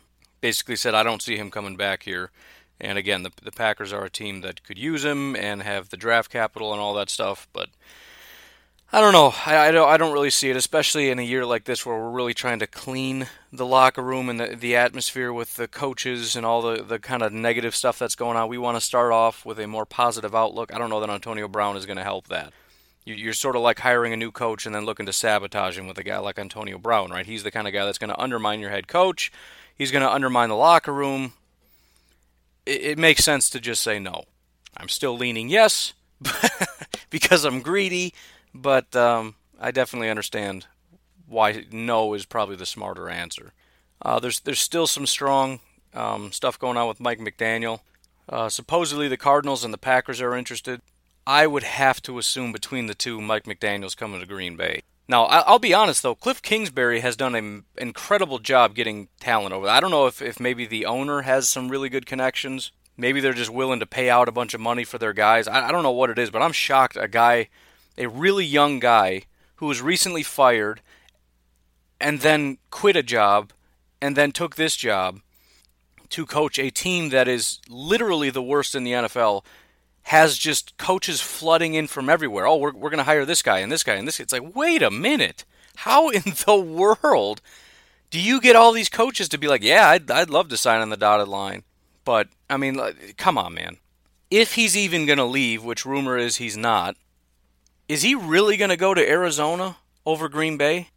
basically 0.41 0.75
said, 0.75 0.95
I 0.95 1.03
don't 1.03 1.21
see 1.21 1.37
him 1.37 1.51
coming 1.51 1.75
back 1.75 2.03
here. 2.03 2.31
And 2.81 2.97
again, 2.97 3.21
the, 3.21 3.29
the 3.43 3.51
Packers 3.51 3.93
are 3.93 4.03
a 4.03 4.09
team 4.09 4.41
that 4.41 4.63
could 4.63 4.79
use 4.79 5.05
him 5.05 5.35
and 5.35 5.61
have 5.61 5.89
the 5.89 5.97
draft 5.97 6.31
capital 6.31 6.71
and 6.73 6.81
all 6.81 6.95
that 6.95 7.11
stuff, 7.11 7.47
but 7.53 7.69
I 8.95 9.01
don't 9.01 9.11
know. 9.11 9.33
I, 9.45 9.57
I, 9.57 9.71
don't. 9.71 9.89
I 9.89 9.97
don't 9.97 10.13
really 10.13 10.29
see 10.29 10.51
it, 10.51 10.55
especially 10.55 11.09
in 11.09 11.17
a 11.17 11.23
year 11.23 11.47
like 11.47 11.63
this 11.63 11.83
where 11.83 11.97
we're 11.97 12.11
really 12.11 12.35
trying 12.35 12.59
to 12.59 12.67
clean 12.67 13.27
the 13.51 13.65
locker 13.65 14.03
room 14.03 14.29
and 14.29 14.39
the, 14.39 14.55
the 14.55 14.75
atmosphere 14.75 15.33
with 15.33 15.55
the 15.55 15.67
coaches 15.67 16.35
and 16.35 16.45
all 16.45 16.61
the, 16.61 16.83
the 16.83 16.99
kind 16.99 17.23
of 17.23 17.33
negative 17.33 17.75
stuff 17.75 17.97
that's 17.97 18.13
going 18.13 18.37
on. 18.37 18.47
We 18.47 18.59
want 18.59 18.77
to 18.77 18.81
start 18.81 19.11
off 19.11 19.45
with 19.45 19.59
a 19.59 19.67
more 19.67 19.87
positive 19.87 20.35
outlook. 20.35 20.71
I 20.71 20.77
don't 20.77 20.91
know 20.91 20.99
that 20.99 21.09
Antonio 21.09 21.47
Brown 21.47 21.75
is 21.75 21.87
going 21.87 21.97
to 21.97 22.03
help 22.03 22.27
that 22.27 22.53
you're 23.05 23.33
sort 23.33 23.55
of 23.55 23.61
like 23.61 23.79
hiring 23.79 24.13
a 24.13 24.17
new 24.17 24.31
coach 24.31 24.65
and 24.65 24.73
then 24.73 24.85
looking 24.85 25.05
to 25.05 25.13
sabotage 25.13 25.77
him 25.77 25.87
with 25.87 25.97
a 25.97 26.03
guy 26.03 26.17
like 26.19 26.39
Antonio 26.39 26.77
Brown, 26.77 27.11
right? 27.11 27.25
He's 27.25 27.43
the 27.43 27.51
kind 27.51 27.67
of 27.67 27.73
guy 27.73 27.85
that's 27.85 27.97
going 27.97 28.09
to 28.09 28.19
undermine 28.19 28.59
your 28.59 28.69
head 28.69 28.87
coach. 28.87 29.31
He's 29.75 29.91
going 29.91 30.03
to 30.03 30.11
undermine 30.11 30.49
the 30.49 30.55
locker 30.55 30.93
room. 30.93 31.33
It, 32.65 32.81
it, 32.81 32.97
makes 32.97 33.23
sense 33.23 33.49
to 33.49 33.59
just 33.59 33.81
say 33.81 33.99
no. 33.99 34.23
I'm 34.77 34.87
still 34.87 35.17
leaning 35.17 35.49
yes 35.49 35.93
because 37.09 37.43
I'm 37.43 37.61
greedy, 37.61 38.13
but 38.53 38.95
um, 38.95 39.35
I 39.59 39.71
definitely 39.71 40.09
understand 40.09 40.67
why 41.27 41.65
no 41.71 42.13
is 42.13 42.25
probably 42.25 42.55
the 42.55 42.65
smarter 42.65 43.09
answer. 43.09 43.53
Uh, 44.01 44.19
there's 44.19 44.39
there's 44.41 44.59
still 44.59 44.87
some 44.87 45.05
strong 45.05 45.59
um, 45.93 46.31
stuff 46.31 46.59
going 46.59 46.77
on 46.77 46.87
with 46.87 46.99
Mike 46.99 47.19
McDaniel. 47.19 47.79
Uh, 48.27 48.49
supposedly 48.49 49.07
the 49.07 49.17
Cardinals 49.17 49.63
and 49.63 49.73
the 49.73 49.77
Packers 49.77 50.21
are 50.21 50.35
interested. 50.35 50.81
I 51.25 51.47
would 51.47 51.63
have 51.63 52.01
to 52.03 52.17
assume 52.17 52.51
between 52.51 52.87
the 52.87 52.95
two, 52.95 53.21
Mike 53.21 53.45
McDaniel's 53.45 53.95
coming 53.95 54.19
to 54.19 54.25
Green 54.25 54.55
Bay. 54.57 54.81
Now, 55.07 55.25
I'll 55.25 55.59
be 55.59 55.73
honest 55.73 56.01
though, 56.03 56.15
Cliff 56.15 56.41
Kingsbury 56.41 57.01
has 57.01 57.15
done 57.15 57.35
an 57.35 57.65
incredible 57.77 58.39
job 58.39 58.73
getting 58.73 59.09
talent 59.19 59.53
over. 59.53 59.67
I 59.67 59.79
don't 59.79 59.91
know 59.91 60.07
if, 60.07 60.21
if 60.21 60.39
maybe 60.39 60.65
the 60.65 60.85
owner 60.85 61.21
has 61.21 61.49
some 61.49 61.69
really 61.69 61.89
good 61.89 62.05
connections. 62.05 62.71
Maybe 62.95 63.19
they're 63.19 63.33
just 63.33 63.49
willing 63.49 63.79
to 63.79 63.85
pay 63.85 64.09
out 64.09 64.29
a 64.29 64.33
bunch 64.33 64.53
of 64.53 64.61
money 64.61 64.83
for 64.83 64.97
their 64.97 65.13
guys. 65.13 65.47
I, 65.47 65.67
I 65.67 65.71
don't 65.71 65.83
know 65.83 65.91
what 65.91 66.09
it 66.09 66.19
is, 66.19 66.29
but 66.29 66.41
I'm 66.41 66.51
shocked 66.51 66.95
a 66.95 67.07
guy, 67.07 67.49
a 67.97 68.07
really 68.07 68.45
young 68.45 68.79
guy, 68.79 69.23
who 69.55 69.67
was 69.67 69.81
recently 69.81 70.23
fired 70.23 70.81
and 71.99 72.19
then 72.19 72.57
quit 72.69 72.95
a 72.95 73.03
job 73.03 73.53
and 74.01 74.15
then 74.15 74.31
took 74.31 74.55
this 74.55 74.75
job 74.75 75.21
to 76.09 76.25
coach 76.25 76.59
a 76.59 76.69
team 76.69 77.09
that 77.09 77.27
is 77.27 77.59
literally 77.69 78.29
the 78.29 78.43
worst 78.43 78.75
in 78.75 78.83
the 78.83 78.91
NFL 78.91 79.43
has 80.03 80.37
just 80.37 80.77
coaches 80.77 81.21
flooding 81.21 81.75
in 81.75 81.87
from 81.87 82.09
everywhere. 82.09 82.45
Oh, 82.45 82.57
we're, 82.57 82.73
we're 82.73 82.89
going 82.89 82.97
to 82.97 83.05
hire 83.05 83.25
this 83.25 83.41
guy 83.41 83.59
and 83.59 83.71
this 83.71 83.83
guy 83.83 83.93
and 83.95 84.07
this. 84.07 84.17
Guy. 84.17 84.23
It's 84.23 84.33
like, 84.33 84.53
wait 84.55 84.83
a 84.83 84.91
minute. 84.91 85.45
How 85.77 86.09
in 86.09 86.23
the 86.45 86.57
world 86.57 87.41
do 88.11 88.19
you 88.19 88.41
get 88.41 88.55
all 88.55 88.73
these 88.73 88.89
coaches 88.89 89.29
to 89.29 89.37
be 89.37 89.47
like, 89.47 89.63
yeah, 89.63 89.87
I'd, 89.87 90.11
I'd 90.11 90.29
love 90.29 90.49
to 90.49 90.57
sign 90.57 90.81
on 90.81 90.89
the 90.89 90.97
dotted 90.97 91.29
line? 91.29 91.63
But, 92.05 92.27
I 92.49 92.57
mean, 92.57 92.79
come 93.17 93.37
on, 93.37 93.53
man. 93.53 93.77
If 94.29 94.55
he's 94.55 94.75
even 94.75 95.05
going 95.05 95.19
to 95.19 95.25
leave, 95.25 95.63
which 95.63 95.85
rumor 95.85 96.17
is 96.17 96.35
he's 96.35 96.57
not, 96.57 96.97
is 97.87 98.01
he 98.01 98.15
really 98.15 98.57
going 98.57 98.69
to 98.69 98.77
go 98.77 98.93
to 98.93 99.09
Arizona 99.09 99.77
over 100.05 100.29
Green 100.29 100.57
Bay? 100.57 100.89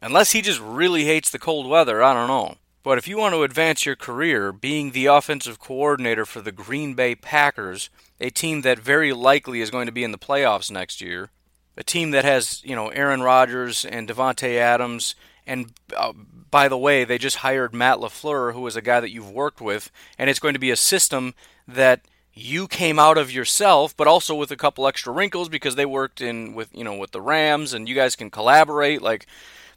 Unless 0.00 0.32
he 0.32 0.42
just 0.42 0.60
really 0.60 1.04
hates 1.04 1.30
the 1.30 1.38
cold 1.38 1.68
weather, 1.68 2.02
I 2.02 2.12
don't 2.12 2.28
know. 2.28 2.56
But 2.82 2.98
if 2.98 3.06
you 3.06 3.16
want 3.16 3.34
to 3.34 3.44
advance 3.44 3.86
your 3.86 3.94
career 3.94 4.50
being 4.50 4.90
the 4.90 5.06
offensive 5.06 5.60
coordinator 5.60 6.26
for 6.26 6.40
the 6.40 6.50
Green 6.50 6.94
Bay 6.94 7.14
Packers, 7.14 7.90
a 8.20 8.30
team 8.30 8.62
that 8.62 8.80
very 8.80 9.12
likely 9.12 9.60
is 9.60 9.70
going 9.70 9.86
to 9.86 9.92
be 9.92 10.02
in 10.02 10.10
the 10.10 10.18
playoffs 10.18 10.70
next 10.70 11.00
year, 11.00 11.30
a 11.76 11.84
team 11.84 12.10
that 12.10 12.24
has, 12.24 12.60
you 12.64 12.74
know, 12.74 12.88
Aaron 12.88 13.22
Rodgers 13.22 13.84
and 13.84 14.08
Davante 14.08 14.56
Adams 14.56 15.14
and 15.46 15.72
uh, 15.96 16.12
by 16.50 16.68
the 16.68 16.78
way, 16.78 17.04
they 17.04 17.18
just 17.18 17.36
hired 17.36 17.74
Matt 17.74 17.98
LaFleur, 17.98 18.52
who 18.52 18.66
is 18.66 18.76
a 18.76 18.82
guy 18.82 19.00
that 19.00 19.10
you've 19.10 19.30
worked 19.30 19.60
with, 19.60 19.90
and 20.18 20.28
it's 20.28 20.38
going 20.38 20.54
to 20.54 20.60
be 20.60 20.70
a 20.70 20.76
system 20.76 21.34
that 21.66 22.02
you 22.34 22.66
came 22.66 22.98
out 22.98 23.18
of 23.18 23.30
yourself, 23.30 23.96
but 23.96 24.06
also 24.06 24.34
with 24.34 24.50
a 24.50 24.56
couple 24.56 24.86
extra 24.86 25.12
wrinkles 25.12 25.48
because 25.48 25.74
they 25.74 25.86
worked 25.86 26.20
in 26.20 26.54
with 26.54 26.70
you 26.74 26.84
know 26.84 26.96
with 26.96 27.10
the 27.10 27.20
Rams, 27.20 27.72
and 27.72 27.88
you 27.88 27.94
guys 27.94 28.16
can 28.16 28.30
collaborate. 28.30 29.02
Like, 29.02 29.26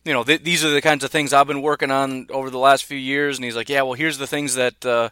you 0.03 0.13
know, 0.13 0.23
th- 0.23 0.43
these 0.43 0.63
are 0.63 0.69
the 0.69 0.81
kinds 0.81 1.03
of 1.03 1.11
things 1.11 1.33
I've 1.33 1.47
been 1.47 1.61
working 1.61 1.91
on 1.91 2.27
over 2.29 2.49
the 2.49 2.59
last 2.59 2.85
few 2.85 2.97
years. 2.97 3.37
And 3.37 3.45
he's 3.45 3.55
like, 3.55 3.69
yeah, 3.69 3.81
well, 3.81 3.93
here's 3.93 4.17
the 4.17 4.27
things 4.27 4.55
that 4.55 4.85
uh, 4.85 5.09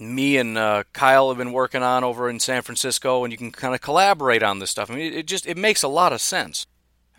me 0.00 0.38
and 0.38 0.56
uh, 0.56 0.84
Kyle 0.92 1.28
have 1.28 1.38
been 1.38 1.52
working 1.52 1.82
on 1.82 2.02
over 2.02 2.30
in 2.30 2.40
San 2.40 2.62
Francisco, 2.62 3.24
and 3.24 3.32
you 3.32 3.38
can 3.38 3.52
kind 3.52 3.74
of 3.74 3.80
collaborate 3.80 4.42
on 4.42 4.58
this 4.58 4.70
stuff. 4.70 4.90
I 4.90 4.94
mean, 4.94 5.12
it, 5.12 5.18
it 5.18 5.26
just 5.26 5.46
it 5.46 5.58
makes 5.58 5.82
a 5.82 5.88
lot 5.88 6.12
of 6.12 6.20
sense. 6.20 6.66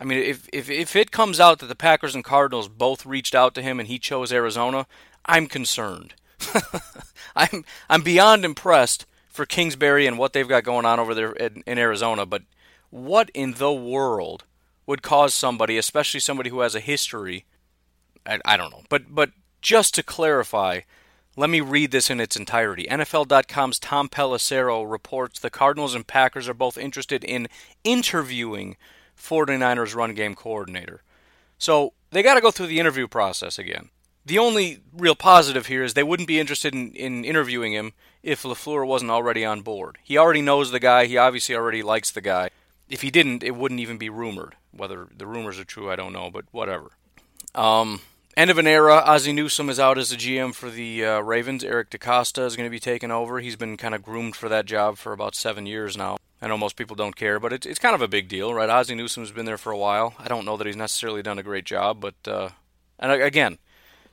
I 0.00 0.04
mean, 0.04 0.18
if, 0.18 0.48
if 0.52 0.68
if 0.68 0.96
it 0.96 1.12
comes 1.12 1.38
out 1.38 1.60
that 1.60 1.66
the 1.66 1.74
Packers 1.76 2.14
and 2.14 2.24
Cardinals 2.24 2.68
both 2.68 3.06
reached 3.06 3.34
out 3.34 3.54
to 3.54 3.62
him 3.62 3.78
and 3.78 3.88
he 3.88 3.98
chose 3.98 4.32
Arizona, 4.32 4.86
I'm 5.24 5.46
concerned. 5.46 6.14
I'm 7.36 7.64
I'm 7.88 8.02
beyond 8.02 8.44
impressed 8.44 9.06
for 9.38 9.46
Kingsbury 9.46 10.04
and 10.04 10.18
what 10.18 10.32
they've 10.32 10.48
got 10.48 10.64
going 10.64 10.84
on 10.84 10.98
over 10.98 11.14
there 11.14 11.30
in, 11.30 11.62
in 11.64 11.78
Arizona, 11.78 12.26
but 12.26 12.42
what 12.90 13.30
in 13.34 13.52
the 13.52 13.72
world 13.72 14.42
would 14.84 15.00
cause 15.00 15.32
somebody, 15.32 15.78
especially 15.78 16.18
somebody 16.18 16.50
who 16.50 16.58
has 16.58 16.74
a 16.74 16.80
history, 16.80 17.44
I, 18.26 18.40
I 18.44 18.56
don't 18.56 18.72
know, 18.72 18.82
but 18.88 19.14
but 19.14 19.30
just 19.62 19.94
to 19.94 20.02
clarify, 20.02 20.80
let 21.36 21.50
me 21.50 21.60
read 21.60 21.92
this 21.92 22.10
in 22.10 22.18
its 22.18 22.34
entirety. 22.34 22.88
NFL.com's 22.90 23.78
Tom 23.78 24.08
Pelissero 24.08 24.90
reports 24.90 25.38
the 25.38 25.50
Cardinals 25.50 25.94
and 25.94 26.04
Packers 26.04 26.48
are 26.48 26.54
both 26.54 26.76
interested 26.76 27.22
in 27.22 27.46
interviewing 27.84 28.76
49ers 29.16 29.94
run 29.94 30.14
game 30.14 30.34
coordinator. 30.34 31.02
So 31.58 31.92
they 32.10 32.24
got 32.24 32.34
to 32.34 32.40
go 32.40 32.50
through 32.50 32.66
the 32.66 32.80
interview 32.80 33.06
process 33.06 33.56
again. 33.56 33.90
The 34.28 34.38
only 34.38 34.80
real 34.92 35.14
positive 35.14 35.68
here 35.68 35.82
is 35.82 35.94
they 35.94 36.02
wouldn't 36.02 36.28
be 36.28 36.38
interested 36.38 36.74
in, 36.74 36.92
in 36.92 37.24
interviewing 37.24 37.72
him 37.72 37.94
if 38.22 38.42
LaFleur 38.42 38.86
wasn't 38.86 39.10
already 39.10 39.42
on 39.42 39.62
board. 39.62 39.96
He 40.04 40.18
already 40.18 40.42
knows 40.42 40.70
the 40.70 40.78
guy, 40.78 41.06
he 41.06 41.16
obviously 41.16 41.54
already 41.54 41.82
likes 41.82 42.10
the 42.10 42.20
guy. 42.20 42.50
If 42.90 43.00
he 43.00 43.10
didn't, 43.10 43.42
it 43.42 43.56
wouldn't 43.56 43.80
even 43.80 43.96
be 43.96 44.10
rumored. 44.10 44.56
Whether 44.70 45.08
the 45.16 45.26
rumors 45.26 45.58
are 45.58 45.64
true, 45.64 45.90
I 45.90 45.96
don't 45.96 46.12
know, 46.12 46.30
but 46.30 46.44
whatever. 46.50 46.90
Um, 47.54 48.02
end 48.36 48.50
of 48.50 48.58
an 48.58 48.66
era. 48.66 49.02
Ozzie 49.06 49.32
Newsome 49.32 49.70
is 49.70 49.80
out 49.80 49.96
as 49.96 50.10
the 50.10 50.16
GM 50.16 50.54
for 50.54 50.68
the 50.68 51.06
uh, 51.06 51.20
Ravens. 51.20 51.64
Eric 51.64 51.88
DeCosta 51.88 52.44
is 52.44 52.54
going 52.54 52.66
to 52.66 52.70
be 52.70 52.78
taking 52.78 53.10
over. 53.10 53.40
He's 53.40 53.56
been 53.56 53.78
kind 53.78 53.94
of 53.94 54.02
groomed 54.02 54.36
for 54.36 54.50
that 54.50 54.66
job 54.66 54.98
for 54.98 55.14
about 55.14 55.36
seven 55.36 55.64
years 55.64 55.96
now. 55.96 56.18
I 56.42 56.48
know 56.48 56.58
most 56.58 56.76
people 56.76 56.96
don't 56.96 57.16
care, 57.16 57.40
but 57.40 57.54
it's 57.54 57.66
it's 57.66 57.78
kind 57.78 57.94
of 57.94 58.02
a 58.02 58.08
big 58.08 58.28
deal, 58.28 58.52
right? 58.52 58.68
Ozzie 58.68 58.94
Newsome's 58.94 59.32
been 59.32 59.46
there 59.46 59.56
for 59.56 59.72
a 59.72 59.78
while. 59.78 60.14
I 60.18 60.28
don't 60.28 60.44
know 60.44 60.58
that 60.58 60.66
he's 60.66 60.76
necessarily 60.76 61.22
done 61.22 61.38
a 61.38 61.42
great 61.42 61.64
job, 61.64 62.00
but 62.00 62.14
uh, 62.28 62.50
and 62.98 63.10
again, 63.10 63.56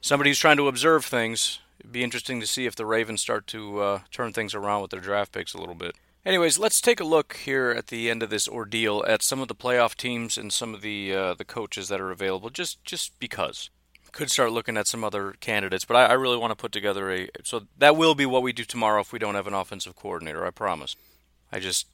somebody 0.06 0.30
who's 0.30 0.40
trying 0.40 0.58
to 0.58 0.68
observe 0.68 1.04
things. 1.04 1.60
It'd 1.80 1.92
be 1.92 2.04
interesting 2.04 2.40
to 2.40 2.48
see 2.48 2.66
if 2.66 2.76
the 2.76 2.86
Ravens 2.86 3.22
start 3.22 3.48
to 3.48 3.80
uh, 3.80 4.00
turn 4.12 4.34
things 4.34 4.54
around 4.54 4.82
with 4.84 4.92
their 4.92 5.00
draft 5.00 5.32
picks 5.32 5.54
a 5.54 5.58
little 5.58 5.76
bit. 5.76 5.96
Anyways, 6.26 6.58
let's 6.58 6.82
take 6.82 7.00
a 7.00 7.04
look 7.04 7.38
here 7.38 7.72
at 7.72 7.88
the 7.88 8.10
end 8.10 8.24
of 8.24 8.30
this 8.30 8.48
ordeal 8.48 9.04
at 9.08 9.22
some 9.22 9.40
of 9.40 9.48
the 9.48 9.56
playoff 9.56 9.96
teams 9.96 10.38
and 10.38 10.54
some 10.54 10.74
of 10.74 10.82
the 10.82 11.14
uh, 11.14 11.34
the 11.36 11.46
coaches 11.46 11.88
that 11.90 12.02
are 12.02 12.12
available. 12.12 12.50
Just 12.50 12.84
just 12.84 13.20
because 13.20 13.70
could 14.12 14.32
start 14.32 14.52
looking 14.52 14.78
at 14.78 14.88
some 14.88 15.04
other 15.04 15.34
candidates, 15.40 15.86
but 15.86 15.98
I, 15.98 16.06
I 16.06 16.14
really 16.14 16.38
want 16.38 16.52
to 16.52 16.56
put 16.56 16.72
together 16.72 17.12
a. 17.12 17.30
So 17.44 17.64
that 17.78 17.98
will 17.98 18.16
be 18.16 18.26
what 18.26 18.42
we 18.42 18.54
do 18.54 18.64
tomorrow 18.64 19.02
if 19.02 19.12
we 19.12 19.20
don't 19.20 19.36
have 19.36 19.46
an 19.46 19.54
offensive 19.54 19.96
coordinator. 19.96 20.46
I 20.46 20.52
promise. 20.52 20.96
I 21.52 21.60
just 21.60 21.88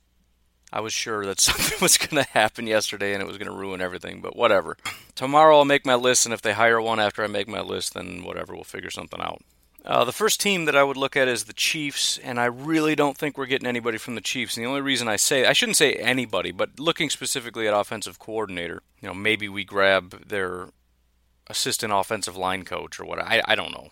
I 0.74 0.80
was 0.80 0.94
sure 0.94 1.26
that 1.26 1.40
something 1.42 1.78
was 1.82 1.98
going 1.98 2.24
to 2.24 2.30
happen 2.32 2.68
yesterday 2.68 3.14
and 3.14 3.22
it 3.22 3.28
was 3.28 3.38
going 3.38 3.52
to 3.52 3.58
ruin 3.58 3.82
everything, 3.82 4.22
but 4.22 4.36
whatever. 4.36 4.78
Tomorrow 5.16 5.58
I'll 5.58 5.66
make 5.66 5.86
my 5.86 5.96
list, 5.96 6.26
and 6.26 6.34
if 6.34 6.42
they 6.42 6.54
hire 6.54 6.82
one 6.82 7.00
after 7.00 7.24
I 7.24 7.28
make 7.28 7.48
my 7.48 7.62
list, 7.62 7.94
then 7.94 8.24
whatever, 8.24 8.54
we'll 8.54 8.64
figure 8.64 8.90
something 8.90 9.22
out. 9.22 9.42
Uh, 9.84 10.06
the 10.06 10.12
first 10.12 10.40
team 10.40 10.66
that 10.66 10.76
I 10.76 10.84
would 10.84 10.98
look 10.98 11.18
at 11.18 11.28
is 11.28 11.46
the 11.46 11.54
Chiefs, 11.54 12.20
and 12.20 12.40
I 12.40 12.46
really 12.46 12.96
don't 12.96 13.18
think 13.18 13.36
we're 13.36 13.48
getting 13.48 13.68
anybody 13.68 13.98
from 13.98 14.14
the 14.14 14.22
Chiefs. 14.22 14.56
And 14.56 14.64
the 14.64 14.70
only 14.70 14.82
reason 14.82 15.08
I 15.08 15.16
say 15.16 15.46
I 15.46 15.54
shouldn't 15.54 15.78
say 15.78 15.94
anybody, 15.94 16.52
but 16.52 16.80
looking 16.80 17.10
specifically 17.10 17.68
at 17.68 17.74
offensive 17.74 18.20
coordinator, 18.20 18.84
you 19.02 19.08
know, 19.08 19.16
maybe 19.16 19.50
we 19.50 19.64
grab 19.64 20.28
their 20.28 20.68
assistant 21.48 21.92
offensive 21.94 22.38
line 22.38 22.64
coach 22.64 23.00
or 23.00 23.06
what. 23.06 23.20
I, 23.20 23.42
I 23.46 23.56
don't 23.56 23.72
know. 23.72 23.90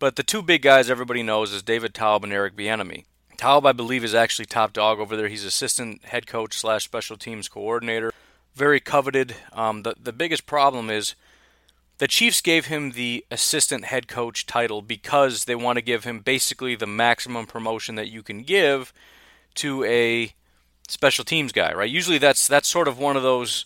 But 0.00 0.16
the 0.16 0.22
two 0.24 0.42
big 0.42 0.62
guys 0.62 0.90
everybody 0.90 1.22
knows 1.22 1.52
is 1.52 1.62
David 1.62 1.94
Toub 1.94 2.24
and 2.24 2.32
Eric 2.32 2.56
Bieniemy. 2.56 3.04
Toub, 3.38 3.64
I 3.64 3.72
believe, 3.72 4.04
is 4.04 4.14
actually 4.14 4.46
top 4.46 4.72
dog 4.72 4.98
over 4.98 5.16
there. 5.16 5.28
He's 5.28 5.44
assistant 5.44 6.04
head 6.04 6.26
coach 6.26 6.58
slash 6.58 6.84
special 6.84 7.16
teams 7.16 7.48
coordinator. 7.48 8.12
Very 8.54 8.80
coveted. 8.80 9.36
Um, 9.52 9.84
the 9.84 9.94
the 9.98 10.12
biggest 10.12 10.44
problem 10.44 10.90
is 10.90 11.14
the 11.98 12.08
Chiefs 12.08 12.40
gave 12.40 12.66
him 12.66 12.90
the 12.92 13.24
assistant 13.30 13.86
head 13.86 14.08
coach 14.08 14.44
title 14.44 14.82
because 14.82 15.44
they 15.44 15.54
want 15.54 15.76
to 15.76 15.82
give 15.82 16.04
him 16.04 16.18
basically 16.18 16.74
the 16.74 16.86
maximum 16.86 17.46
promotion 17.46 17.94
that 17.94 18.08
you 18.08 18.22
can 18.22 18.42
give 18.42 18.92
to 19.54 19.84
a 19.84 20.32
special 20.88 21.24
teams 21.24 21.52
guy, 21.52 21.72
right? 21.72 21.90
Usually 21.90 22.18
that's 22.18 22.48
that's 22.48 22.68
sort 22.68 22.88
of 22.88 22.98
one 22.98 23.16
of 23.16 23.22
those 23.22 23.64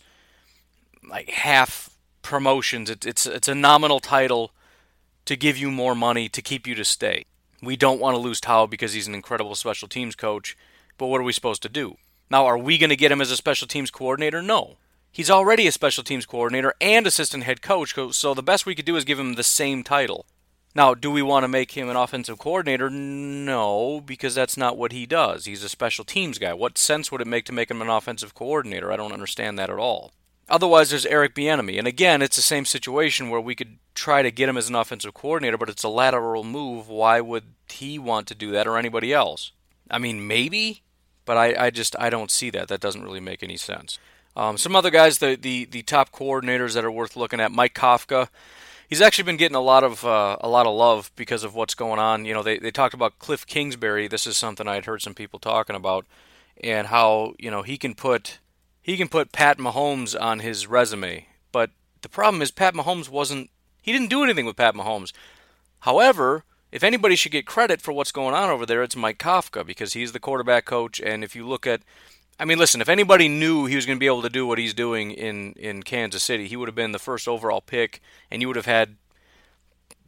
like 1.08 1.30
half 1.30 1.90
promotions. 2.20 2.90
It's 2.90 3.06
it's 3.06 3.26
it's 3.26 3.48
a 3.48 3.54
nominal 3.54 4.00
title 4.00 4.52
to 5.24 5.36
give 5.36 5.56
you 5.56 5.70
more 5.70 5.94
money 5.94 6.28
to 6.28 6.42
keep 6.42 6.66
you 6.66 6.74
to 6.74 6.84
stay. 6.84 7.24
We 7.62 7.76
don't 7.76 8.00
want 8.00 8.16
to 8.16 8.20
lose 8.20 8.40
Toub 8.40 8.70
because 8.70 8.92
he's 8.92 9.06
an 9.06 9.14
incredible 9.14 9.54
special 9.54 9.86
teams 9.86 10.16
coach, 10.16 10.56
but 10.98 11.06
what 11.06 11.20
are 11.20 11.24
we 11.24 11.32
supposed 11.32 11.62
to 11.62 11.68
do? 11.68 11.96
Now, 12.28 12.44
are 12.46 12.58
we 12.58 12.76
going 12.76 12.90
to 12.90 12.96
get 12.96 13.12
him 13.12 13.20
as 13.20 13.30
a 13.30 13.36
special 13.36 13.68
teams 13.68 13.90
coordinator? 13.90 14.42
No. 14.42 14.78
He's 15.12 15.30
already 15.30 15.68
a 15.68 15.72
special 15.72 16.02
teams 16.02 16.26
coordinator 16.26 16.74
and 16.80 17.06
assistant 17.06 17.44
head 17.44 17.62
coach, 17.62 17.94
so 18.12 18.34
the 18.34 18.42
best 18.42 18.66
we 18.66 18.74
could 18.74 18.84
do 18.84 18.96
is 18.96 19.04
give 19.04 19.18
him 19.18 19.34
the 19.34 19.44
same 19.44 19.84
title. 19.84 20.26
Now, 20.74 20.94
do 20.94 21.10
we 21.10 21.22
want 21.22 21.44
to 21.44 21.48
make 21.48 21.72
him 21.72 21.88
an 21.88 21.96
offensive 21.96 22.38
coordinator? 22.38 22.90
No, 22.90 24.00
because 24.00 24.34
that's 24.34 24.56
not 24.56 24.78
what 24.78 24.90
he 24.90 25.06
does. 25.06 25.44
He's 25.44 25.62
a 25.62 25.68
special 25.68 26.04
teams 26.04 26.38
guy. 26.38 26.54
What 26.54 26.78
sense 26.78 27.12
would 27.12 27.20
it 27.20 27.26
make 27.26 27.44
to 27.44 27.52
make 27.52 27.70
him 27.70 27.82
an 27.82 27.90
offensive 27.90 28.34
coordinator? 28.34 28.90
I 28.90 28.96
don't 28.96 29.12
understand 29.12 29.58
that 29.58 29.70
at 29.70 29.78
all. 29.78 30.12
Otherwise, 30.52 30.90
there's 30.90 31.06
Eric 31.06 31.34
Bieniemy, 31.34 31.78
and 31.78 31.88
again, 31.88 32.20
it's 32.20 32.36
the 32.36 32.42
same 32.42 32.66
situation 32.66 33.30
where 33.30 33.40
we 33.40 33.54
could 33.54 33.78
try 33.94 34.20
to 34.20 34.30
get 34.30 34.50
him 34.50 34.58
as 34.58 34.68
an 34.68 34.74
offensive 34.74 35.14
coordinator, 35.14 35.56
but 35.56 35.70
it's 35.70 35.82
a 35.82 35.88
lateral 35.88 36.44
move. 36.44 36.90
Why 36.90 37.22
would 37.22 37.44
he 37.70 37.98
want 37.98 38.26
to 38.26 38.34
do 38.34 38.50
that 38.50 38.66
or 38.66 38.76
anybody 38.76 39.14
else? 39.14 39.52
I 39.90 39.96
mean, 39.96 40.26
maybe, 40.26 40.82
but 41.24 41.38
I, 41.38 41.54
I 41.66 41.70
just 41.70 41.96
I 41.98 42.10
don't 42.10 42.30
see 42.30 42.50
that. 42.50 42.68
That 42.68 42.82
doesn't 42.82 43.02
really 43.02 43.18
make 43.18 43.42
any 43.42 43.56
sense. 43.56 43.98
Um, 44.36 44.58
some 44.58 44.76
other 44.76 44.90
guys, 44.90 45.18
the, 45.18 45.38
the 45.40 45.64
the 45.64 45.82
top 45.84 46.12
coordinators 46.12 46.74
that 46.74 46.84
are 46.84 46.90
worth 46.90 47.16
looking 47.16 47.40
at, 47.40 47.50
Mike 47.50 47.74
Kafka. 47.74 48.28
He's 48.86 49.00
actually 49.00 49.24
been 49.24 49.38
getting 49.38 49.56
a 49.56 49.60
lot 49.62 49.84
of 49.84 50.04
uh, 50.04 50.36
a 50.42 50.50
lot 50.50 50.66
of 50.66 50.74
love 50.74 51.10
because 51.16 51.44
of 51.44 51.54
what's 51.54 51.74
going 51.74 51.98
on. 51.98 52.26
You 52.26 52.34
know, 52.34 52.42
they 52.42 52.58
they 52.58 52.70
talked 52.70 52.92
about 52.92 53.18
Cliff 53.18 53.46
Kingsbury. 53.46 54.06
This 54.06 54.26
is 54.26 54.36
something 54.36 54.68
I'd 54.68 54.84
heard 54.84 55.00
some 55.00 55.14
people 55.14 55.38
talking 55.38 55.76
about, 55.76 56.04
and 56.62 56.88
how 56.88 57.32
you 57.38 57.50
know 57.50 57.62
he 57.62 57.78
can 57.78 57.94
put 57.94 58.38
he 58.82 58.96
can 58.96 59.08
put 59.08 59.32
Pat 59.32 59.58
Mahomes 59.58 60.20
on 60.20 60.40
his 60.40 60.66
resume. 60.66 61.26
But 61.52 61.70
the 62.02 62.08
problem 62.08 62.42
is 62.42 62.50
Pat 62.50 62.74
Mahomes 62.74 63.08
wasn't 63.08 63.50
he 63.80 63.92
didn't 63.92 64.10
do 64.10 64.22
anything 64.22 64.46
with 64.46 64.56
Pat 64.56 64.74
Mahomes. 64.74 65.12
However, 65.80 66.44
if 66.70 66.82
anybody 66.82 67.16
should 67.16 67.32
get 67.32 67.46
credit 67.46 67.80
for 67.80 67.92
what's 67.92 68.12
going 68.12 68.34
on 68.34 68.50
over 68.50 68.66
there, 68.66 68.82
it's 68.82 68.96
Mike 68.96 69.18
Kafka 69.18 69.64
because 69.64 69.92
he's 69.92 70.12
the 70.12 70.20
quarterback 70.20 70.64
coach 70.64 71.00
and 71.00 71.24
if 71.24 71.34
you 71.36 71.46
look 71.46 71.66
at 71.66 71.82
I 72.40 72.44
mean, 72.44 72.58
listen, 72.58 72.80
if 72.80 72.88
anybody 72.88 73.28
knew 73.28 73.66
he 73.66 73.76
was 73.76 73.86
going 73.86 73.98
to 73.98 74.00
be 74.00 74.06
able 74.06 74.22
to 74.22 74.30
do 74.30 74.46
what 74.46 74.58
he's 74.58 74.74
doing 74.74 75.12
in, 75.12 75.52
in 75.52 75.82
Kansas 75.82 76.24
City, 76.24 76.48
he 76.48 76.56
would 76.56 76.66
have 76.66 76.74
been 76.74 76.90
the 76.90 76.98
first 76.98 77.28
overall 77.28 77.60
pick, 77.60 78.00
and 78.30 78.40
you 78.40 78.48
would 78.48 78.56
have 78.56 78.66
had, 78.66 78.96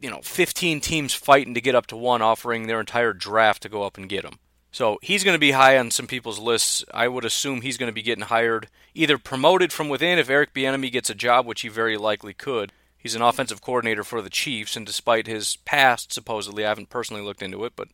you 0.01 0.09
know, 0.09 0.19
15 0.21 0.81
teams 0.81 1.13
fighting 1.13 1.53
to 1.53 1.61
get 1.61 1.75
up 1.75 1.87
to 1.87 1.95
one, 1.95 2.21
offering 2.21 2.67
their 2.67 2.79
entire 2.79 3.13
draft 3.13 3.61
to 3.61 3.69
go 3.69 3.83
up 3.83 3.95
and 3.97 4.09
get 4.09 4.25
him. 4.25 4.39
So 4.75 4.99
he's 5.01 5.23
going 5.23 5.35
to 5.35 5.39
be 5.39 5.51
high 5.51 5.77
on 5.77 5.89
some 5.89 6.05
people's 6.05 6.37
lists. 6.37 6.83
I 6.93 7.07
would 7.07 7.23
assume 7.23 7.61
he's 7.61 7.77
going 7.77 7.89
to 7.89 7.95
be 7.95 8.01
getting 8.01 8.25
hired, 8.25 8.67
either 8.93 9.17
promoted 9.17 9.71
from 9.71 9.87
within 9.87 10.19
if 10.19 10.29
Eric 10.29 10.53
Bieniemy 10.53 10.91
gets 10.91 11.09
a 11.09 11.15
job, 11.15 11.45
which 11.45 11.61
he 11.61 11.69
very 11.69 11.95
likely 11.95 12.33
could. 12.33 12.73
He's 12.97 13.15
an 13.15 13.21
offensive 13.21 13.61
coordinator 13.61 14.03
for 14.03 14.21
the 14.21 14.29
Chiefs, 14.29 14.75
and 14.75 14.85
despite 14.85 15.27
his 15.27 15.55
past, 15.63 16.11
supposedly, 16.11 16.65
I 16.65 16.67
haven't 16.67 16.89
personally 16.89 17.23
looked 17.23 17.41
into 17.41 17.63
it, 17.63 17.71
but 17.77 17.87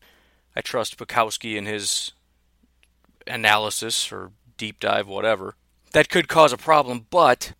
I 0.56 0.60
trust 0.60 0.98
Bukowski 0.98 1.56
and 1.56 1.68
his 1.68 2.10
analysis 3.28 4.10
or 4.10 4.32
deep 4.56 4.80
dive, 4.80 5.06
whatever. 5.06 5.54
That 5.92 6.08
could 6.08 6.26
cause 6.26 6.52
a 6.52 6.56
problem, 6.56 7.06
but 7.10 7.52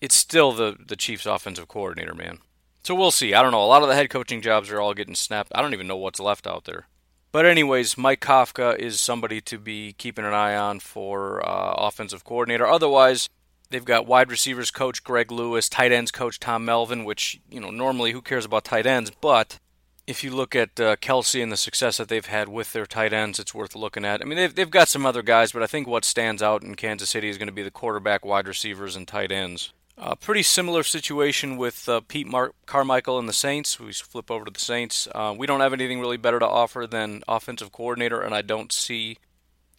it's 0.00 0.14
still 0.14 0.50
the 0.52 0.78
the 0.82 0.96
Chiefs' 0.96 1.26
offensive 1.26 1.68
coordinator, 1.68 2.14
man. 2.14 2.38
So 2.84 2.94
we'll 2.94 3.10
see. 3.10 3.34
I 3.34 3.42
don't 3.42 3.52
know. 3.52 3.62
A 3.62 3.66
lot 3.66 3.82
of 3.82 3.88
the 3.88 3.94
head 3.94 4.08
coaching 4.08 4.40
jobs 4.40 4.70
are 4.70 4.80
all 4.80 4.94
getting 4.94 5.14
snapped. 5.14 5.52
I 5.54 5.60
don't 5.60 5.74
even 5.74 5.86
know 5.86 5.98
what's 5.98 6.18
left 6.18 6.46
out 6.46 6.64
there. 6.64 6.86
But 7.32 7.46
anyways, 7.46 7.96
Mike 7.96 8.20
Kafka 8.20 8.78
is 8.78 9.00
somebody 9.00 9.40
to 9.40 9.58
be 9.58 9.94
keeping 9.94 10.24
an 10.24 10.34
eye 10.34 10.54
on 10.54 10.80
for 10.80 11.44
uh, 11.48 11.74
offensive 11.78 12.24
coordinator. 12.24 12.66
Otherwise, 12.66 13.28
They've 13.72 13.84
got 13.84 14.06
wide 14.06 14.30
receivers 14.30 14.70
coach 14.70 15.02
Greg 15.02 15.32
Lewis, 15.32 15.68
tight 15.68 15.92
ends 15.92 16.10
coach 16.10 16.38
Tom 16.38 16.64
Melvin, 16.64 17.04
which, 17.04 17.40
you 17.50 17.58
know, 17.58 17.70
normally 17.70 18.12
who 18.12 18.20
cares 18.20 18.44
about 18.44 18.64
tight 18.64 18.84
ends? 18.84 19.10
But 19.10 19.58
if 20.06 20.22
you 20.22 20.30
look 20.30 20.54
at 20.54 20.78
uh, 20.78 20.96
Kelce 20.96 21.42
and 21.42 21.50
the 21.50 21.56
success 21.56 21.96
that 21.96 22.08
they've 22.08 22.24
had 22.24 22.50
with 22.50 22.74
their 22.74 22.84
tight 22.84 23.14
ends, 23.14 23.38
it's 23.38 23.54
worth 23.54 23.74
looking 23.74 24.04
at. 24.04 24.20
I 24.20 24.24
mean, 24.24 24.36
they've, 24.36 24.54
they've 24.54 24.70
got 24.70 24.88
some 24.88 25.06
other 25.06 25.22
guys, 25.22 25.52
but 25.52 25.62
I 25.62 25.66
think 25.66 25.86
what 25.86 26.04
stands 26.04 26.42
out 26.42 26.62
in 26.62 26.74
Kansas 26.74 27.08
City 27.08 27.30
is 27.30 27.38
going 27.38 27.48
to 27.48 27.52
be 27.52 27.62
the 27.62 27.70
quarterback, 27.70 28.26
wide 28.26 28.46
receivers, 28.46 28.94
and 28.94 29.08
tight 29.08 29.32
ends. 29.32 29.72
A 30.04 30.16
pretty 30.16 30.42
similar 30.42 30.82
situation 30.82 31.56
with 31.56 31.88
uh, 31.88 32.00
Pete 32.00 32.26
Mar- 32.26 32.54
Carmichael 32.66 33.20
and 33.20 33.28
the 33.28 33.32
Saints. 33.32 33.78
We 33.78 33.92
flip 33.92 34.32
over 34.32 34.44
to 34.44 34.50
the 34.50 34.58
Saints. 34.58 35.06
Uh, 35.14 35.32
we 35.38 35.46
don't 35.46 35.60
have 35.60 35.72
anything 35.72 36.00
really 36.00 36.16
better 36.16 36.40
to 36.40 36.46
offer 36.46 36.88
than 36.88 37.22
offensive 37.28 37.70
coordinator, 37.70 38.20
and 38.20 38.34
I 38.34 38.42
don't 38.42 38.72
see, 38.72 39.18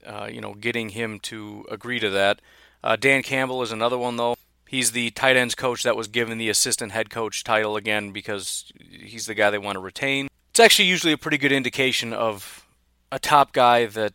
uh, 0.06 0.30
you 0.32 0.40
know, 0.40 0.54
getting 0.54 0.90
him 0.90 1.20
to 1.24 1.66
agree 1.70 2.00
to 2.00 2.10
that. 2.12 2.40
Uh, 2.82 2.96
Dan 2.96 3.22
Campbell 3.22 3.62
is 3.64 3.74
another 3.74 3.98
one, 3.98 4.16
though. 4.16 4.38
He's 4.66 4.94
the 4.94 5.10
tight 5.12 5.36
ends 5.36 5.56
coach 5.56 5.84
that 5.84 5.98
was 5.98 6.08
given 6.08 6.38
the 6.38 6.48
assistant 6.48 6.94
head 6.94 7.10
coach 7.10 7.44
title 7.44 7.76
again 7.76 8.12
because 8.12 8.72
he's 8.80 9.26
the 9.26 9.36
guy 9.36 9.50
they 9.50 9.58
want 9.58 9.76
to 9.76 9.82
retain. 9.82 10.30
It's 10.52 10.60
actually 10.62 10.86
usually 10.86 11.12
a 11.12 11.18
pretty 11.18 11.38
good 11.38 11.52
indication 11.52 12.14
of 12.14 12.66
a 13.12 13.20
top 13.20 13.52
guy 13.52 13.88
that, 13.88 14.14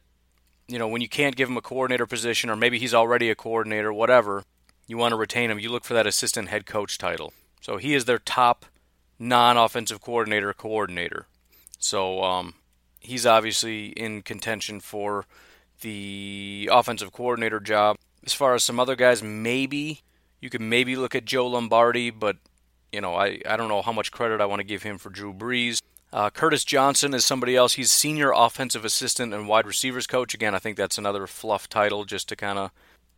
you 0.69 0.79
know, 0.79 0.89
when 0.89 1.03
you 1.03 1.09
can't 1.09 1.37
give 1.37 1.51
him 1.51 1.59
a 1.59 1.63
coordinator 1.63 2.07
position 2.07 2.49
or 2.49 2.57
maybe 2.57 2.79
he's 2.79 2.95
already 2.95 3.29
a 3.29 3.35
coordinator, 3.35 3.93
whatever, 3.93 4.45
you 4.89 4.97
want 4.97 5.13
to 5.13 5.17
retain 5.17 5.51
him, 5.51 5.61
you 5.61 5.71
look 5.71 5.85
for 5.85 5.95
that 5.95 6.07
assistant 6.07 6.49
head 6.49 6.67
coach 6.67 6.99
title. 6.99 7.33
So 7.61 7.77
he 7.77 7.95
is 7.95 8.07
their 8.07 8.19
top 8.19 8.65
non 9.19 9.57
offensive 9.57 10.01
coordinator 10.01 10.53
coordinator. 10.53 11.27
So 11.79 12.25
um, 12.25 12.55
he's 12.99 13.27
obviously 13.27 13.89
in 13.89 14.23
contention 14.23 14.81
for 14.81 15.27
the 15.83 16.69
offensive 16.73 17.13
coordinator 17.13 17.61
job. 17.61 17.97
As 18.25 18.33
far 18.33 18.55
as 18.55 18.65
some 18.65 18.81
other 18.81 18.97
guys, 18.97 19.23
maybe 19.23 20.01
you 20.41 20.51
could 20.51 20.61
maybe 20.61 20.97
look 20.97 21.15
at 21.15 21.25
Joe 21.25 21.47
Lombardi, 21.47 22.11
but 22.11 22.37
you 22.91 23.01
know 23.01 23.15
I, 23.15 23.41
I 23.47 23.57
don't 23.57 23.69
know 23.69 23.83
how 23.83 23.93
much 23.93 24.11
credit 24.11 24.41
I 24.41 24.47
want 24.47 24.61
to 24.61 24.65
give 24.65 24.83
him 24.83 24.99
for 24.99 25.11
Drew 25.11 25.33
Brees. 25.33 25.81
Uh, 26.11 26.31
Curtis 26.31 26.65
Johnson 26.65 27.13
is 27.13 27.25
somebody 27.27 27.55
else. 27.55 27.75
He's 27.75 27.91
senior 27.91 28.33
offensive 28.35 28.85
assistant 28.85 29.35
and 29.35 29.47
wide 29.47 29.67
receivers 29.67 30.07
coach. 30.07 30.33
Again, 30.33 30.55
I 30.55 30.59
think 30.59 30.79
that's 30.79 30.97
another 30.97 31.27
fluff 31.27 31.69
title 31.69 32.07
just 32.07 32.29
to 32.31 32.37
kind 32.37 32.59
of 32.59 32.71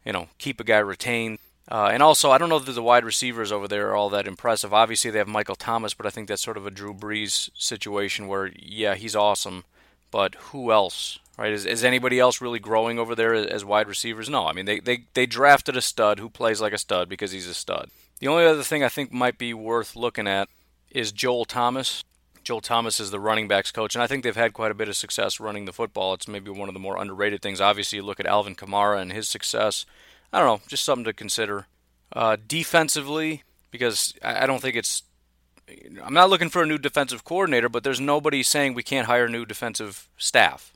you 0.04 0.12
know 0.12 0.28
keep 0.38 0.60
a 0.60 0.64
guy 0.64 0.78
retained. 0.78 1.38
Uh, 1.70 1.90
and 1.92 2.02
also, 2.02 2.30
I 2.30 2.38
don't 2.38 2.48
know 2.48 2.58
that 2.58 2.72
the 2.72 2.82
wide 2.82 3.04
receivers 3.04 3.52
over 3.52 3.68
there 3.68 3.90
are 3.90 3.96
all 3.96 4.10
that 4.10 4.26
impressive. 4.26 4.74
Obviously, 4.74 5.10
they 5.10 5.18
have 5.18 5.28
Michael 5.28 5.54
Thomas, 5.54 5.94
but 5.94 6.04
I 6.04 6.10
think 6.10 6.26
that's 6.26 6.42
sort 6.42 6.56
of 6.56 6.66
a 6.66 6.70
Drew 6.70 6.92
Brees 6.92 7.48
situation 7.54 8.26
where, 8.26 8.50
yeah, 8.58 8.96
he's 8.96 9.14
awesome, 9.14 9.64
but 10.10 10.34
who 10.36 10.72
else? 10.72 11.20
right? 11.40 11.52
Is, 11.52 11.64
is 11.64 11.84
anybody 11.84 12.18
else 12.18 12.42
really 12.42 12.58
growing 12.58 12.98
over 12.98 13.14
there 13.14 13.34
as 13.34 13.64
wide 13.64 13.88
receivers? 13.88 14.28
No. 14.28 14.46
I 14.46 14.52
mean, 14.52 14.66
they, 14.66 14.78
they, 14.78 15.04
they 15.14 15.24
drafted 15.24 15.74
a 15.74 15.80
stud 15.80 16.18
who 16.18 16.28
plays 16.28 16.60
like 16.60 16.74
a 16.74 16.78
stud 16.78 17.08
because 17.08 17.32
he's 17.32 17.48
a 17.48 17.54
stud. 17.54 17.90
The 18.18 18.28
only 18.28 18.44
other 18.44 18.62
thing 18.62 18.84
I 18.84 18.90
think 18.90 19.10
might 19.10 19.38
be 19.38 19.54
worth 19.54 19.96
looking 19.96 20.28
at 20.28 20.50
is 20.90 21.12
Joel 21.12 21.46
Thomas. 21.46 22.04
Joel 22.44 22.60
Thomas 22.60 23.00
is 23.00 23.10
the 23.10 23.20
running 23.20 23.48
backs 23.48 23.70
coach, 23.70 23.94
and 23.94 24.02
I 24.02 24.06
think 24.06 24.22
they've 24.22 24.36
had 24.36 24.52
quite 24.52 24.70
a 24.70 24.74
bit 24.74 24.88
of 24.88 24.96
success 24.96 25.40
running 25.40 25.64
the 25.64 25.72
football. 25.72 26.12
It's 26.12 26.28
maybe 26.28 26.50
one 26.50 26.68
of 26.68 26.74
the 26.74 26.80
more 26.80 27.00
underrated 27.00 27.40
things. 27.40 27.60
Obviously, 27.60 27.96
you 27.96 28.02
look 28.02 28.20
at 28.20 28.26
Alvin 28.26 28.54
Kamara 28.54 29.00
and 29.00 29.12
his 29.12 29.28
success. 29.28 29.86
I 30.32 30.38
don't 30.38 30.46
know, 30.46 30.66
just 30.66 30.84
something 30.84 31.04
to 31.04 31.12
consider. 31.12 31.66
Uh, 32.12 32.36
defensively, 32.46 33.42
because 33.70 34.14
I 34.22 34.46
don't 34.46 34.60
think 34.60 34.76
it's. 34.76 35.02
I'm 36.02 36.14
not 36.14 36.30
looking 36.30 36.50
for 36.50 36.62
a 36.62 36.66
new 36.66 36.78
defensive 36.78 37.24
coordinator, 37.24 37.68
but 37.68 37.84
there's 37.84 38.00
nobody 38.00 38.42
saying 38.42 38.74
we 38.74 38.82
can't 38.82 39.06
hire 39.06 39.28
new 39.28 39.46
defensive 39.46 40.08
staff. 40.16 40.72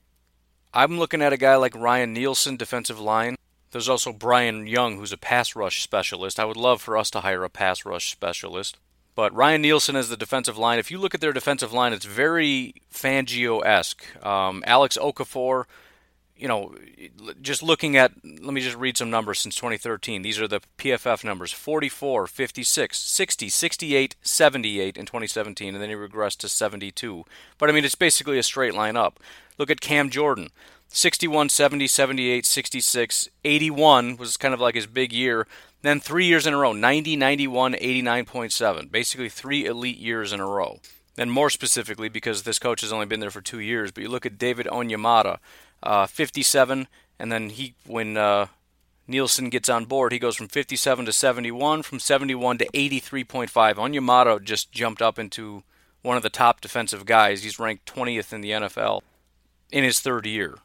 I'm 0.73 0.99
looking 0.99 1.23
at 1.23 1.33
a 1.33 1.37
guy 1.37 1.57
like 1.57 1.75
Ryan 1.75 2.13
Nielsen, 2.13 2.57
defensive 2.57 3.01
line. 3.01 3.37
There's 3.73 3.89
also 3.89 4.13
Brian 4.13 4.69
Young, 4.69 4.99
who's 4.99 5.13
a 5.13 5.17
pass 5.17 5.57
rush 5.57 5.83
specialist. 5.83 6.39
I 6.39 6.45
would 6.45 6.57
love 6.57 6.81
for 6.81 6.97
us 6.97 7.11
to 7.11 7.21
hire 7.21 7.43
a 7.43 7.51
pass 7.51 7.85
rush 7.85 8.13
specialist. 8.13 8.79
But 9.17 9.35
Ryan 9.35 9.63
Nielsen 9.63 9.97
is 9.97 10.09
the 10.09 10.17
defensive 10.17 10.59
line. 10.59 10.79
If 10.79 10.91
you 10.91 10.99
look 10.99 11.15
at 11.15 11.21
their 11.21 11.33
defensive 11.33 11.73
line, 11.73 11.93
it's 11.93 12.05
very 12.05 12.75
Fangio 12.93 13.65
esque. 13.65 14.05
Um, 14.25 14.63
Alex 14.67 14.99
Okafor, 15.01 15.65
you 16.37 16.49
know, 16.49 16.75
just 17.41 17.63
looking 17.63 17.97
at, 17.97 18.13
let 18.25 18.53
me 18.53 18.61
just 18.61 18.77
read 18.77 18.97
some 18.97 19.11
numbers 19.11 19.39
since 19.39 19.55
2013. 19.55 20.23
These 20.23 20.41
are 20.41 20.49
the 20.49 20.61
PFF 20.79 21.25
numbers 21.25 21.53
44, 21.53 22.27
56, 22.27 22.99
60, 22.99 23.49
68, 23.49 24.17
78 24.23 24.97
in 24.97 25.07
2017, 25.07 25.75
and 25.75 25.83
then 25.83 25.91
he 25.91 25.95
regressed 25.95 26.39
to 26.39 26.49
72. 26.49 27.25
But 27.57 27.69
I 27.69 27.73
mean, 27.73 27.85
it's 27.85 27.95
basically 27.95 28.39
a 28.39 28.43
straight 28.43 28.75
line 28.75 28.97
up. 28.97 29.21
Look 29.59 29.71
at 29.71 29.81
Cam 29.81 30.11
Jordan. 30.11 30.51
61, 30.89 31.49
70, 31.49 31.87
78, 31.87 32.47
66, 32.47 33.29
81 33.45 34.17
was 34.17 34.37
kind 34.37 34.55
of 34.55 34.61
like 34.61 34.75
his 34.75 34.87
big 34.87 35.13
year. 35.13 35.47
Then 35.83 36.01
three 36.01 36.27
years 36.27 36.47
in 36.47 36.55
a 36.55 36.59
row 36.59 36.73
90, 36.73 37.17
91, 37.17 37.75
89.7. 37.75 38.91
Basically, 38.91 39.29
three 39.29 39.67
elite 39.67 39.99
years 39.99 40.33
in 40.33 40.41
a 40.41 40.47
row. 40.47 40.81
And 41.17 41.31
more 41.31 41.51
specifically, 41.51 42.09
because 42.09 42.43
this 42.43 42.59
coach 42.59 42.81
has 42.81 42.93
only 42.93 43.07
been 43.07 43.21
there 43.21 43.31
for 43.31 43.41
two 43.41 43.61
years, 43.61 43.93
but 43.93 44.03
you 44.03 44.09
look 44.09 44.27
at 44.27 44.39
David 44.39 44.67
Onyemata, 44.67 45.39
uh, 45.83 46.07
57, 46.07 46.89
and 47.19 47.31
then 47.31 47.51
he, 47.51 47.75
when 47.87 48.17
uh, 48.17 48.47
Nielsen 49.07 49.49
gets 49.49 49.69
on 49.69 49.85
board, 49.85 50.13
he 50.13 50.19
goes 50.19 50.35
from 50.35 50.49
57 50.49 51.05
to 51.07 51.13
71, 51.13 51.83
from 51.83 52.01
71 52.01 52.59
to 52.59 52.67
83.5. 52.67 53.49
Onyemata 53.77 54.43
just 54.43 54.73
jumped 54.73 55.03
up 55.03 55.19
into 55.19 55.63
one 56.03 56.17
of 56.17 56.23
the 56.23 56.31
top 56.31 56.61
defensive 56.61 57.07
guys. 57.07 57.45
He's 57.45 57.59
ranked 57.59 57.93
20th 57.93 58.33
in 58.33 58.41
the 58.41 58.51
NFL 58.51 59.03
in 59.71 59.85
his 59.85 60.01
third 60.01 60.27
year. 60.27 60.57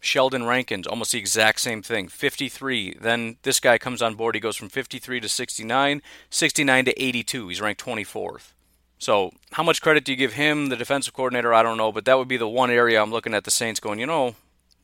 Sheldon 0.00 0.44
Rankins, 0.44 0.86
almost 0.86 1.12
the 1.12 1.18
exact 1.18 1.60
same 1.60 1.82
thing, 1.82 2.08
53. 2.08 2.98
Then 3.00 3.36
this 3.42 3.58
guy 3.58 3.78
comes 3.78 4.00
on 4.00 4.14
board. 4.14 4.34
He 4.34 4.40
goes 4.40 4.56
from 4.56 4.68
53 4.68 5.20
to 5.20 5.28
69, 5.28 6.02
69 6.30 6.84
to 6.84 7.02
82. 7.02 7.48
He's 7.48 7.60
ranked 7.60 7.84
24th. 7.84 8.52
So, 8.98 9.32
how 9.52 9.62
much 9.62 9.80
credit 9.80 10.04
do 10.04 10.12
you 10.12 10.16
give 10.16 10.32
him, 10.32 10.66
the 10.66 10.76
defensive 10.76 11.14
coordinator? 11.14 11.54
I 11.54 11.62
don't 11.62 11.76
know, 11.76 11.92
but 11.92 12.04
that 12.04 12.18
would 12.18 12.28
be 12.28 12.36
the 12.36 12.48
one 12.48 12.70
area 12.70 13.00
I'm 13.00 13.12
looking 13.12 13.34
at 13.34 13.44
the 13.44 13.50
Saints 13.50 13.80
going, 13.80 14.00
you 14.00 14.06
know, 14.06 14.34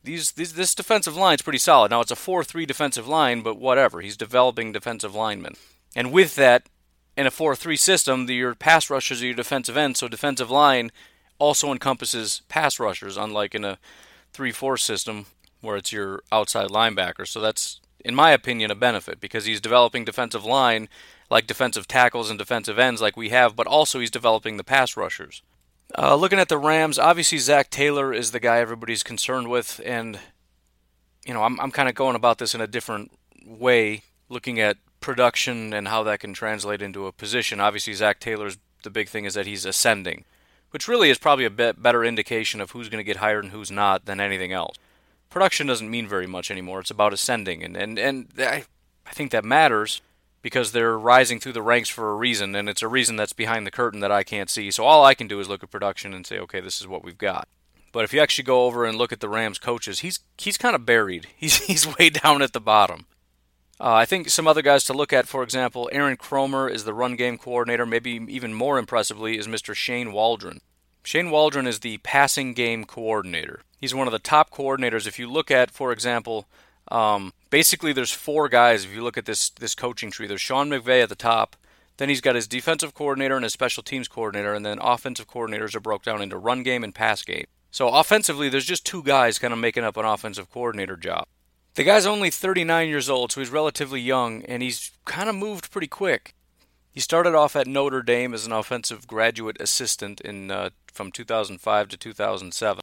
these, 0.03 0.31
these 0.31 0.53
this 0.53 0.73
defensive 0.75 1.17
line's 1.17 1.41
pretty 1.41 1.59
solid. 1.59 1.91
Now, 1.91 2.01
it's 2.01 2.11
a 2.11 2.15
4 2.15 2.43
3 2.43 2.65
defensive 2.65 3.07
line, 3.07 3.41
but 3.41 3.59
whatever. 3.59 4.01
He's 4.01 4.15
developing 4.15 4.71
defensive 4.71 5.15
linemen. 5.15 5.55
And 5.95 6.11
with 6.11 6.35
that, 6.35 6.67
in 7.17 7.27
a 7.27 7.31
4 7.31 7.55
3 7.55 7.75
system, 7.75 8.25
the, 8.25 8.35
your 8.35 8.55
pass 8.55 8.89
rushers 8.89 9.21
are 9.21 9.25
your 9.25 9.35
defensive 9.35 9.77
ends, 9.77 9.99
so 9.99 10.07
defensive 10.07 10.51
line 10.51 10.91
also 11.37 11.71
encompasses 11.71 12.41
pass 12.47 12.79
rushers, 12.79 13.17
unlike 13.17 13.53
in 13.53 13.65
a 13.65 13.77
3 14.31 14.51
4 14.51 14.77
system 14.77 15.25
where 15.61 15.77
it's 15.77 15.91
your 15.91 16.21
outside 16.31 16.69
linebacker. 16.69 17.27
So 17.27 17.41
that's, 17.41 17.81
in 18.03 18.15
my 18.15 18.31
opinion, 18.31 18.71
a 18.71 18.75
benefit 18.75 19.19
because 19.19 19.45
he's 19.45 19.59
developing 19.59 20.05
defensive 20.05 20.45
line 20.45 20.87
like 21.35 21.47
defensive 21.47 21.87
tackles 21.87 22.29
and 22.29 22.39
defensive 22.39 22.79
ends 22.79 23.01
like 23.01 23.17
we 23.17 23.29
have, 23.29 23.55
but 23.55 23.67
also 23.67 23.99
he's 23.99 24.09
developing 24.09 24.55
the 24.55 24.63
pass 24.63 24.95
rushers. 24.95 25.41
Uh, 25.97 26.15
looking 26.15 26.39
at 26.39 26.47
the 26.47 26.57
Rams, 26.57 26.97
obviously 26.97 27.37
Zac 27.37 27.69
Taylor 27.69 28.13
is 28.13 28.31
the 28.31 28.39
guy 28.39 28.59
everybody's 28.59 29.03
concerned 29.03 29.49
with, 29.49 29.81
and 29.85 30.17
you 31.25 31.33
know 31.33 31.43
I'm 31.43 31.59
I'm 31.59 31.71
kind 31.71 31.89
of 31.89 31.95
going 31.95 32.15
about 32.15 32.37
this 32.37 32.55
in 32.55 32.61
a 32.61 32.67
different 32.67 33.11
way, 33.45 34.03
looking 34.29 34.61
at 34.61 34.77
production 35.01 35.73
and 35.73 35.89
how 35.89 36.03
that 36.03 36.21
can 36.21 36.33
translate 36.33 36.81
into 36.81 37.05
a 37.05 37.11
position. 37.11 37.59
Obviously, 37.59 37.93
Zac 37.93 38.21
Taylor's 38.21 38.57
the 38.83 38.89
big 38.89 39.09
thing 39.09 39.25
is 39.25 39.33
that 39.33 39.45
he's 39.45 39.65
ascending 39.65 40.23
which 40.75 40.89
really 40.89 41.09
is 41.09 41.17
probably 41.17 41.45
a 41.45 41.49
bit 41.49 41.81
better 41.81 42.03
indication 42.03 42.59
of 42.59 42.71
who's 42.71 42.89
going 42.89 42.99
to 42.99 43.05
get 43.05 43.17
hired 43.17 43.45
and 43.45 43.53
who's 43.53 43.71
not 43.71 44.03
than 44.03 44.19
anything 44.19 44.51
else. 44.51 44.75
Production 45.29 45.67
doesn't 45.67 45.89
mean 45.89 46.05
very 46.05 46.27
much 46.27 46.51
anymore. 46.51 46.81
It's 46.81 46.91
about 46.91 47.13
ascending, 47.13 47.63
and 47.63 47.77
and 47.77 47.97
and 47.97 48.27
I, 48.37 48.65
I 49.05 49.11
think 49.11 49.31
that 49.31 49.45
matters 49.45 50.01
because 50.45 50.73
they're 50.73 50.95
rising 50.95 51.39
through 51.39 51.53
the 51.53 51.61
ranks 51.63 51.89
for 51.89 52.11
a 52.11 52.15
reason, 52.15 52.53
and 52.53 52.69
it's 52.69 52.83
a 52.83 52.87
reason 52.87 53.15
that's 53.15 53.33
behind 53.33 53.65
the 53.65 53.71
curtain 53.71 53.99
that 54.01 54.11
I 54.11 54.21
can't 54.21 54.47
see. 54.47 54.69
So 54.69 54.83
all 54.83 55.03
I 55.03 55.15
can 55.15 55.27
do 55.27 55.39
is 55.39 55.49
look 55.49 55.63
at 55.63 55.71
production 55.71 56.13
and 56.13 56.23
say, 56.23 56.37
okay, 56.37 56.59
this 56.59 56.79
is 56.79 56.87
what 56.87 57.03
we've 57.03 57.17
got. 57.17 57.47
But 57.91 58.03
if 58.03 58.13
you 58.13 58.19
actually 58.19 58.43
go 58.43 58.65
over 58.65 58.85
and 58.85 58.95
look 58.95 59.11
at 59.11 59.21
the 59.21 59.27
Rams 59.27 59.57
coaches, 59.57 60.01
he's 60.01 60.19
he's 60.37 60.59
kind 60.59 60.75
of 60.75 60.85
buried. 60.85 61.29
He's 61.35 61.65
he's 61.65 61.97
way 61.97 62.11
down 62.11 62.43
at 62.43 62.53
the 62.53 62.61
bottom. 62.61 63.07
Uh, 63.79 63.93
I 63.95 64.05
think 64.05 64.29
some 64.29 64.47
other 64.47 64.61
guys 64.61 64.83
to 64.83 64.93
look 64.93 65.11
at, 65.11 65.27
for 65.27 65.41
example, 65.41 65.89
Aaron 65.91 66.15
Kromer 66.15 66.69
is 66.69 66.83
the 66.83 66.93
run 66.93 67.15
game 67.15 67.39
coordinator. 67.39 67.87
Maybe 67.87 68.23
even 68.27 68.53
more 68.53 68.77
impressively 68.77 69.39
is 69.39 69.47
Mr. 69.47 69.73
Shane 69.73 70.11
Waldron. 70.11 70.61
Shane 71.03 71.31
Waldron 71.31 71.65
is 71.65 71.79
the 71.79 71.97
passing 71.97 72.53
game 72.53 72.85
coordinator. 72.85 73.61
He's 73.81 73.95
one 73.95 74.07
of 74.07 74.13
the 74.13 74.19
top 74.19 74.51
coordinators. 74.51 75.07
If 75.07 75.17
you 75.17 75.27
look 75.27 75.49
at, 75.49 75.71
for 75.71 75.91
example, 75.91 76.45
um, 76.91 77.33
basically 77.49 77.93
there's 77.93 78.11
four 78.11 78.49
guys. 78.49 78.85
If 78.85 78.93
you 78.93 79.03
look 79.03 79.17
at 79.17 79.25
this 79.25 79.49
this 79.49 79.75
coaching 79.75 80.11
tree, 80.11 80.27
there's 80.27 80.41
Sean 80.41 80.69
McVay 80.69 81.03
at 81.03 81.09
the 81.09 81.15
top. 81.15 81.55
Then 81.97 82.09
he's 82.09 82.21
got 82.21 82.35
his 82.35 82.47
defensive 82.47 82.93
coordinator 82.93 83.35
and 83.35 83.43
his 83.43 83.53
special 83.53 83.81
teams 83.81 84.07
coordinator, 84.07 84.53
and 84.53 84.65
then 84.65 84.79
offensive 84.81 85.27
coordinators 85.27 85.75
are 85.75 85.79
broke 85.79 86.03
down 86.03 86.21
into 86.21 86.37
run 86.37 86.61
game 86.61 86.83
and 86.83 86.93
pass 86.93 87.23
game. 87.23 87.45
So 87.71 87.89
offensively, 87.89 88.49
there's 88.49 88.65
just 88.65 88.85
two 88.85 89.03
guys 89.03 89.39
kind 89.39 89.53
of 89.53 89.59
making 89.59 89.83
up 89.83 89.97
an 89.97 90.05
offensive 90.05 90.51
coordinator 90.51 90.97
job. 90.97 91.25
The 91.75 91.83
guy's 91.83 92.05
only 92.05 92.29
39 92.29 92.87
years 92.87 93.09
old, 93.09 93.31
so 93.31 93.41
he's 93.41 93.49
relatively 93.49 93.99
young, 93.99 94.43
and 94.43 94.63
he's 94.63 94.91
kind 95.03 95.29
of 95.29 95.35
moved 95.35 95.71
pretty 95.71 95.87
quick. 95.87 96.33
He 96.89 97.01
started 97.01 97.35
off 97.35 97.57
at 97.57 97.67
Notre 97.67 98.01
Dame 98.01 98.33
as 98.33 98.45
an 98.45 98.53
offensive 98.53 99.07
graduate 99.07 99.57
assistant 99.59 100.21
in 100.21 100.49
uh, 100.49 100.69
from 100.87 101.11
2005 101.11 101.89
to 101.89 101.97
2007. 101.97 102.81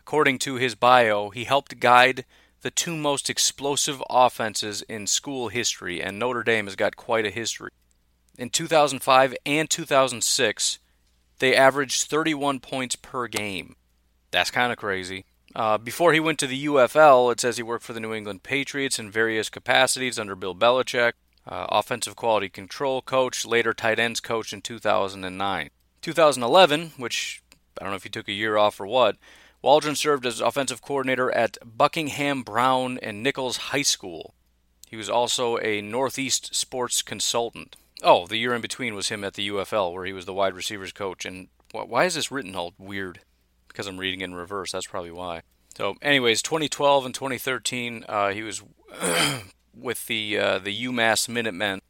According 0.00 0.38
to 0.38 0.54
his 0.54 0.74
bio, 0.74 1.28
he 1.28 1.44
helped 1.44 1.78
guide 1.78 2.24
the 2.66 2.70
two 2.72 2.96
most 2.96 3.30
explosive 3.30 4.02
offenses 4.10 4.82
in 4.88 5.06
school 5.06 5.46
history, 5.46 6.02
and 6.02 6.18
Notre 6.18 6.42
Dame 6.42 6.66
has 6.66 6.74
got 6.74 6.96
quite 6.96 7.24
a 7.24 7.30
history. 7.30 7.70
In 8.36 8.50
2005 8.50 9.36
and 9.46 9.70
2006, 9.70 10.80
they 11.38 11.54
averaged 11.54 12.10
31 12.10 12.58
points 12.58 12.96
per 12.96 13.28
game. 13.28 13.76
That's 14.32 14.50
kind 14.50 14.72
of 14.72 14.78
crazy. 14.78 15.24
Uh, 15.54 15.78
before 15.78 16.12
he 16.12 16.18
went 16.18 16.40
to 16.40 16.48
the 16.48 16.64
UFL, 16.66 17.30
it 17.30 17.38
says 17.38 17.56
he 17.56 17.62
worked 17.62 17.84
for 17.84 17.92
the 17.92 18.00
New 18.00 18.12
England 18.12 18.42
Patriots 18.42 18.98
in 18.98 19.12
various 19.12 19.48
capacities 19.48 20.18
under 20.18 20.34
Bill 20.34 20.56
Belichick, 20.56 21.12
uh, 21.46 21.66
offensive 21.68 22.16
quality 22.16 22.48
control 22.48 23.00
coach, 23.00 23.46
later 23.46 23.74
tight 23.74 24.00
ends 24.00 24.18
coach 24.18 24.52
in 24.52 24.60
2009. 24.60 25.70
2011, 26.02 26.94
which 26.96 27.44
I 27.80 27.84
don't 27.84 27.92
know 27.92 27.96
if 27.96 28.02
he 28.02 28.08
took 28.08 28.26
a 28.26 28.32
year 28.32 28.56
off 28.56 28.80
or 28.80 28.88
what, 28.88 29.14
Waldron 29.66 29.96
served 29.96 30.24
as 30.24 30.40
offensive 30.40 30.80
coordinator 30.80 31.28
at 31.32 31.58
Buckingham 31.64 32.44
Browne 32.44 33.00
and 33.02 33.20
Nichols 33.20 33.56
High 33.56 33.82
School. 33.82 34.32
He 34.86 34.94
was 34.94 35.10
also 35.10 35.58
a 35.58 35.82
Northeast 35.82 36.54
sports 36.54 37.02
consultant. 37.02 37.74
Oh, 38.00 38.28
the 38.28 38.36
year 38.36 38.54
in 38.54 38.60
between 38.60 38.94
was 38.94 39.08
him 39.08 39.24
at 39.24 39.34
the 39.34 39.48
UFL, 39.48 39.92
where 39.92 40.04
he 40.04 40.12
was 40.12 40.24
the 40.24 40.32
wide 40.32 40.54
receivers 40.54 40.92
coach. 40.92 41.24
And 41.24 41.48
why 41.72 42.04
is 42.04 42.14
this 42.14 42.30
written 42.30 42.54
all 42.54 42.74
weird? 42.78 43.22
Because 43.66 43.88
I'm 43.88 43.98
reading 43.98 44.20
in 44.20 44.36
reverse. 44.36 44.70
That's 44.70 44.86
probably 44.86 45.10
why. 45.10 45.42
So, 45.76 45.96
anyways, 46.00 46.42
2012 46.42 47.06
and 47.06 47.12
2013, 47.12 48.04
uh, 48.08 48.28
he 48.28 48.44
was 48.44 48.62
with 49.74 50.06
the 50.06 50.38
uh, 50.38 50.58
the 50.60 50.84
UMass 50.84 51.28
Minutemen. 51.28 51.80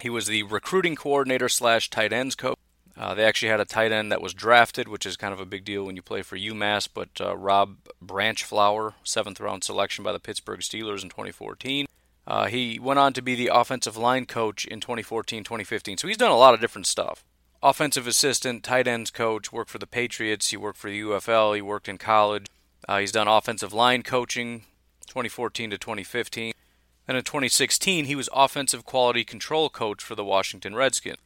He 0.00 0.08
was 0.08 0.26
the 0.26 0.44
recruiting 0.44 0.96
coordinator 0.96 1.50
slash 1.50 1.90
tight 1.90 2.14
ends 2.14 2.34
coach. 2.34 2.56
Uh, 2.96 3.14
they 3.14 3.24
actually 3.24 3.48
had 3.48 3.60
a 3.60 3.64
tight 3.64 3.92
end 3.92 4.12
that 4.12 4.20
was 4.20 4.34
drafted, 4.34 4.88
which 4.88 5.06
is 5.06 5.16
kind 5.16 5.32
of 5.32 5.40
a 5.40 5.46
big 5.46 5.64
deal 5.64 5.84
when 5.84 5.96
you 5.96 6.02
play 6.02 6.22
for 6.22 6.36
UMass. 6.36 6.88
But 6.92 7.08
uh, 7.20 7.36
Rob 7.36 7.76
Blanchflower, 8.02 8.94
seventh 9.04 9.40
round 9.40 9.64
selection 9.64 10.04
by 10.04 10.12
the 10.12 10.20
Pittsburgh 10.20 10.60
Steelers 10.60 11.02
in 11.02 11.08
2014. 11.08 11.86
Uh, 12.26 12.46
he 12.46 12.78
went 12.78 12.98
on 12.98 13.12
to 13.12 13.22
be 13.22 13.34
the 13.34 13.50
offensive 13.52 13.96
line 13.96 14.26
coach 14.26 14.64
in 14.64 14.80
2014 14.80 15.42
2015. 15.42 15.96
So 15.96 16.08
he's 16.08 16.16
done 16.16 16.30
a 16.30 16.36
lot 16.36 16.54
of 16.54 16.60
different 16.60 16.86
stuff. 16.86 17.24
Offensive 17.62 18.06
assistant, 18.06 18.62
tight 18.62 18.86
ends 18.86 19.10
coach, 19.10 19.52
worked 19.52 19.70
for 19.70 19.78
the 19.78 19.86
Patriots, 19.86 20.48
he 20.48 20.56
worked 20.56 20.78
for 20.78 20.88
the 20.88 21.00
UFL, 21.00 21.54
he 21.54 21.60
worked 21.60 21.88
in 21.88 21.98
college. 21.98 22.46
Uh, 22.88 22.98
he's 22.98 23.12
done 23.12 23.28
offensive 23.28 23.72
line 23.72 24.02
coaching 24.02 24.60
2014 25.06 25.70
to 25.70 25.78
2015. 25.78 26.52
And 27.06 27.16
in 27.16 27.24
2016, 27.24 28.04
he 28.06 28.14
was 28.14 28.28
offensive 28.32 28.84
quality 28.84 29.24
control 29.24 29.68
coach 29.68 30.02
for 30.02 30.14
the 30.14 30.24
Washington 30.24 30.74
Redskins. 30.74 31.18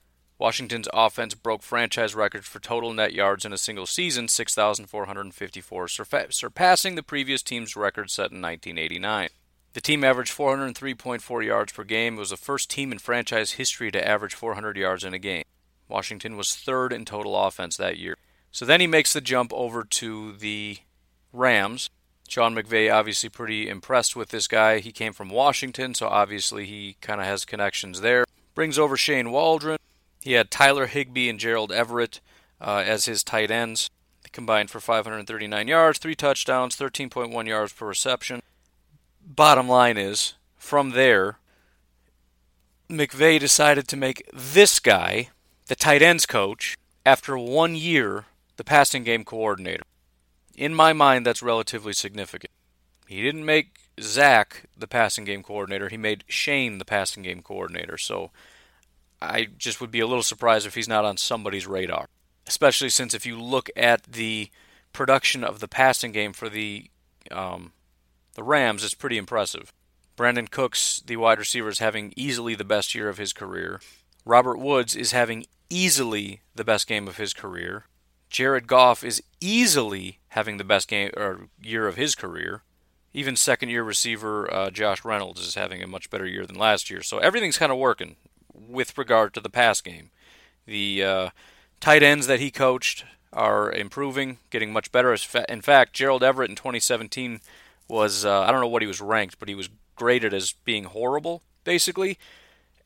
Washington's 0.45 0.91
offense 0.93 1.33
broke 1.33 1.63
franchise 1.63 2.15
records 2.15 2.47
for 2.47 2.59
total 2.59 2.93
net 2.93 3.15
yards 3.15 3.47
in 3.47 3.55
a 3.55 3.57
single 3.57 3.87
season, 3.87 4.29
6,454, 4.29 5.89
surpassing 5.89 6.95
the 6.97 7.03
previous 7.03 7.43
team's 7.43 7.75
record 7.75 8.11
set 8.11 8.31
in 8.31 8.43
1989. 8.43 9.31
The 9.73 9.81
team 9.81 10.05
averaged 10.05 10.37
403.4 10.37 11.47
yards 11.47 11.73
per 11.73 11.83
game. 11.83 12.17
It 12.17 12.19
was 12.19 12.29
the 12.29 12.37
first 12.37 12.69
team 12.69 12.93
in 12.93 12.99
franchise 12.99 13.53
history 13.53 13.91
to 13.93 14.07
average 14.07 14.35
400 14.35 14.77
yards 14.77 15.03
in 15.03 15.15
a 15.15 15.19
game. 15.19 15.45
Washington 15.89 16.37
was 16.37 16.55
third 16.55 16.93
in 16.93 17.07
total 17.07 17.43
offense 17.43 17.79
that 17.79 17.97
year. 17.97 18.15
So 18.53 18.67
then 18.67 18.83
he 18.83 18.87
makes 18.87 19.15
the 19.15 19.23
jump 19.23 19.51
over 19.55 19.83
to 19.83 20.33
the 20.33 20.77
Rams. 21.33 21.89
Sean 22.29 22.55
McVay 22.55 22.93
obviously 22.93 23.31
pretty 23.31 23.67
impressed 23.67 24.15
with 24.15 24.29
this 24.29 24.47
guy. 24.47 24.81
He 24.81 24.93
came 24.93 25.15
from 25.15 25.31
Washington, 25.31 25.95
so 25.95 26.07
obviously 26.09 26.67
he 26.67 26.99
kind 27.01 27.23
of 27.23 27.27
has 27.27 27.47
connections 27.47 28.03
there. 28.03 28.27
Brings 28.55 28.79
over 28.79 28.99
Shane 28.99 29.31
Waldron. 29.31 29.79
He 30.25 30.33
had 30.33 30.51
Tyler 30.51 30.87
Higbee 30.87 31.29
and 31.29 31.39
Gerald 31.39 31.71
Everett 31.71 32.21
uh, 32.59 32.83
as 32.87 33.05
his 33.05 33.23
tight 33.23 33.51
ends. 33.51 33.91
They 34.23 34.31
combined 34.33 34.71
for 34.71 34.81
539 34.81 35.69
yards, 35.69 35.99
three 35.99 36.15
touchdowns, 36.15 36.77
13.1 36.77 37.47
yards 37.47 37.75
per 37.75 37.87
reception. 37.87 38.41
Bottom 39.23 39.69
line 39.69 39.99
is, 39.99 40.33
from 40.57 40.93
there, 40.93 41.41
McVay 42.89 43.39
decided 43.39 43.87
to 43.89 43.99
make 43.99 44.27
this 44.33 44.81
guy 44.81 45.29
the 45.67 45.77
tight 45.77 46.01
ends 46.01 46.25
coach 46.25 46.79
after 47.05 47.37
one 47.37 47.75
year 47.75 48.25
the 48.57 48.65
passing 48.65 49.05
game 49.05 49.25
coordinator. 49.25 49.85
In 50.57 50.75
my 50.75 50.95
mind, 50.95 51.27
that's 51.27 51.43
relatively 51.43 51.93
significant. 51.93 52.51
He 53.07 53.21
didn't 53.21 53.45
make 53.45 53.77
Zac 54.01 54.71
the 54.75 54.89
passing 54.89 55.27
game 55.27 55.43
coordinator, 55.43 55.91
he 55.91 55.99
made 55.99 56.25
Shane 56.29 56.79
the 56.79 56.87
passing 56.87 57.25
game 57.25 57.43
coordinator. 57.43 57.99
So 57.99 58.31
I 59.31 59.49
just 59.57 59.81
would 59.81 59.91
be 59.91 60.01
a 60.01 60.07
little 60.07 60.23
surprised 60.23 60.67
if 60.67 60.75
he's 60.75 60.89
not 60.89 61.05
on 61.05 61.17
somebody's 61.17 61.67
radar. 61.67 62.07
Especially 62.47 62.91
since 62.91 63.15
if 63.15 63.25
you 63.25 63.41
look 63.41 63.71
at 63.77 64.05
the 64.05 64.51
production 64.93 65.43
of 65.43 65.61
the 65.61 65.69
passing 65.69 66.13
game 66.13 66.33
for 66.33 66.49
the 66.49 66.91
um, 67.31 67.73
the 68.35 68.43
Rams, 68.43 68.85
it's 68.85 68.95
pretty 68.95 69.17
impressive. 69.17 69.73
Brandin 70.17 70.51
Cooks, 70.51 71.03
the 71.05 71.17
wide 71.17 71.39
receiver, 71.39 71.69
is 71.69 71.79
having 71.79 72.13
easily 72.17 72.55
the 72.55 72.65
best 72.65 72.95
year 72.95 73.09
of 73.09 73.19
his 73.19 73.33
career. 73.33 73.81
Robert 74.25 74.59
Woods 74.59 74.95
is 74.95 75.13
having 75.13 75.47
easily 75.71 76.43
the 76.55 76.65
best 76.65 76.87
game 76.87 77.09
of 77.09 77.17
his 77.17 77.33
career. 77.33 77.85
Jared 78.29 78.67
Goff 78.67 79.05
is 79.05 79.23
easily 79.41 80.19
having 80.29 80.57
the 80.57 80.65
best 80.65 80.89
game 80.89 81.11
or 81.17 81.49
year 81.63 81.87
of 81.87 81.97
his 81.97 82.15
career. 82.15 82.63
Even 83.13 83.37
second 83.37 83.69
year 83.69 83.85
receiver 83.85 84.53
uh, 84.53 84.71
Josh 84.71 85.05
Reynolds 85.05 85.41
is 85.41 85.55
having 85.55 85.83
a 85.83 85.87
much 85.87 86.11
better 86.11 86.27
year 86.27 86.45
than 86.47 86.57
last 86.57 86.91
year. 86.91 87.03
So 87.03 87.19
everything's 87.19 87.59
kind 87.59 87.71
of 87.71 87.79
working 87.79 88.17
with 88.55 88.97
regard 88.97 89.35
to 89.35 89.41
the 89.41 89.51
pass 89.51 89.81
game. 89.81 90.11
The 90.67 91.05
uh, 91.05 91.31
tight 91.81 92.03
ends 92.03 92.27
that 92.27 92.41
he 92.41 92.51
coached 92.51 93.05
are 93.33 93.71
improving, 93.71 94.39
getting 94.51 94.73
much 94.73 94.93
better. 94.93 95.17
In 95.49 95.61
fact, 95.61 95.93
Gerald 95.93 96.23
Everett 96.23 96.51
in 96.51 96.57
2017 96.57 97.41
was, 97.89 98.25
uh, 98.25 98.43
I 98.43 98.51
don't 98.51 98.61
know 98.61 98.69
what 98.69 98.83
he 98.83 98.89
was 98.89 99.01
ranked, 99.01 99.39
but 99.39 99.49
he 99.49 99.55
was 99.55 99.69
graded 99.97 100.33
as 100.33 100.55
being 100.65 100.85
horrible, 100.85 101.43
basically. 101.65 102.19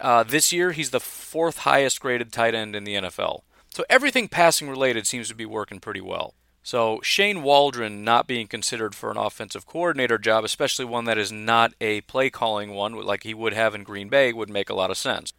Uh, 0.01 0.23
this 0.23 0.53
year, 0.53 0.73
he's 0.73 0.91
the 0.91 1.01
fourth 1.01 1.59
highest 1.59 2.01
graded 2.01 2.33
tight 2.33 2.55
end 2.55 2.75
in 2.75 2.85
the 2.85 2.95
NFL. 2.95 3.43
So 3.71 3.85
everything 3.89 4.29
passing 4.29 4.69
related 4.69 5.07
seems 5.07 5.29
to 5.29 5.35
be 5.35 5.47
working 5.47 5.81
pretty 5.81 6.01
well. 6.01 6.35
So 6.62 7.01
Shane 7.03 7.43
Waldron 7.43 8.05
not 8.05 8.27
being 8.27 8.47
considered 8.47 8.95
for 8.95 9.11
an 9.11 9.16
offensive 9.16 9.66
coordinator 9.66 10.19
job, 10.19 10.45
especially 10.45 10.85
one 10.85 11.05
that 11.07 11.16
is 11.16 11.33
not 11.33 11.73
a 11.81 12.03
play 12.03 12.29
calling 12.29 12.75
one 12.75 12.93
like 12.93 13.23
he 13.23 13.35
would 13.35 13.55
have 13.55 13.75
in 13.75 13.85
Green 13.85 14.09
Bay, 14.09 14.33
would 14.33 14.51
make 14.51 14.69
a 14.69 14.75
lot 14.75 14.91
of 14.91 14.99
sense. 14.99 15.33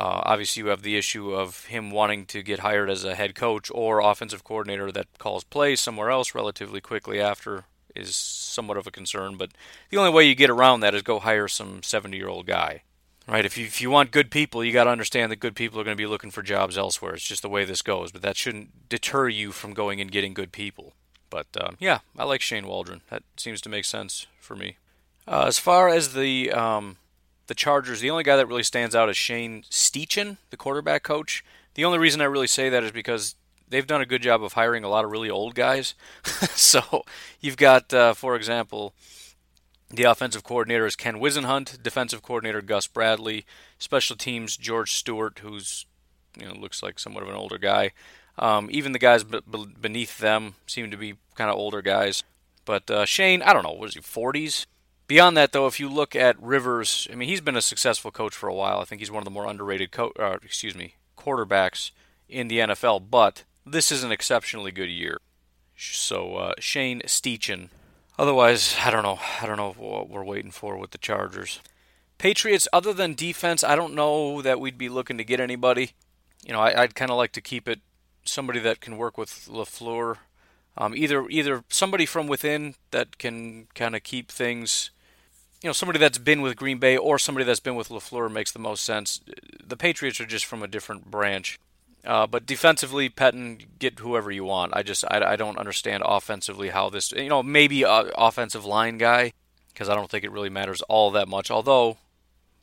Uh, 0.00 0.22
obviously, 0.24 0.62
you 0.62 0.70
have 0.70 0.80
the 0.80 0.96
issue 0.96 1.34
of 1.34 1.66
him 1.66 1.90
wanting 1.90 2.24
to 2.24 2.42
get 2.42 2.60
hired 2.60 2.88
as 2.88 3.04
a 3.04 3.14
head 3.14 3.34
coach 3.34 3.70
or 3.74 4.00
offensive 4.00 4.42
coordinator 4.42 4.90
that 4.90 5.06
calls 5.18 5.44
plays 5.44 5.78
somewhere 5.78 6.08
else 6.08 6.34
relatively 6.34 6.80
quickly 6.80 7.20
after 7.20 7.64
is 7.94 8.16
somewhat 8.16 8.78
of 8.78 8.86
a 8.86 8.90
concern. 8.90 9.36
But 9.36 9.50
the 9.90 9.98
only 9.98 10.10
way 10.10 10.24
you 10.24 10.34
get 10.34 10.48
around 10.48 10.80
that 10.80 10.94
is 10.94 11.02
go 11.02 11.18
hire 11.18 11.48
some 11.48 11.82
70 11.82 12.16
year 12.16 12.28
old 12.28 12.46
guy. 12.46 12.82
Right? 13.28 13.44
If 13.44 13.58
you, 13.58 13.66
if 13.66 13.82
you 13.82 13.90
want 13.90 14.10
good 14.10 14.30
people, 14.30 14.64
you 14.64 14.72
got 14.72 14.84
to 14.84 14.90
understand 14.90 15.30
that 15.30 15.36
good 15.36 15.54
people 15.54 15.78
are 15.78 15.84
going 15.84 15.96
to 15.98 16.02
be 16.02 16.06
looking 16.06 16.30
for 16.30 16.42
jobs 16.42 16.78
elsewhere. 16.78 17.12
It's 17.12 17.22
just 17.22 17.42
the 17.42 17.50
way 17.50 17.66
this 17.66 17.82
goes. 17.82 18.10
But 18.10 18.22
that 18.22 18.38
shouldn't 18.38 18.88
deter 18.88 19.28
you 19.28 19.52
from 19.52 19.74
going 19.74 20.00
and 20.00 20.10
getting 20.10 20.32
good 20.32 20.50
people. 20.50 20.94
But 21.28 21.48
uh, 21.54 21.72
yeah, 21.78 21.98
I 22.16 22.24
like 22.24 22.40
Shane 22.40 22.66
Waldron. 22.66 23.02
That 23.10 23.22
seems 23.36 23.60
to 23.60 23.68
make 23.68 23.84
sense 23.84 24.26
for 24.40 24.56
me. 24.56 24.78
Uh, 25.28 25.44
as 25.46 25.58
far 25.58 25.90
as 25.90 26.14
the 26.14 26.50
um, 26.52 26.96
the 27.50 27.54
Chargers, 27.56 27.98
the 27.98 28.10
only 28.10 28.22
guy 28.22 28.36
that 28.36 28.46
really 28.46 28.62
stands 28.62 28.94
out 28.94 29.10
is 29.10 29.16
Shane 29.16 29.64
Steichen, 29.68 30.36
the 30.50 30.56
quarterback 30.56 31.02
coach. 31.02 31.44
The 31.74 31.84
only 31.84 31.98
reason 31.98 32.20
I 32.20 32.26
really 32.26 32.46
say 32.46 32.68
that 32.68 32.84
is 32.84 32.92
because 32.92 33.34
they've 33.68 33.88
done 33.88 34.00
a 34.00 34.06
good 34.06 34.22
job 34.22 34.44
of 34.44 34.52
hiring 34.52 34.84
a 34.84 34.88
lot 34.88 35.04
of 35.04 35.10
really 35.10 35.28
old 35.28 35.56
guys. 35.56 35.96
so 36.54 37.02
you've 37.40 37.56
got, 37.56 37.92
uh, 37.92 38.14
for 38.14 38.36
example, 38.36 38.94
the 39.90 40.04
offensive 40.04 40.44
coordinator 40.44 40.86
is 40.86 40.94
Ken 40.94 41.16
Whisenhunt, 41.16 41.82
defensive 41.82 42.22
coordinator 42.22 42.62
Gus 42.62 42.86
Bradley, 42.86 43.44
special 43.80 44.14
teams 44.14 44.56
George 44.56 44.92
Stewart, 44.94 45.40
who's 45.40 45.86
you 46.38 46.46
know 46.46 46.54
looks 46.54 46.84
like 46.84 47.00
somewhat 47.00 47.24
of 47.24 47.28
an 47.28 47.34
older 47.34 47.58
guy. 47.58 47.90
Um, 48.38 48.68
even 48.70 48.92
the 48.92 49.00
guys 49.00 49.24
b- 49.24 49.40
beneath 49.80 50.18
them 50.18 50.54
seem 50.68 50.92
to 50.92 50.96
be 50.96 51.16
kind 51.34 51.50
of 51.50 51.56
older 51.56 51.82
guys. 51.82 52.22
But 52.64 52.88
uh, 52.88 53.06
Shane, 53.06 53.42
I 53.42 53.52
don't 53.52 53.64
know, 53.64 53.72
was 53.72 53.94
he 53.94 54.00
40s? 54.00 54.66
Beyond 55.10 55.36
that, 55.38 55.50
though, 55.50 55.66
if 55.66 55.80
you 55.80 55.88
look 55.88 56.14
at 56.14 56.40
Rivers, 56.40 57.08
I 57.10 57.16
mean, 57.16 57.28
he's 57.28 57.40
been 57.40 57.56
a 57.56 57.62
successful 57.62 58.12
coach 58.12 58.32
for 58.32 58.48
a 58.48 58.54
while. 58.54 58.78
I 58.78 58.84
think 58.84 59.00
he's 59.00 59.10
one 59.10 59.20
of 59.20 59.24
the 59.24 59.32
more 59.32 59.44
underrated, 59.44 59.90
co- 59.90 60.12
uh, 60.16 60.36
excuse 60.40 60.76
me, 60.76 60.94
quarterbacks 61.18 61.90
in 62.28 62.46
the 62.46 62.60
NFL. 62.60 63.10
But 63.10 63.42
this 63.66 63.90
is 63.90 64.04
an 64.04 64.12
exceptionally 64.12 64.70
good 64.70 64.88
year. 64.88 65.18
So 65.76 66.36
uh, 66.36 66.52
Shane 66.60 67.00
Steichen. 67.06 67.70
Otherwise, 68.20 68.76
I 68.84 68.92
don't 68.92 69.02
know. 69.02 69.18
I 69.42 69.46
don't 69.46 69.56
know 69.56 69.72
what 69.72 70.08
we're 70.08 70.22
waiting 70.22 70.52
for 70.52 70.76
with 70.76 70.92
the 70.92 70.98
Chargers. 70.98 71.58
Patriots, 72.16 72.68
other 72.72 72.92
than 72.92 73.14
defense, 73.14 73.64
I 73.64 73.74
don't 73.74 73.96
know 73.96 74.40
that 74.42 74.60
we'd 74.60 74.78
be 74.78 74.88
looking 74.88 75.18
to 75.18 75.24
get 75.24 75.40
anybody. 75.40 75.90
You 76.46 76.52
know, 76.52 76.60
I, 76.60 76.82
would 76.82 76.94
kind 76.94 77.10
of 77.10 77.16
like 77.16 77.32
to 77.32 77.40
keep 77.40 77.66
it 77.66 77.80
somebody 78.24 78.60
that 78.60 78.80
can 78.80 78.96
work 78.96 79.18
with 79.18 79.48
LaFleur. 79.50 80.18
Um, 80.78 80.94
either 80.94 81.28
either 81.28 81.64
somebody 81.68 82.06
from 82.06 82.28
within 82.28 82.76
that 82.92 83.18
can 83.18 83.66
kind 83.74 83.96
of 83.96 84.04
keep 84.04 84.30
things 84.30 84.92
you 85.62 85.68
know 85.68 85.72
somebody 85.72 85.98
that's 85.98 86.18
been 86.18 86.40
with 86.40 86.56
Green 86.56 86.78
Bay 86.78 86.96
or 86.96 87.18
somebody 87.18 87.44
that's 87.44 87.60
been 87.60 87.74
with 87.74 87.88
Lafleur 87.88 88.30
makes 88.30 88.52
the 88.52 88.58
most 88.58 88.84
sense. 88.84 89.20
The 89.64 89.76
Patriots 89.76 90.20
are 90.20 90.26
just 90.26 90.46
from 90.46 90.62
a 90.62 90.68
different 90.68 91.10
branch. 91.10 91.58
Uh, 92.02 92.26
but 92.26 92.46
defensively, 92.46 93.10
Pettine, 93.10 93.66
get 93.78 93.98
whoever 93.98 94.30
you 94.30 94.44
want. 94.44 94.74
I 94.74 94.82
just 94.82 95.04
I, 95.10 95.32
I 95.32 95.36
don't 95.36 95.58
understand 95.58 96.02
offensively 96.06 96.70
how 96.70 96.88
this 96.88 97.12
you 97.12 97.28
know 97.28 97.42
maybe 97.42 97.84
offensive 97.86 98.64
line 98.64 98.96
guy, 98.96 99.32
because 99.72 99.88
I 99.88 99.94
don't 99.94 100.10
think 100.10 100.24
it 100.24 100.32
really 100.32 100.48
matters 100.48 100.80
all 100.82 101.10
that 101.10 101.28
much. 101.28 101.50
Although 101.50 101.98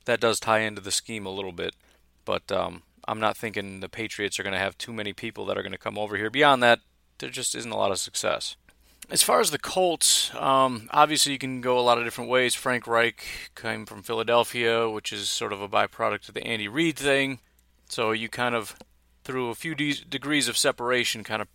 that 0.05 0.19
does 0.19 0.39
tie 0.39 0.59
into 0.59 0.81
the 0.81 0.91
scheme 0.91 1.25
a 1.25 1.31
little 1.31 1.51
bit, 1.51 1.75
but 2.25 2.51
um, 2.51 2.81
I'm 3.07 3.19
not 3.19 3.37
thinking 3.37 3.79
the 3.79 3.89
Patriots 3.89 4.39
are 4.39 4.43
going 4.43 4.53
to 4.53 4.59
have 4.59 4.77
too 4.77 4.93
many 4.93 5.13
people 5.13 5.45
that 5.45 5.57
are 5.57 5.63
going 5.63 5.71
to 5.71 5.77
come 5.77 5.99
over 5.99 6.17
here. 6.17 6.31
Beyond 6.31 6.63
that, 6.63 6.79
there 7.19 7.29
just 7.29 7.53
isn't 7.53 7.71
a 7.71 7.77
lot 7.77 7.91
of 7.91 7.99
success. 7.99 8.55
As 9.09 9.23
far 9.23 9.39
as 9.39 9.51
the 9.51 9.57
Colts, 9.57 10.35
um, 10.35 10.89
obviously 10.91 11.31
you 11.31 11.39
can 11.39 11.61
go 11.61 11.79
a 11.79 11.81
lot 11.81 11.97
of 11.97 12.03
different 12.03 12.29
ways. 12.29 12.55
Frank 12.55 12.85
Reich 12.85 13.51
came 13.55 13.85
from 13.85 14.03
Philadelphia, 14.03 14.89
which 14.89 15.13
is 15.13 15.29
sort 15.29 15.53
of 15.53 15.61
a 15.61 15.69
byproduct 15.69 16.27
of 16.27 16.33
the 16.33 16.45
Andy 16.45 16.67
Reid 16.67 16.97
thing. 16.97 17.39
So 17.87 18.11
you 18.11 18.27
kind 18.27 18.53
of, 18.53 18.75
through 19.23 19.49
a 19.49 19.55
few 19.55 19.75
de- 19.75 20.03
degrees 20.03 20.49
of 20.49 20.57
separation, 20.57 21.23
kind 21.23 21.41
of 21.41 21.47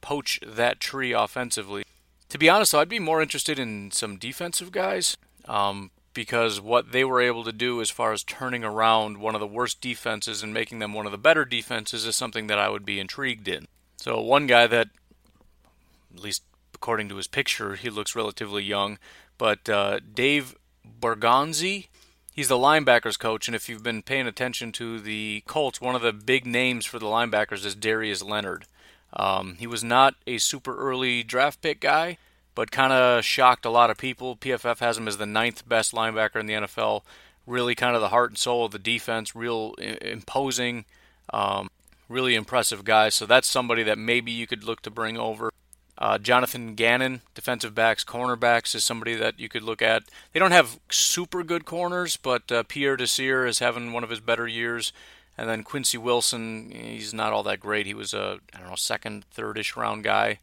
poach 0.00 0.38
that 0.46 0.78
tree 0.78 1.12
offensively. 1.12 1.82
To 2.28 2.38
be 2.38 2.48
honest, 2.48 2.70
though, 2.70 2.78
I'd 2.78 2.88
be 2.88 3.00
more 3.00 3.20
interested 3.20 3.58
in 3.58 3.90
some 3.90 4.16
defensive 4.16 4.70
guys 4.70 5.16
um, 5.46 5.90
because 6.14 6.60
what 6.60 6.92
they 6.92 7.04
were 7.04 7.20
able 7.20 7.42
to 7.42 7.52
do 7.52 7.80
as 7.80 7.90
far 7.90 8.12
as 8.12 8.22
turning 8.22 8.62
around 8.62 9.18
one 9.18 9.34
of 9.34 9.40
the 9.40 9.46
worst 9.46 9.80
defenses 9.80 10.40
and 10.40 10.54
making 10.54 10.78
them 10.78 10.94
one 10.94 11.06
of 11.06 11.12
the 11.12 11.18
better 11.18 11.44
defenses 11.44 12.06
is 12.06 12.14
something 12.14 12.46
that 12.46 12.60
I 12.60 12.68
would 12.68 12.84
be 12.84 13.00
intrigued 13.00 13.48
in. 13.48 13.66
So, 13.96 14.20
one 14.20 14.46
guy 14.46 14.68
that, 14.68 14.88
at 16.14 16.20
least 16.20 16.42
according 16.82 17.08
to 17.08 17.14
his 17.14 17.28
picture, 17.28 17.76
he 17.76 17.88
looks 17.88 18.16
relatively 18.16 18.60
young. 18.60 18.98
But 19.38 19.68
uh, 19.68 20.00
Dave 20.00 20.56
Borgonzi, 21.00 21.86
he's 22.32 22.48
the 22.48 22.56
linebackers 22.56 23.16
coach, 23.16 23.46
and 23.46 23.54
if 23.54 23.68
you've 23.68 23.84
been 23.84 24.02
paying 24.02 24.26
attention 24.26 24.72
to 24.72 24.98
the 24.98 25.44
Colts, 25.46 25.80
one 25.80 25.94
of 25.94 26.02
the 26.02 26.12
big 26.12 26.44
names 26.44 26.84
for 26.84 26.98
the 26.98 27.06
linebackers 27.06 27.64
is 27.64 27.76
Darius 27.76 28.20
Leonard. 28.20 28.64
Um, 29.12 29.54
he 29.60 29.66
was 29.68 29.84
not 29.84 30.16
a 30.26 30.38
super 30.38 30.76
early 30.76 31.22
draft 31.22 31.62
pick 31.62 31.78
guy, 31.78 32.18
but 32.56 32.72
kind 32.72 32.92
of 32.92 33.24
shocked 33.24 33.64
a 33.64 33.70
lot 33.70 33.90
of 33.90 33.96
people. 33.96 34.34
PFF 34.34 34.80
has 34.80 34.98
him 34.98 35.06
as 35.06 35.18
the 35.18 35.26
ninth 35.26 35.68
best 35.68 35.92
linebacker 35.92 36.40
in 36.40 36.46
the 36.46 36.54
NFL. 36.54 37.02
Really, 37.46 37.76
kind 37.76 37.94
of 37.94 38.02
the 38.02 38.08
heart 38.08 38.30
and 38.32 38.38
soul 38.38 38.64
of 38.64 38.72
the 38.72 38.78
defense. 38.80 39.36
Real 39.36 39.74
imposing, 39.74 40.84
um, 41.32 41.70
really 42.08 42.34
impressive 42.34 42.82
guy. 42.84 43.08
So 43.10 43.24
that's 43.24 43.46
somebody 43.46 43.84
that 43.84 43.98
maybe 43.98 44.32
you 44.32 44.48
could 44.48 44.64
look 44.64 44.82
to 44.82 44.90
bring 44.90 45.16
over. 45.16 45.52
Uh, 45.98 46.18
Jonathan 46.18 46.74
Gannon, 46.74 47.20
defensive 47.34 47.74
backs, 47.74 48.02
cornerbacks, 48.04 48.74
is 48.74 48.82
somebody 48.82 49.14
that 49.14 49.38
you 49.38 49.48
could 49.48 49.62
look 49.62 49.82
at. 49.82 50.04
They 50.32 50.40
don't 50.40 50.52
have 50.52 50.80
super 50.90 51.42
good 51.42 51.64
corners, 51.64 52.16
but 52.16 52.50
uh, 52.50 52.62
Pierre 52.64 52.96
Desir 52.96 53.46
is 53.46 53.58
having 53.58 53.92
one 53.92 54.02
of 54.02 54.10
his 54.10 54.20
better 54.20 54.48
years. 54.48 54.92
And 55.36 55.48
then 55.48 55.62
Quincy 55.62 55.98
Wilson, 55.98 56.70
he's 56.70 57.14
not 57.14 57.32
all 57.32 57.42
that 57.44 57.60
great. 57.60 57.86
He 57.86 57.94
was 57.94 58.12
a 58.12 58.38
I 58.54 58.58
don't 58.58 58.68
know 58.68 58.74
second, 58.74 59.24
third-ish 59.30 59.76
round 59.76 60.04
guy 60.04 60.40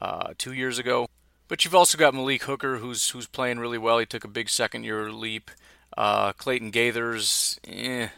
uh, 0.00 0.34
two 0.38 0.52
years 0.52 0.78
ago. 0.78 1.08
But 1.48 1.64
you've 1.64 1.74
also 1.74 1.98
got 1.98 2.14
Malik 2.14 2.44
Hooker, 2.44 2.76
who's 2.76 3.10
who's 3.10 3.26
playing 3.26 3.58
really 3.58 3.78
well. 3.78 3.98
He 3.98 4.06
took 4.06 4.24
a 4.24 4.28
big 4.28 4.48
second-year 4.48 5.10
leap. 5.10 5.50
Uh, 5.96 6.32
Clayton 6.32 6.70
Geathers, 6.70 7.58
eh. 7.66 8.08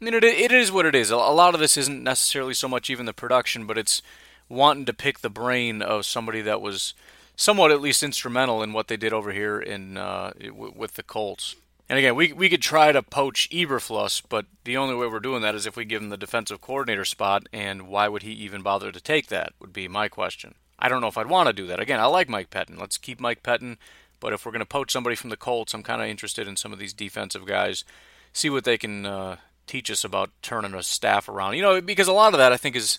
I 0.00 0.04
mean, 0.04 0.14
it, 0.14 0.22
it 0.22 0.52
is 0.52 0.70
what 0.70 0.86
it 0.86 0.94
is. 0.94 1.10
A 1.10 1.16
lot 1.16 1.54
of 1.54 1.60
this 1.60 1.76
isn't 1.76 2.04
necessarily 2.04 2.54
so 2.54 2.68
much 2.68 2.88
even 2.88 3.06
the 3.06 3.12
production, 3.12 3.66
but 3.66 3.78
it's 3.78 4.02
wanting 4.48 4.84
to 4.86 4.92
pick 4.92 5.20
the 5.20 5.30
brain 5.30 5.82
of 5.82 6.06
somebody 6.06 6.40
that 6.42 6.60
was 6.60 6.94
somewhat 7.36 7.70
at 7.70 7.80
least 7.80 8.02
instrumental 8.02 8.62
in 8.62 8.72
what 8.72 8.88
they 8.88 8.96
did 8.96 9.12
over 9.12 9.32
here 9.32 9.60
in 9.60 9.96
uh, 9.96 10.32
with 10.50 10.94
the 10.94 11.02
Colts. 11.02 11.56
And 11.88 11.98
again, 11.98 12.16
we 12.16 12.32
we 12.32 12.48
could 12.48 12.62
try 12.62 12.90
to 12.90 13.02
poach 13.02 13.48
Eberflus, 13.50 14.22
but 14.28 14.46
the 14.64 14.76
only 14.76 14.94
way 14.94 15.06
we're 15.06 15.20
doing 15.20 15.42
that 15.42 15.54
is 15.54 15.66
if 15.66 15.76
we 15.76 15.84
give 15.84 16.02
him 16.02 16.08
the 16.08 16.16
defensive 16.16 16.60
coordinator 16.60 17.04
spot. 17.04 17.48
And 17.52 17.86
why 17.86 18.08
would 18.08 18.22
he 18.22 18.32
even 18.32 18.62
bother 18.62 18.90
to 18.90 19.00
take 19.00 19.28
that? 19.28 19.52
Would 19.60 19.72
be 19.72 19.86
my 19.86 20.08
question. 20.08 20.54
I 20.78 20.88
don't 20.88 21.00
know 21.00 21.06
if 21.06 21.16
I'd 21.16 21.28
want 21.28 21.46
to 21.48 21.52
do 21.52 21.66
that. 21.68 21.80
Again, 21.80 22.00
I 22.00 22.06
like 22.06 22.28
Mike 22.28 22.50
Pettine. 22.50 22.78
Let's 22.78 22.98
keep 22.98 23.20
Mike 23.20 23.42
Pettine. 23.42 23.76
But 24.18 24.32
if 24.32 24.44
we're 24.44 24.52
going 24.52 24.60
to 24.60 24.66
poach 24.66 24.90
somebody 24.92 25.14
from 25.14 25.30
the 25.30 25.36
Colts, 25.36 25.74
I'm 25.74 25.82
kind 25.82 26.02
of 26.02 26.08
interested 26.08 26.48
in 26.48 26.56
some 26.56 26.72
of 26.72 26.78
these 26.78 26.92
defensive 26.92 27.46
guys, 27.46 27.84
see 28.32 28.50
what 28.50 28.64
they 28.64 28.78
can 28.78 29.04
uh, 29.04 29.36
teach 29.66 29.90
us 29.90 30.04
about 30.04 30.30
turning 30.42 30.74
a 30.74 30.82
staff 30.82 31.28
around. 31.28 31.54
You 31.54 31.62
know, 31.62 31.80
because 31.80 32.08
a 32.08 32.12
lot 32.12 32.32
of 32.32 32.38
that 32.38 32.52
I 32.52 32.56
think 32.56 32.76
is 32.76 32.98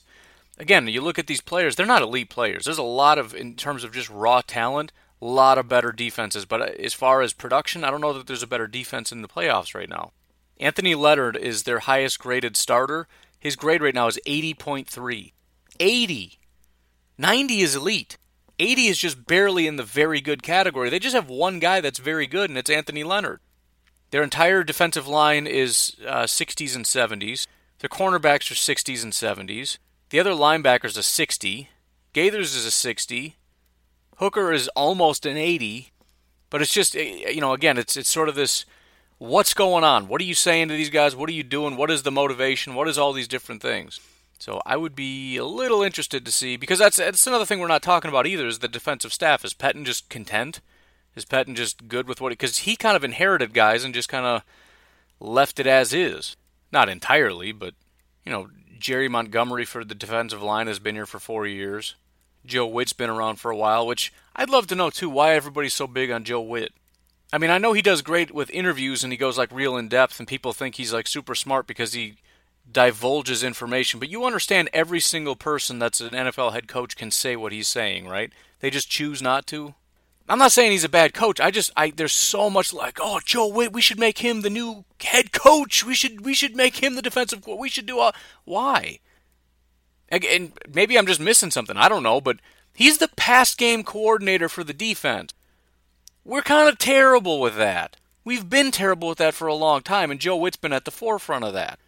again, 0.58 0.88
you 0.88 1.02
look 1.02 1.20
at 1.20 1.28
these 1.28 1.42
players, 1.42 1.76
they're 1.76 1.86
not 1.86 2.02
elite 2.02 2.30
players. 2.30 2.66
There's 2.66 2.78
a 2.78 2.84
lot 2.84 3.18
of, 3.18 3.34
in 3.34 3.56
terms 3.56 3.84
of 3.84 3.92
just 3.92 4.10
raw 4.10 4.42
talent, 4.46 4.92
a 5.22 5.26
lot 5.26 5.58
of 5.58 5.68
better 5.70 5.92
defenses. 5.92 6.46
But 6.46 6.62
uh, 6.62 6.72
as 6.80 6.94
far 6.94 7.22
as 7.22 7.34
production, 7.34 7.84
I 7.84 7.92
don't 7.92 8.02
know 8.02 8.14
that 8.14 8.28
there's 8.28 8.44
a 8.44 8.48
better 8.48 8.68
defense 8.68 9.12
in 9.12 9.22
the 9.22 9.28
playoffs 9.28 9.76
right 9.76 9.90
now. 9.90 10.12
Anthony 10.60 10.96
Leonard 10.96 11.38
is 11.38 11.64
their 11.64 11.80
highest 11.80 12.20
graded 12.20 12.58
starter. 12.58 13.08
His 13.40 13.56
grade 13.56 13.82
right 13.82 13.94
now 13.94 14.08
is 14.08 14.20
80.3. 14.26 15.34
80. 15.80 16.40
90 17.18 17.60
is 17.60 17.76
elite. 17.76 18.18
80 18.60 18.88
is 18.88 18.98
just 18.98 19.28
barely 19.28 19.68
in 19.68 19.76
the 19.76 19.84
very 19.84 20.20
good 20.20 20.42
category. 20.42 20.90
They 20.90 21.00
just 21.00 21.16
have 21.16 21.30
one 21.30 21.60
guy 21.60 21.80
that's 21.80 22.00
very 22.00 22.26
good, 22.26 22.50
and 22.50 22.58
it's 22.58 22.70
Anthony 22.70 23.04
Leonard. 23.04 23.40
Their 24.10 24.24
entire 24.24 24.64
defensive 24.64 25.08
line 25.08 25.46
is 25.46 25.96
uh, 26.08 26.24
60s 26.24 26.76
and 26.76 26.86
70s. 26.86 27.46
Their 27.80 27.90
cornerbacks 27.90 28.50
are 28.50 28.56
60s 28.56 29.04
and 29.04 29.14
70s. 29.14 29.78
The 30.10 30.20
other 30.20 30.32
linebacker's 30.32 30.98
a 30.98 31.04
60. 31.04 31.70
Geathers 32.14 32.56
is 32.56 32.66
a 32.66 32.72
60. 32.72 33.36
Hooker 34.18 34.52
is 34.52 34.68
almost 34.70 35.26
an 35.26 35.38
80. 35.38 35.92
But 36.50 36.62
it's 36.62 36.74
just, 36.74 36.96
eh, 36.96 37.30
you 37.30 37.42
know, 37.42 37.54
again, 37.54 37.78
it's 37.78 37.98
it's 37.98 38.10
sort 38.10 38.30
of 38.30 38.36
this 38.36 38.66
what's 39.18 39.54
going 39.54 39.84
on? 39.84 40.08
What 40.08 40.22
are 40.22 40.26
you 40.26 40.34
saying 40.34 40.68
to 40.68 40.74
these 40.74 40.90
guys? 40.90 41.16
What 41.16 41.30
are 41.30 41.34
you 41.34 41.44
doing? 41.44 41.76
What 41.76 41.92
is 41.92 42.04
the 42.04 42.12
motivation? 42.12 42.76
What 42.76 42.88
is 42.88 42.98
all 42.98 43.14
these 43.14 43.28
different 43.28 43.62
things? 43.62 44.00
So 44.40 44.62
I 44.66 44.78
would 44.78 44.96
be 44.96 45.38
a 45.38 45.46
little 45.46 45.82
interested 45.82 46.24
to 46.26 46.32
see 46.32 46.58
because 46.58 46.80
that's 46.80 46.98
that's 46.98 47.26
another 47.26 47.46
thing 47.46 47.60
we're 47.60 47.68
not 47.68 47.82
talking 47.82 48.10
about 48.10 48.28
either 48.28 48.48
is 48.48 48.60
the 48.60 48.68
defensive 48.68 49.12
staff. 49.14 49.44
Is 49.44 49.54
Pettine 49.54 49.86
just 49.86 50.10
content? 50.10 50.62
Is 51.16 51.26
Pettine 51.26 51.56
just 51.56 51.88
good 51.88 52.08
with 52.08 52.22
what? 52.22 52.30
Because 52.30 52.60
he 52.60 52.76
kind 52.76 52.96
of 52.96 53.04
inherited 53.04 53.54
guys 53.54 53.84
and 53.84 53.94
just 53.94 54.10
kind 54.10 54.26
of 54.26 54.44
left 55.20 55.60
it 55.60 55.66
as 55.66 55.92
is. 55.92 56.36
Not 56.72 56.90
entirely, 56.90 57.52
but 57.52 57.74
you 58.24 58.32
know, 58.32 58.50
Jerry 58.80 59.08
Montgomery 59.08 59.66
for 59.66 59.84
the 59.84 59.96
defensive 59.96 60.42
line 60.42 60.68
has 60.68 60.80
been 60.80 60.96
here 60.96 61.06
for 61.06 61.20
four 61.20 61.46
years. 61.46 61.96
Joe 62.46 62.66
Whitt's 62.66 62.94
been 62.94 63.10
around 63.10 63.38
for 63.38 63.52
a 63.52 63.58
while, 63.58 63.86
which 63.86 64.14
I'd 64.36 64.50
love 64.50 64.68
to 64.68 64.76
know 64.76 64.90
too 64.90 65.10
why 65.10 65.34
everybody's 65.34 65.74
so 65.74 65.88
big 65.88 66.12
on 66.12 66.24
Joe 66.24 66.42
Whitt. 66.42 66.74
I 67.32 67.38
mean, 67.38 67.50
I 67.50 67.58
know 67.58 67.74
he 67.74 67.82
does 67.82 68.02
great 68.02 68.34
with 68.34 68.50
interviews 68.52 69.04
and 69.04 69.12
he 69.12 69.18
goes 69.18 69.38
like 69.38 69.52
real 69.52 69.76
in 69.76 69.90
depth, 69.90 70.20
and 70.20 70.28
people 70.28 70.54
think 70.54 70.76
he's 70.76 70.94
like 70.94 71.08
super 71.08 71.36
smart 71.36 71.68
because 71.68 71.94
he 71.94 72.16
divulges 72.72 73.44
information. 73.44 74.00
But 74.00 74.10
you 74.10 74.26
understand 74.26 74.70
every 74.72 75.00
single 75.00 75.36
person 75.36 75.80
that's 75.80 76.00
an 76.02 76.12
NFL 76.12 76.54
head 76.54 76.68
coach 76.68 76.96
can 76.96 77.12
say 77.12 77.36
what 77.36 77.52
he's 77.52 77.68
saying, 77.68 78.08
right? 78.08 78.32
They 78.60 78.70
just 78.70 78.90
choose 78.90 79.22
not 79.22 79.46
to. 79.48 79.76
I'm 80.30 80.40
not 80.40 80.52
saying 80.52 80.72
he's 80.72 80.84
a 80.84 80.90
bad 80.90 81.14
coach. 81.14 81.40
I 81.40 81.52
just 81.52 81.72
I 81.78 81.92
there's 81.92 82.14
so 82.14 82.50
much 82.50 82.74
like, 82.74 83.00
oh, 83.02 83.20
Joe 83.24 83.48
Whitt, 83.48 83.74
we 83.74 83.82
should 83.82 84.00
make 84.00 84.20
him 84.20 84.42
the 84.42 84.50
new 84.50 84.84
head 85.02 85.32
coach. 85.32 85.86
We 85.86 85.96
should 85.96 86.26
we 86.26 86.34
should 86.34 86.56
make 86.56 86.78
him 86.84 86.96
the 86.96 87.02
defensive 87.02 87.46
we 87.48 87.70
should 87.70 87.86
do 87.86 88.00
all 88.00 88.14
why? 88.44 89.00
And 90.10 90.54
maybe 90.74 90.98
I'm 90.98 91.08
just 91.08 91.20
missing 91.20 91.52
something. 91.52 91.78
I 91.78 91.90
don't 91.90 92.04
know, 92.04 92.22
but 92.22 92.38
he's 92.74 92.98
the 92.98 93.10
pass 93.10 93.56
game 93.56 93.84
coordinator 93.84 94.48
for 94.50 94.64
the 94.64 94.74
defense. 94.74 95.34
We're 96.24 96.42
kind 96.42 96.68
of 96.68 96.78
terrible 96.78 97.40
with 97.40 97.56
that. 97.58 97.98
We've 98.24 98.50
been 98.50 98.72
terrible 98.72 99.08
with 99.08 99.18
that 99.20 99.34
for 99.34 99.48
a 99.48 99.54
long 99.54 99.82
time, 99.82 100.12
and 100.12 100.20
Joe 100.20 100.36
Whitt's 100.36 100.58
been 100.58 100.74
at 100.74 100.84
the 100.84 100.92
forefront 100.92 101.46
of 101.46 101.54
that. 101.54 101.80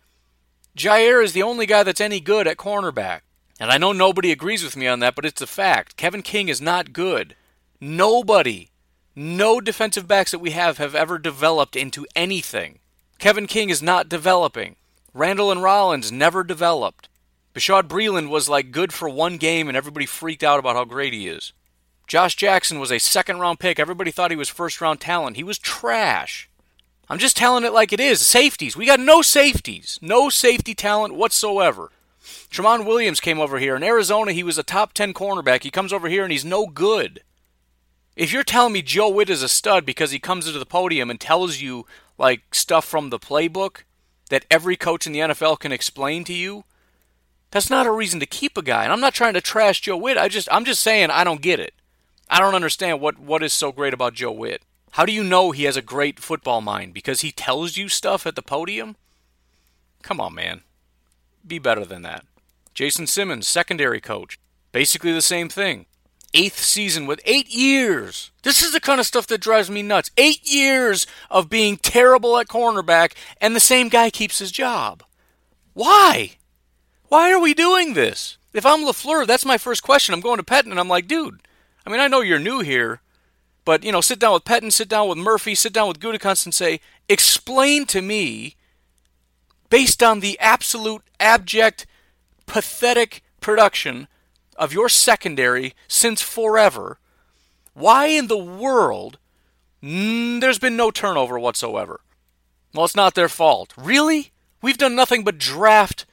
Jaire 0.78 1.22
is 1.22 1.34
the 1.34 1.44
only 1.44 1.66
guy 1.66 1.84
that's 1.84 2.00
any 2.00 2.22
good 2.22 2.48
at 2.48 2.56
cornerback. 2.56 3.22
And 3.60 3.70
I 3.70 3.78
know 3.78 3.92
nobody 3.92 4.32
agrees 4.32 4.64
with 4.64 4.78
me 4.78 4.88
on 4.88 5.02
that, 5.02 5.16
but 5.16 5.26
it's 5.26 5.42
a 5.42 5.48
fact. 5.48 5.98
Kevin 5.98 6.22
King 6.22 6.48
is 6.48 6.62
not 6.62 6.94
good. 6.94 7.36
Nobody, 7.82 8.72
no 9.16 9.62
defensive 9.62 10.06
backs 10.06 10.32
that 10.32 10.40
we 10.40 10.52
have 10.52 10.80
have 10.80 10.94
ever 10.94 11.18
developed 11.18 11.78
into 11.78 12.06
anything. 12.14 12.80
Kevin 13.20 13.48
King 13.48 13.70
is 13.70 13.82
not 13.82 14.10
developing. 14.10 14.76
Randall 15.14 15.50
and 15.50 15.64
Rollins 15.64 16.12
never 16.12 16.44
developed. 16.44 17.08
Bashaud 17.54 17.84
Breeland 17.84 18.28
was 18.28 18.50
like 18.50 18.72
good 18.72 18.92
for 18.92 19.08
one 19.08 19.38
game 19.38 19.70
and 19.70 19.78
everybody 19.78 20.06
freaked 20.06 20.44
out 20.44 20.60
about 20.60 20.76
how 20.76 20.84
great 20.84 21.14
he 21.14 21.30
is. 21.30 21.54
Josh 22.06 22.36
Jackson 22.36 22.82
was 22.82 22.92
a 22.92 23.00
second 23.00 23.40
round 23.40 23.62
pick. 23.62 23.80
Everybody 23.80 24.12
thought 24.12 24.32
he 24.32 24.36
was 24.38 24.50
first 24.50 24.82
round 24.82 25.00
talent. 25.00 25.38
He 25.38 25.44
was 25.44 25.58
trash. 25.58 26.50
I'm 27.08 27.18
just 27.18 27.38
telling 27.38 27.64
it 27.64 27.72
like 27.72 27.94
it 27.94 28.02
is. 28.02 28.28
Safeties. 28.28 28.76
We 28.76 28.86
got 28.86 29.00
no 29.00 29.22
safeties. 29.22 30.00
No 30.02 30.30
safety 30.30 30.76
talent 30.76 31.16
whatsoever. 31.16 31.92
Tramon 32.52 32.86
Williams 32.86 33.22
came 33.22 33.40
over 33.40 33.58
here. 33.58 33.78
In 33.78 33.84
Arizona, 33.84 34.34
he 34.34 34.44
was 34.44 34.58
a 34.58 34.64
top 34.64 34.92
10 34.92 35.14
cornerback. 35.14 35.64
He 35.64 35.72
comes 35.72 35.94
over 35.94 36.10
here 36.10 36.24
and 36.24 36.32
he's 36.34 36.44
no 36.44 36.66
good. 36.68 37.22
If 38.20 38.34
you're 38.34 38.44
telling 38.44 38.74
me 38.74 38.82
Joe 38.82 39.08
Whitt 39.08 39.30
is 39.30 39.44
a 39.44 39.48
stud 39.48 39.86
because 39.86 40.12
he 40.12 40.20
comes 40.20 40.46
into 40.46 40.60
the 40.60 40.66
podium 40.66 41.10
and 41.10 41.18
tells 41.18 41.62
you 41.62 41.86
like 42.18 42.54
stuff 42.54 42.84
from 42.84 43.12
the 43.12 43.18
playbook 43.18 43.84
that 44.30 44.44
every 44.52 44.76
coach 44.76 45.08
in 45.08 45.14
the 45.14 45.20
NFL 45.20 45.60
can 45.60 45.72
explain 45.72 46.26
to 46.26 46.34
you, 46.34 46.66
that's 47.50 47.70
not 47.70 47.86
a 47.86 47.92
reason 47.92 48.20
to 48.20 48.26
keep 48.26 48.58
a 48.58 48.62
guy. 48.62 48.84
And 48.84 48.92
I'm 48.92 49.00
not 49.00 49.14
trying 49.14 49.36
to 49.36 49.42
trash 49.42 49.80
Joe 49.80 49.96
Whitt. 49.96 50.18
I 50.18 50.28
just 50.28 50.50
I'm 50.52 50.66
just 50.66 50.82
saying 50.82 51.12
I 51.12 51.24
don't 51.24 51.42
get 51.42 51.62
it. 51.62 51.74
I 52.30 52.42
don't 52.42 52.56
understand 52.56 53.00
what 53.00 53.20
what 53.20 53.42
is 53.42 53.54
so 53.54 53.72
great 53.72 53.94
about 53.94 54.16
Joe 54.16 54.34
Whitt. 54.34 54.64
How 54.92 55.06
do 55.06 55.14
you 55.14 55.24
know 55.24 55.52
he 55.52 55.64
has 55.64 55.78
a 55.78 55.82
great 55.82 56.20
football 56.20 56.60
mind? 56.60 56.94
Because 56.94 57.22
he 57.22 57.32
tells 57.32 57.78
you 57.78 57.88
stuff 57.88 58.28
at 58.28 58.36
the 58.36 58.42
podium? 58.42 58.98
Come 60.02 60.20
on, 60.20 60.36
man. 60.36 60.64
Be 61.48 61.58
better 61.58 61.86
than 61.86 62.02
that. 62.02 62.26
Jason 62.74 63.08
Simmons, 63.08 63.48
secondary 63.48 64.02
coach. 64.02 64.38
Basically 64.74 65.14
the 65.14 65.22
same 65.22 65.48
thing. 65.48 65.86
Eighth 66.34 66.60
season 66.60 67.06
with 67.06 67.22
eight 67.26 67.50
years. 67.50 68.32
This 68.44 68.62
is 68.62 68.72
the 68.72 68.80
kind 68.80 69.00
of 69.00 69.06
stuff 69.06 69.28
that 69.28 69.42
drives 69.42 69.70
me 69.70 69.82
nuts. 69.82 70.12
Eight 70.18 70.42
years 70.44 71.08
of 71.30 71.50
being 71.50 71.78
terrible 71.78 72.38
at 72.38 72.48
cornerback, 72.48 73.14
and 73.42 73.56
the 73.56 73.60
same 73.60 73.90
guy 73.90 74.10
keeps 74.10 74.40
his 74.40 74.52
job. 74.52 75.04
Why? 75.74 76.38
Why 77.08 77.32
are 77.32 77.40
we 77.40 77.54
doing 77.54 77.94
this? 77.94 78.38
If 78.54 78.66
I'm 78.66 78.86
LaFleur, 78.86 79.28
that's 79.28 79.46
my 79.46 79.58
first 79.58 79.84
question. 79.84 80.14
I'm 80.14 80.22
going 80.22 80.38
to 80.38 80.44
Pettine, 80.44 80.72
and 80.72 80.80
I'm 80.80 80.88
like, 80.88 81.08
dude, 81.08 81.42
I 81.86 81.90
mean, 81.90 82.00
I 82.00 82.08
know 82.08 82.22
you're 82.22 82.40
new 82.40 82.60
here, 82.60 83.02
but, 83.66 83.84
you 83.84 83.92
know, 83.92 84.02
sit 84.02 84.20
down 84.20 84.34
with 84.34 84.46
Pettine, 84.46 84.72
sit 84.72 84.90
down 84.90 85.08
with 85.08 85.18
Murphy, 85.18 85.56
sit 85.56 85.74
down 85.74 85.88
with 85.88 86.00
Gutekunst 86.00 86.46
and 86.46 86.54
say, 86.54 86.80
explain 87.08 87.86
to 87.88 88.02
me, 88.02 88.56
based 89.70 90.02
on 90.02 90.20
the 90.20 90.40
absolute 90.40 91.04
abject, 91.20 91.86
pathetic 92.46 93.24
production 93.42 94.08
of 94.60 94.74
your 94.74 94.90
secondary 94.90 95.74
since 95.88 96.22
forever, 96.22 97.00
why 97.74 98.08
in 98.08 98.28
the 98.28 98.38
world 98.38 99.18
mm, 99.82 100.40
there's 100.42 100.60
been 100.60 100.76
no 100.76 100.92
turnover 100.92 101.40
whatsoever? 101.40 102.02
Well, 102.74 102.86
it's 102.86 102.96
not 102.96 103.16
their 103.16 103.30
fault. 103.30 103.74
Really? 103.76 104.32
We've 104.62 104.78
done 104.78 104.96
nothing 104.96 105.24
but 105.24 105.40
draft. 105.40 106.06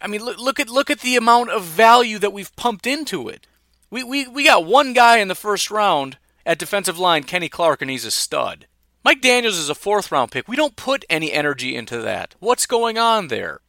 I 0.00 0.06
mean, 0.06 0.24
look, 0.24 0.38
look 0.38 0.58
at 0.58 0.70
look 0.70 0.88
at 0.88 1.00
the 1.00 1.16
amount 1.16 1.50
of 1.50 1.64
value 1.64 2.18
that 2.20 2.32
we've 2.32 2.54
pumped 2.56 2.86
into 2.86 3.28
it. 3.28 3.46
We, 3.90 4.02
we, 4.02 4.26
we 4.26 4.44
got 4.44 4.64
one 4.64 4.94
guy 4.94 5.18
in 5.18 5.28
the 5.28 5.34
first 5.34 5.70
round 5.70 6.16
at 6.46 6.58
defensive 6.58 6.98
line, 6.98 7.24
Kenny 7.24 7.48
Clark, 7.48 7.82
and 7.82 7.90
he's 7.90 8.06
a 8.06 8.10
stud. 8.10 8.66
Mike 9.04 9.20
Daniels 9.20 9.58
is 9.58 9.68
a 9.68 9.74
fourth 9.74 10.10
round 10.10 10.30
pick. 10.30 10.48
We 10.48 10.56
don't 10.56 10.76
put 10.76 11.04
any 11.10 11.32
energy 11.32 11.74
into 11.76 11.98
that. 11.98 12.36
What's 12.38 12.66
going 12.66 12.96
on 12.96 13.28
there? 13.28 13.60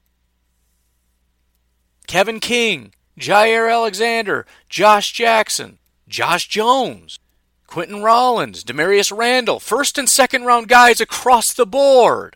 Kevin 2.07 2.39
King, 2.39 2.93
Jaire 3.19 3.71
Alexander, 3.71 4.45
Josh 4.69 5.11
Jackson, 5.11 5.77
Josh 6.07 6.47
Jones, 6.47 7.19
Quentin 7.67 8.03
Rollins, 8.03 8.63
Damarious 8.63 9.15
Randall, 9.15 9.59
first 9.59 9.97
and 9.97 10.09
second 10.09 10.43
round 10.45 10.67
guys 10.67 11.01
across 11.01 11.53
the 11.53 11.65
board. 11.65 12.35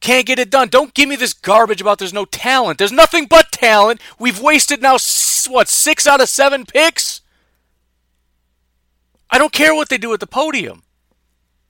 Can't 0.00 0.26
get 0.26 0.38
it 0.38 0.50
done. 0.50 0.68
Don't 0.68 0.94
give 0.94 1.08
me 1.08 1.16
this 1.16 1.34
garbage 1.34 1.82
about 1.82 1.98
there's 1.98 2.14
no 2.14 2.24
talent. 2.24 2.78
There's 2.78 2.92
nothing 2.92 3.26
but 3.26 3.52
talent. 3.52 4.00
We've 4.18 4.40
wasted 4.40 4.80
now, 4.80 4.96
what, 5.48 5.68
six 5.68 6.06
out 6.06 6.22
of 6.22 6.28
seven 6.30 6.64
picks? 6.64 7.20
I 9.28 9.38
don't 9.38 9.52
care 9.52 9.74
what 9.74 9.90
they 9.90 9.98
do 9.98 10.12
at 10.14 10.20
the 10.20 10.26
podium. 10.26 10.82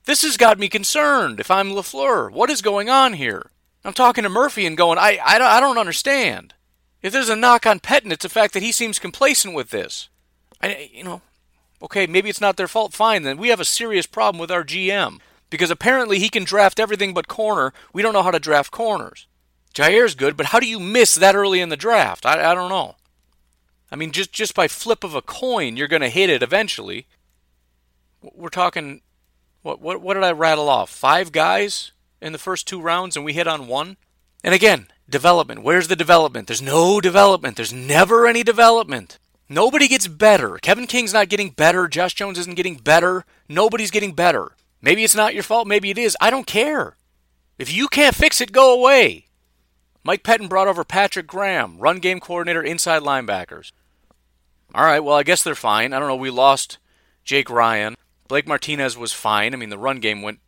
This 0.05 0.23
has 0.23 0.37
got 0.37 0.57
me 0.57 0.67
concerned 0.69 1.39
if 1.39 1.51
I'm 1.51 1.71
LaFleur. 1.71 2.31
What 2.31 2.49
is 2.49 2.61
going 2.61 2.89
on 2.89 3.13
here? 3.13 3.51
I'm 3.83 3.93
talking 3.93 4.23
to 4.23 4.29
Murphy 4.29 4.65
and 4.65 4.77
going, 4.77 4.97
I, 4.97 5.19
I, 5.23 5.35
I 5.35 5.59
don't 5.59 5.77
understand. 5.77 6.53
If 7.01 7.13
there's 7.13 7.29
a 7.29 7.35
knock 7.35 7.65
on 7.65 7.79
Pettine, 7.79 8.11
it's 8.11 8.23
the 8.23 8.29
fact 8.29 8.53
that 8.53 8.63
he 8.63 8.71
seems 8.71 8.99
complacent 8.99 9.55
with 9.55 9.71
this. 9.71 10.09
I, 10.61 10.89
you 10.93 11.03
know, 11.03 11.21
okay, 11.81 12.05
maybe 12.05 12.29
it's 12.29 12.41
not 12.41 12.57
their 12.57 12.67
fault. 12.67 12.93
Fine, 12.93 13.23
then 13.23 13.37
we 13.37 13.49
have 13.49 13.59
a 13.59 13.65
serious 13.65 14.05
problem 14.05 14.39
with 14.39 14.51
our 14.51 14.63
GM 14.63 15.19
because 15.49 15.71
apparently 15.71 16.19
he 16.19 16.29
can 16.29 16.43
draft 16.43 16.79
everything 16.79 17.13
but 17.13 17.27
corner. 17.27 17.73
We 17.93 18.01
don't 18.01 18.13
know 18.13 18.23
how 18.23 18.31
to 18.31 18.39
draft 18.39 18.71
corners. 18.71 19.27
Jaire's 19.73 20.15
good, 20.15 20.35
but 20.35 20.47
how 20.47 20.59
do 20.59 20.67
you 20.67 20.79
miss 20.79 21.15
that 21.15 21.35
early 21.35 21.61
in 21.61 21.69
the 21.69 21.77
draft? 21.77 22.25
I, 22.25 22.51
I 22.51 22.55
don't 22.55 22.69
know. 22.69 22.95
I 23.91 23.95
mean, 23.95 24.11
just 24.11 24.31
just 24.31 24.55
by 24.55 24.67
flip 24.67 25.03
of 25.03 25.15
a 25.15 25.21
coin, 25.21 25.75
you're 25.75 25.87
going 25.87 26.01
to 26.01 26.09
hit 26.09 26.29
it 26.29 26.43
eventually. 26.43 27.07
We're 28.21 28.49
talking, 28.49 29.01
what 29.61 29.81
what 29.81 30.01
what 30.01 30.13
did 30.13 30.23
I 30.23 30.31
rattle 30.31 30.69
off? 30.69 30.89
Five 30.89 31.31
guys 31.31 31.91
in 32.21 32.31
the 32.31 32.37
first 32.37 32.67
two 32.67 32.81
rounds, 32.81 33.15
and 33.15 33.25
we 33.25 33.33
hit 33.33 33.47
on 33.47 33.67
one. 33.67 33.97
And 34.43 34.53
again, 34.53 34.87
Development. 35.09 35.63
Where's 35.63 35.87
the 35.87 35.95
development? 35.95 36.47
There's 36.47 36.61
no 36.61 37.01
development. 37.01 37.57
There's 37.57 37.73
never 37.73 38.27
any 38.27 38.43
development. 38.43 39.19
Nobody 39.49 39.87
gets 39.87 40.07
better. 40.07 40.57
Kevin 40.61 40.87
King's 40.87 41.13
not 41.13 41.27
getting 41.27 41.49
better. 41.49 41.87
Josh 41.87 42.13
Jones 42.13 42.39
isn't 42.39 42.55
getting 42.55 42.75
better. 42.75 43.25
Nobody's 43.49 43.91
getting 43.91 44.13
better. 44.13 44.55
Maybe 44.81 45.03
it's 45.03 45.15
not 45.15 45.33
your 45.33 45.43
fault. 45.43 45.67
Maybe 45.67 45.89
it 45.89 45.97
is. 45.97 46.15
I 46.21 46.29
don't 46.29 46.47
care. 46.47 46.95
If 47.57 47.71
you 47.71 47.87
can't 47.87 48.15
fix 48.15 48.39
it, 48.39 48.53
go 48.53 48.73
away. 48.73 49.25
Mike 50.03 50.23
Pettine 50.23 50.49
brought 50.49 50.67
over 50.67 50.83
Patrick 50.83 51.27
Graham, 51.27 51.77
run 51.77 51.99
game 51.99 52.19
coordinator, 52.19 52.63
inside 52.63 53.03
linebackers. 53.03 53.71
All 54.73 54.85
right, 54.85 55.01
well, 55.01 55.17
I 55.17 55.23
guess 55.23 55.43
they're 55.43 55.53
fine. 55.53 55.93
I 55.93 55.99
don't 55.99 56.07
know. 56.07 56.15
We 56.15 56.29
lost 56.29 56.77
Jake 57.23 57.49
Ryan. 57.49 57.95
Blake 58.27 58.47
Martinez 58.47 58.97
was 58.97 59.11
fine. 59.11 59.53
I 59.53 59.57
mean, 59.57 59.69
the 59.69 59.77
run 59.77 59.99
game 59.99 60.21
went 60.21 60.39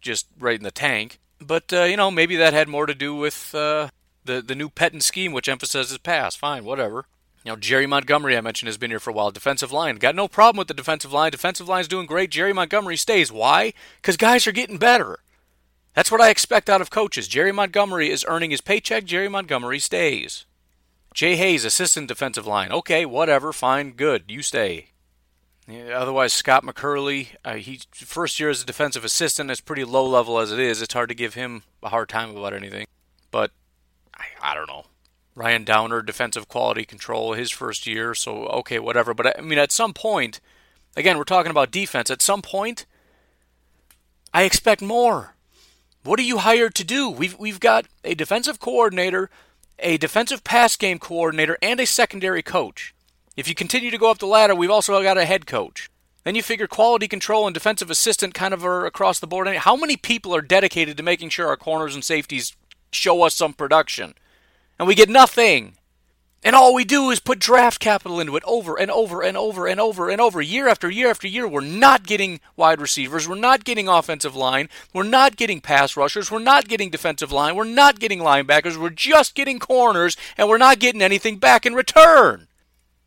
just 0.00 0.26
right 0.38 0.58
in 0.58 0.64
the 0.64 0.70
tank. 0.70 1.20
But 1.40 1.72
uh, 1.72 1.84
you 1.84 1.96
know, 1.96 2.10
maybe 2.10 2.36
that 2.36 2.52
had 2.52 2.68
more 2.68 2.86
to 2.86 2.94
do 2.94 3.14
with 3.14 3.54
uh, 3.54 3.88
the 4.24 4.42
the 4.42 4.54
new 4.54 4.68
Pettine 4.68 5.02
scheme, 5.02 5.32
which 5.32 5.48
emphasizes 5.48 5.96
pass. 5.98 6.36
Fine, 6.36 6.64
whatever. 6.64 7.06
You 7.44 7.52
know, 7.52 7.56
Jerry 7.56 7.86
Montgomery, 7.86 8.36
I 8.36 8.42
mentioned, 8.42 8.68
has 8.68 8.76
been 8.76 8.90
here 8.90 9.00
for 9.00 9.10
a 9.10 9.12
while. 9.14 9.30
Defensive 9.30 9.72
line. 9.72 9.96
Got 9.96 10.14
no 10.14 10.28
problem 10.28 10.58
with 10.58 10.68
the 10.68 10.74
defensive 10.74 11.12
line. 11.12 11.30
Defensive 11.30 11.68
line's 11.68 11.88
doing 11.88 12.04
great. 12.04 12.30
Jerry 12.30 12.52
Montgomery 12.52 12.98
stays. 12.98 13.32
Why? 13.32 13.72
Because 13.96 14.18
guys 14.18 14.46
are 14.46 14.52
getting 14.52 14.76
better. 14.76 15.20
That's 15.94 16.12
what 16.12 16.20
I 16.20 16.28
expect 16.28 16.68
out 16.68 16.82
of 16.82 16.90
coaches. 16.90 17.28
Jerry 17.28 17.50
Montgomery 17.50 18.10
is 18.10 18.26
earning 18.28 18.50
his 18.50 18.60
paycheck. 18.60 19.04
Jerry 19.04 19.28
Montgomery 19.28 19.78
stays. 19.78 20.44
Jay 21.14 21.36
Hayes, 21.36 21.64
assistant 21.64 22.08
defensive 22.08 22.46
line. 22.46 22.70
Okay, 22.70 23.06
whatever. 23.06 23.52
Fine. 23.54 23.92
Good. 23.92 24.24
You 24.28 24.42
stay. 24.42 24.89
Otherwise, 25.68 26.32
Scott 26.32 26.64
McCurley, 26.64 27.28
uh, 27.44 27.54
he 27.54 27.80
first 27.92 28.40
year 28.40 28.50
as 28.50 28.62
a 28.62 28.66
defensive 28.66 29.04
assistant 29.04 29.50
it's 29.50 29.60
pretty 29.60 29.84
low 29.84 30.06
level 30.06 30.38
as 30.38 30.50
it 30.50 30.58
is. 30.58 30.82
It's 30.82 30.94
hard 30.94 31.08
to 31.10 31.14
give 31.14 31.34
him 31.34 31.62
a 31.82 31.90
hard 31.90 32.08
time 32.08 32.36
about 32.36 32.54
anything. 32.54 32.86
But 33.30 33.52
I, 34.14 34.24
I 34.42 34.54
don't 34.54 34.66
know. 34.66 34.84
Ryan 35.34 35.64
Downard, 35.64 36.06
defensive 36.06 36.48
quality 36.48 36.84
control, 36.84 37.34
his 37.34 37.50
first 37.50 37.86
year. 37.86 38.14
So 38.14 38.46
okay, 38.46 38.78
whatever. 38.78 39.14
But 39.14 39.38
I 39.38 39.42
mean, 39.42 39.58
at 39.58 39.72
some 39.72 39.94
point, 39.94 40.40
again, 40.96 41.18
we're 41.18 41.24
talking 41.24 41.50
about 41.50 41.70
defense. 41.70 42.10
At 42.10 42.22
some 42.22 42.42
point, 42.42 42.86
I 44.34 44.42
expect 44.42 44.82
more. 44.82 45.36
What 46.02 46.18
are 46.18 46.24
you 46.24 46.38
hired 46.38 46.74
to 46.76 46.84
do? 46.84 47.08
We've 47.08 47.38
we've 47.38 47.60
got 47.60 47.86
a 48.04 48.14
defensive 48.14 48.58
coordinator, 48.58 49.30
a 49.78 49.98
defensive 49.98 50.42
pass 50.42 50.76
game 50.76 50.98
coordinator, 50.98 51.58
and 51.62 51.78
a 51.78 51.86
secondary 51.86 52.42
coach. 52.42 52.94
If 53.40 53.48
you 53.48 53.54
continue 53.54 53.90
to 53.90 53.96
go 53.96 54.10
up 54.10 54.18
the 54.18 54.26
ladder, 54.26 54.54
we've 54.54 54.70
also 54.70 55.02
got 55.02 55.16
a 55.16 55.24
head 55.24 55.46
coach. 55.46 55.88
Then 56.24 56.34
you 56.34 56.42
figure 56.42 56.66
quality 56.66 57.08
control 57.08 57.46
and 57.46 57.54
defensive 57.54 57.90
assistant 57.90 58.34
kind 58.34 58.52
of 58.52 58.62
are 58.66 58.84
across 58.84 59.18
the 59.18 59.26
board. 59.26 59.48
How 59.48 59.76
many 59.76 59.96
people 59.96 60.34
are 60.36 60.42
dedicated 60.42 60.98
to 60.98 61.02
making 61.02 61.30
sure 61.30 61.48
our 61.48 61.56
corners 61.56 61.94
and 61.94 62.04
safeties 62.04 62.54
show 62.92 63.22
us 63.22 63.34
some 63.34 63.54
production? 63.54 64.12
And 64.78 64.86
we 64.86 64.94
get 64.94 65.08
nothing. 65.08 65.78
And 66.44 66.54
all 66.54 66.74
we 66.74 66.84
do 66.84 67.08
is 67.08 67.18
put 67.18 67.38
draft 67.38 67.80
capital 67.80 68.20
into 68.20 68.36
it 68.36 68.42
over 68.46 68.78
and 68.78 68.90
over 68.90 69.22
and 69.22 69.38
over 69.38 69.66
and 69.66 69.80
over 69.80 70.10
and 70.10 70.20
over, 70.20 70.42
year 70.42 70.68
after 70.68 70.90
year 70.90 71.08
after 71.08 71.26
year. 71.26 71.48
We're 71.48 71.62
not 71.62 72.06
getting 72.06 72.40
wide 72.56 72.78
receivers. 72.78 73.26
We're 73.26 73.36
not 73.36 73.64
getting 73.64 73.88
offensive 73.88 74.36
line. 74.36 74.68
We're 74.92 75.04
not 75.04 75.36
getting 75.36 75.62
pass 75.62 75.96
rushers. 75.96 76.30
We're 76.30 76.40
not 76.40 76.68
getting 76.68 76.90
defensive 76.90 77.32
line. 77.32 77.56
We're 77.56 77.64
not 77.64 78.00
getting 78.00 78.18
linebackers. 78.18 78.76
We're 78.76 78.90
just 78.90 79.34
getting 79.34 79.58
corners, 79.58 80.14
and 80.36 80.46
we're 80.46 80.58
not 80.58 80.78
getting 80.78 81.00
anything 81.00 81.38
back 81.38 81.64
in 81.64 81.72
return. 81.72 82.48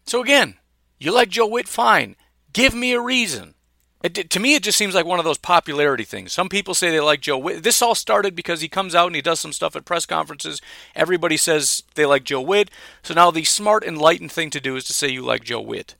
So 0.05 0.21
again, 0.21 0.55
you 0.99 1.11
like 1.11 1.29
Joe 1.29 1.47
Whitt, 1.47 1.67
fine. 1.67 2.15
Give 2.51 2.73
me 2.73 2.93
a 2.93 3.01
reason. 3.01 3.55
It, 4.03 4.29
to 4.31 4.39
me, 4.39 4.53
it 4.55 4.63
just 4.63 4.77
seems 4.77 4.93
like 4.93 5.05
one 5.05 5.19
of 5.19 5.25
those 5.25 5.37
popularity 5.37 6.03
things. 6.03 6.33
Some 6.33 6.49
people 6.49 6.73
say 6.73 6.91
they 6.91 6.99
like 6.99 7.21
Joe 7.21 7.37
Whitt. 7.37 7.63
This 7.63 7.81
all 7.81 7.95
started 7.95 8.35
because 8.35 8.59
he 8.59 8.67
comes 8.67 8.93
out 8.93 9.07
and 9.07 9.15
he 9.15 9.21
does 9.21 9.39
some 9.39 9.53
stuff 9.53 9.77
at 9.77 9.85
press 9.85 10.05
conferences. 10.05 10.61
Everybody 10.93 11.37
says 11.37 11.83
they 11.95 12.05
like 12.05 12.25
Joe 12.25 12.41
Whitt. 12.41 12.69
So 13.01 13.13
now 13.13 13.31
the 13.31 13.45
smart, 13.45 13.85
enlightened 13.85 14.33
thing 14.33 14.49
to 14.49 14.59
do 14.59 14.75
is 14.75 14.83
to 14.85 14.93
say 14.93 15.07
you 15.07 15.21
like 15.21 15.45
Joe 15.45 15.61
Whitt. 15.61 15.95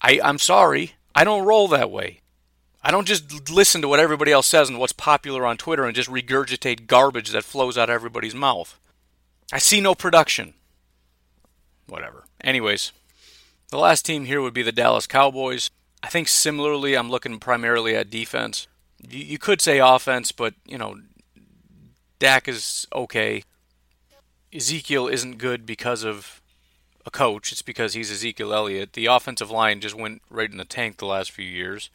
I, 0.00 0.20
I'm 0.24 0.38
sorry. 0.38 0.94
I 1.14 1.24
don't 1.24 1.44
roll 1.44 1.68
that 1.68 1.90
way. 1.90 2.20
I 2.82 2.90
don't 2.90 3.06
just 3.06 3.50
listen 3.50 3.82
to 3.82 3.88
what 3.88 4.00
everybody 4.00 4.32
else 4.32 4.46
says 4.46 4.70
and 4.70 4.78
what's 4.78 4.92
popular 4.94 5.44
on 5.44 5.58
Twitter 5.58 5.84
and 5.84 5.94
just 5.94 6.08
regurgitate 6.08 6.86
garbage 6.86 7.30
that 7.30 7.44
flows 7.44 7.76
out 7.76 7.90
of 7.90 7.94
everybody's 7.94 8.34
mouth. 8.34 8.78
I 9.52 9.58
see 9.58 9.82
no 9.82 9.94
production. 9.94 10.54
Whatever. 11.86 12.24
Anyways, 12.42 12.92
the 13.70 13.78
last 13.78 14.06
team 14.06 14.24
here 14.24 14.40
would 14.40 14.54
be 14.54 14.62
the 14.62 14.72
Dallas 14.72 15.06
Cowboys. 15.06 15.70
I 16.02 16.08
think 16.08 16.28
similarly, 16.28 16.96
I'm 16.96 17.10
looking 17.10 17.38
primarily 17.38 17.96
at 17.96 18.10
defense. 18.10 18.66
You, 19.00 19.24
you 19.24 19.38
could 19.38 19.60
say 19.60 19.78
offense, 19.78 20.32
but, 20.32 20.54
you 20.64 20.78
know, 20.78 20.96
Dak 22.18 22.48
is 22.48 22.86
okay. 22.94 23.42
Ezekiel 24.54 25.08
isn't 25.08 25.38
good 25.38 25.66
because 25.66 26.04
of 26.04 26.40
a 27.04 27.10
coach. 27.10 27.52
It's 27.52 27.62
because 27.62 27.94
he's 27.94 28.10
Ezekiel 28.10 28.54
Elliott. 28.54 28.92
The 28.92 29.06
offensive 29.06 29.50
line 29.50 29.80
just 29.80 29.94
went 29.94 30.22
right 30.30 30.50
in 30.50 30.56
the 30.56 30.64
tank 30.64 30.96
the 30.96 31.06
last 31.06 31.30
few 31.30 31.44
years. 31.44 31.90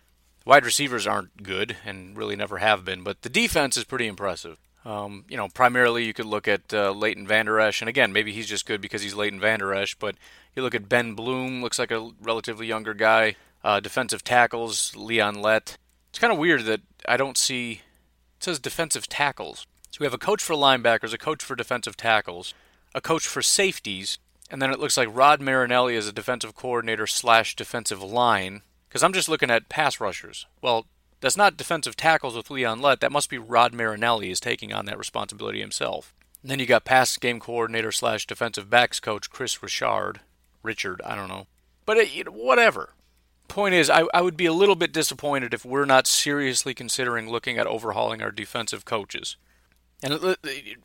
Wide 0.46 0.66
receivers 0.66 1.08
aren't 1.08 1.44
good 1.44 1.78
and 1.86 2.18
really 2.18 2.36
never 2.36 2.58
have 2.58 2.84
been, 2.84 3.04
but 3.04 3.22
the 3.22 3.30
defense 3.30 3.78
is 3.78 3.86
pretty 3.86 4.08
impressive. 4.08 4.58
Um, 4.86 5.26
you 5.30 5.38
know, 5.38 5.48
primarily 5.48 6.04
you 6.04 6.14
could 6.14 6.26
look 6.26 6.48
at 6.48 6.74
uh, 6.74 6.92
Leighton 6.92 7.26
Vander 7.26 7.60
Esch, 7.60 7.82
and 7.82 7.88
again, 7.88 8.12
maybe 8.12 8.34
he's 8.34 8.48
just 8.48 8.66
good 8.66 8.82
because 8.82 9.02
he's 9.02 9.14
Leighton 9.16 9.40
Vander 9.40 9.74
Esch, 9.74 9.96
but 9.96 10.16
you 10.56 10.62
look 10.62 10.76
at 10.76 10.90
Ben 10.90 11.14
Bloom, 11.14 11.62
looks 11.62 11.80
like 11.80 11.92
a 11.92 12.12
relatively 12.22 12.68
younger 12.68 12.94
guy. 12.94 13.36
Uh, 13.64 13.80
defensive 13.80 14.24
tackles, 14.24 14.94
Leon 14.96 15.42
Lett. 15.42 15.78
It's 16.10 16.20
kind 16.20 16.34
of 16.34 16.40
weird 16.40 16.66
that 16.66 16.82
I 17.08 17.16
don't 17.16 17.38
see. 17.38 17.82
It 18.38 18.44
says 18.44 18.60
defensive 18.60 19.08
tackles. 19.08 19.66
So 19.90 19.98
we 20.00 20.06
have 20.06 20.14
a 20.14 20.18
coach 20.18 20.44
for 20.44 20.54
linebackers, 20.54 21.14
a 21.14 21.18
coach 21.18 21.44
for 21.44 21.56
defensive 21.56 21.96
tackles, 21.96 22.54
a 22.94 23.00
coach 23.00 23.28
for 23.28 23.42
safeties, 23.42 24.18
And 24.50 24.62
then 24.62 24.72
it 24.72 24.80
looks 24.80 24.98
like 24.98 25.08
Rod 25.12 25.42
Marinelli 25.42 25.96
is 25.96 26.08
a 26.08 26.12
defensive 26.12 26.56
coordinator 26.56 27.08
slash 27.08 27.56
defensive 27.56 28.04
line. 28.04 28.62
Because 28.88 29.02
I'm 29.02 29.14
just 29.14 29.30
looking 29.30 29.50
at 29.50 29.70
pass 29.70 30.00
rushers. 30.00 30.46
Well, 30.62 30.86
that's 31.24 31.38
not 31.38 31.56
defensive 31.56 31.96
tackles 31.96 32.36
with 32.36 32.52
Leon 32.52 32.82
Lett. 32.82 33.00
That 33.00 33.12
must 33.12 33.30
be 33.30 33.38
Rod 33.38 33.74
Marinelli 33.74 34.30
is 34.30 34.42
taking 34.42 34.74
on 34.74 34.86
that 34.88 34.98
responsibility 34.98 35.62
himself. 35.62 36.14
And 36.42 36.52
then 36.52 36.60
you 36.60 36.66
got 36.66 36.84
pass 36.84 37.16
game 37.16 37.40
coordinator 37.40 37.94
slash 37.94 38.28
defensive 38.28 38.70
backs 38.70 39.00
coach 39.00 39.30
Kris 39.30 39.64
Richard. 39.64 40.20
Richard, 40.64 41.02
I 41.06 41.16
don't 41.16 41.30
know. 41.30 41.48
But 41.86 41.96
it, 41.96 42.34
whatever. 42.34 42.90
Point 43.48 43.74
is, 43.74 43.90
I, 43.90 44.04
I 44.14 44.22
would 44.22 44.36
be 44.36 44.48
a 44.48 44.52
little 44.52 44.76
bit 44.76 44.92
disappointed 44.92 45.54
if 45.54 45.64
we're 45.64 45.86
not 45.86 46.08
seriously 46.08 46.74
considering 46.74 47.30
looking 47.30 47.58
at 47.58 47.68
overhauling 47.68 48.22
our 48.22 48.32
defensive 48.32 48.84
coaches. 48.84 49.38
And 50.04 50.12
it, 50.16 50.40
it, 50.44 50.78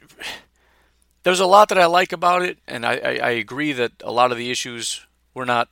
there's 1.25 1.41
a 1.41 1.47
lot 1.47 1.69
that 1.71 1.79
I 1.79 1.87
like 1.87 2.13
about 2.13 2.43
it, 2.43 2.59
and 2.69 2.87
I, 2.87 2.93
I, 2.93 3.19
I 3.23 3.31
agree 3.31 3.73
that 3.73 3.91
a 4.05 4.13
lot 4.13 4.31
of 4.31 4.39
the 4.39 4.53
issues 4.53 5.05
were 5.35 5.47
not 5.47 5.69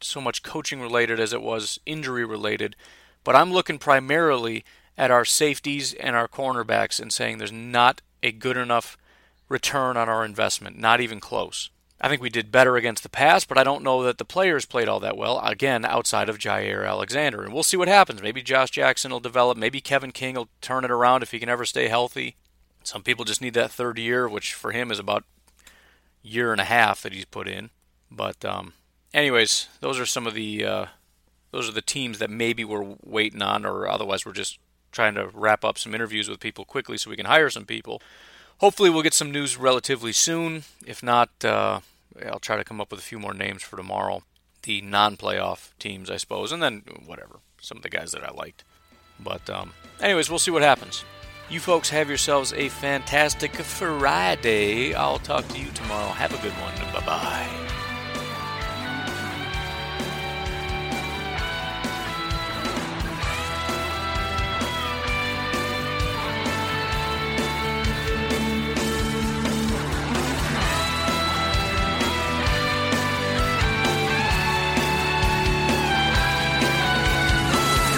so 0.00 0.20
much 0.20 0.44
coaching 0.44 0.80
related 0.80 1.18
as 1.18 1.32
it 1.32 1.42
was 1.42 1.80
injury 1.84 2.24
related. 2.24 2.76
But 3.24 3.36
I'm 3.36 3.52
looking 3.52 3.78
primarily 3.78 4.64
at 4.98 5.10
our 5.10 5.24
safeties 5.24 5.94
and 5.94 6.14
our 6.14 6.28
cornerbacks 6.28 7.00
and 7.00 7.12
saying 7.12 7.38
there's 7.38 7.52
not 7.52 8.02
a 8.22 8.32
good 8.32 8.56
enough 8.56 8.96
return 9.48 9.96
on 9.96 10.08
our 10.08 10.24
investment, 10.24 10.78
not 10.78 11.00
even 11.00 11.20
close. 11.20 11.70
I 12.00 12.08
think 12.08 12.20
we 12.20 12.30
did 12.30 12.50
better 12.50 12.76
against 12.76 13.04
the 13.04 13.08
pass, 13.08 13.44
but 13.44 13.56
I 13.56 13.62
don't 13.62 13.84
know 13.84 14.02
that 14.02 14.18
the 14.18 14.24
players 14.24 14.66
played 14.66 14.88
all 14.88 14.98
that 15.00 15.16
well, 15.16 15.38
again, 15.40 15.84
outside 15.84 16.28
of 16.28 16.38
Jaire 16.38 16.86
Alexander. 16.86 17.44
And 17.44 17.54
we'll 17.54 17.62
see 17.62 17.76
what 17.76 17.86
happens. 17.86 18.20
Maybe 18.20 18.42
Josh 18.42 18.72
Jackson 18.72 19.12
will 19.12 19.20
develop. 19.20 19.56
Maybe 19.56 19.80
Kevin 19.80 20.10
King 20.10 20.34
will 20.34 20.48
turn 20.60 20.84
it 20.84 20.90
around 20.90 21.22
if 21.22 21.30
he 21.30 21.38
can 21.38 21.48
ever 21.48 21.64
stay 21.64 21.86
healthy. 21.86 22.34
Some 22.82 23.04
people 23.04 23.24
just 23.24 23.40
need 23.40 23.54
that 23.54 23.70
third 23.70 23.98
year, 23.98 24.28
which 24.28 24.52
for 24.52 24.72
him 24.72 24.90
is 24.90 24.98
about 24.98 25.22
year 26.22 26.50
and 26.50 26.60
a 26.60 26.64
half 26.64 27.02
that 27.02 27.12
he's 27.12 27.24
put 27.24 27.46
in. 27.46 27.70
But 28.10 28.44
um, 28.44 28.72
anyways, 29.14 29.68
those 29.78 30.00
are 30.00 30.06
some 30.06 30.26
of 30.26 30.34
the 30.34 30.64
uh, 30.64 30.86
those 31.52 31.68
are 31.68 31.72
the 31.72 31.82
teams 31.82 32.18
that 32.18 32.30
maybe 32.30 32.64
we're 32.64 32.96
waiting 33.04 33.42
on, 33.42 33.64
or 33.64 33.86
otherwise 33.86 34.26
we're 34.26 34.32
just 34.32 34.58
trying 34.90 35.14
to 35.14 35.28
wrap 35.32 35.64
up 35.64 35.78
some 35.78 35.94
interviews 35.94 36.28
with 36.28 36.40
people 36.40 36.64
quickly 36.64 36.98
so 36.98 37.08
we 37.10 37.16
can 37.16 37.26
hire 37.26 37.48
some 37.48 37.64
people. 37.64 38.02
Hopefully, 38.58 38.90
we'll 38.90 39.02
get 39.02 39.14
some 39.14 39.30
news 39.30 39.56
relatively 39.56 40.12
soon. 40.12 40.64
If 40.86 41.02
not, 41.02 41.30
uh, 41.44 41.80
I'll 42.26 42.38
try 42.38 42.56
to 42.56 42.64
come 42.64 42.80
up 42.80 42.90
with 42.90 43.00
a 43.00 43.04
few 43.04 43.18
more 43.18 43.34
names 43.34 43.62
for 43.62 43.76
tomorrow. 43.76 44.22
The 44.62 44.80
non-playoff 44.80 45.70
teams, 45.78 46.10
I 46.10 46.16
suppose, 46.16 46.52
and 46.52 46.62
then 46.62 46.82
whatever 47.06 47.40
some 47.60 47.78
of 47.78 47.82
the 47.82 47.88
guys 47.88 48.12
that 48.12 48.24
I 48.24 48.32
liked. 48.32 48.64
But 49.18 49.48
um, 49.50 49.72
anyways, 50.00 50.30
we'll 50.30 50.38
see 50.38 50.50
what 50.50 50.62
happens. 50.62 51.04
You 51.50 51.60
folks 51.60 51.90
have 51.90 52.08
yourselves 52.08 52.52
a 52.52 52.68
fantastic 52.68 53.54
Friday. 53.54 54.94
I'll 54.94 55.18
talk 55.18 55.46
to 55.48 55.58
you 55.58 55.70
tomorrow. 55.72 56.08
Have 56.12 56.32
a 56.32 56.42
good 56.42 56.52
one. 56.52 56.74
Bye 56.92 57.06
bye. 57.06 57.81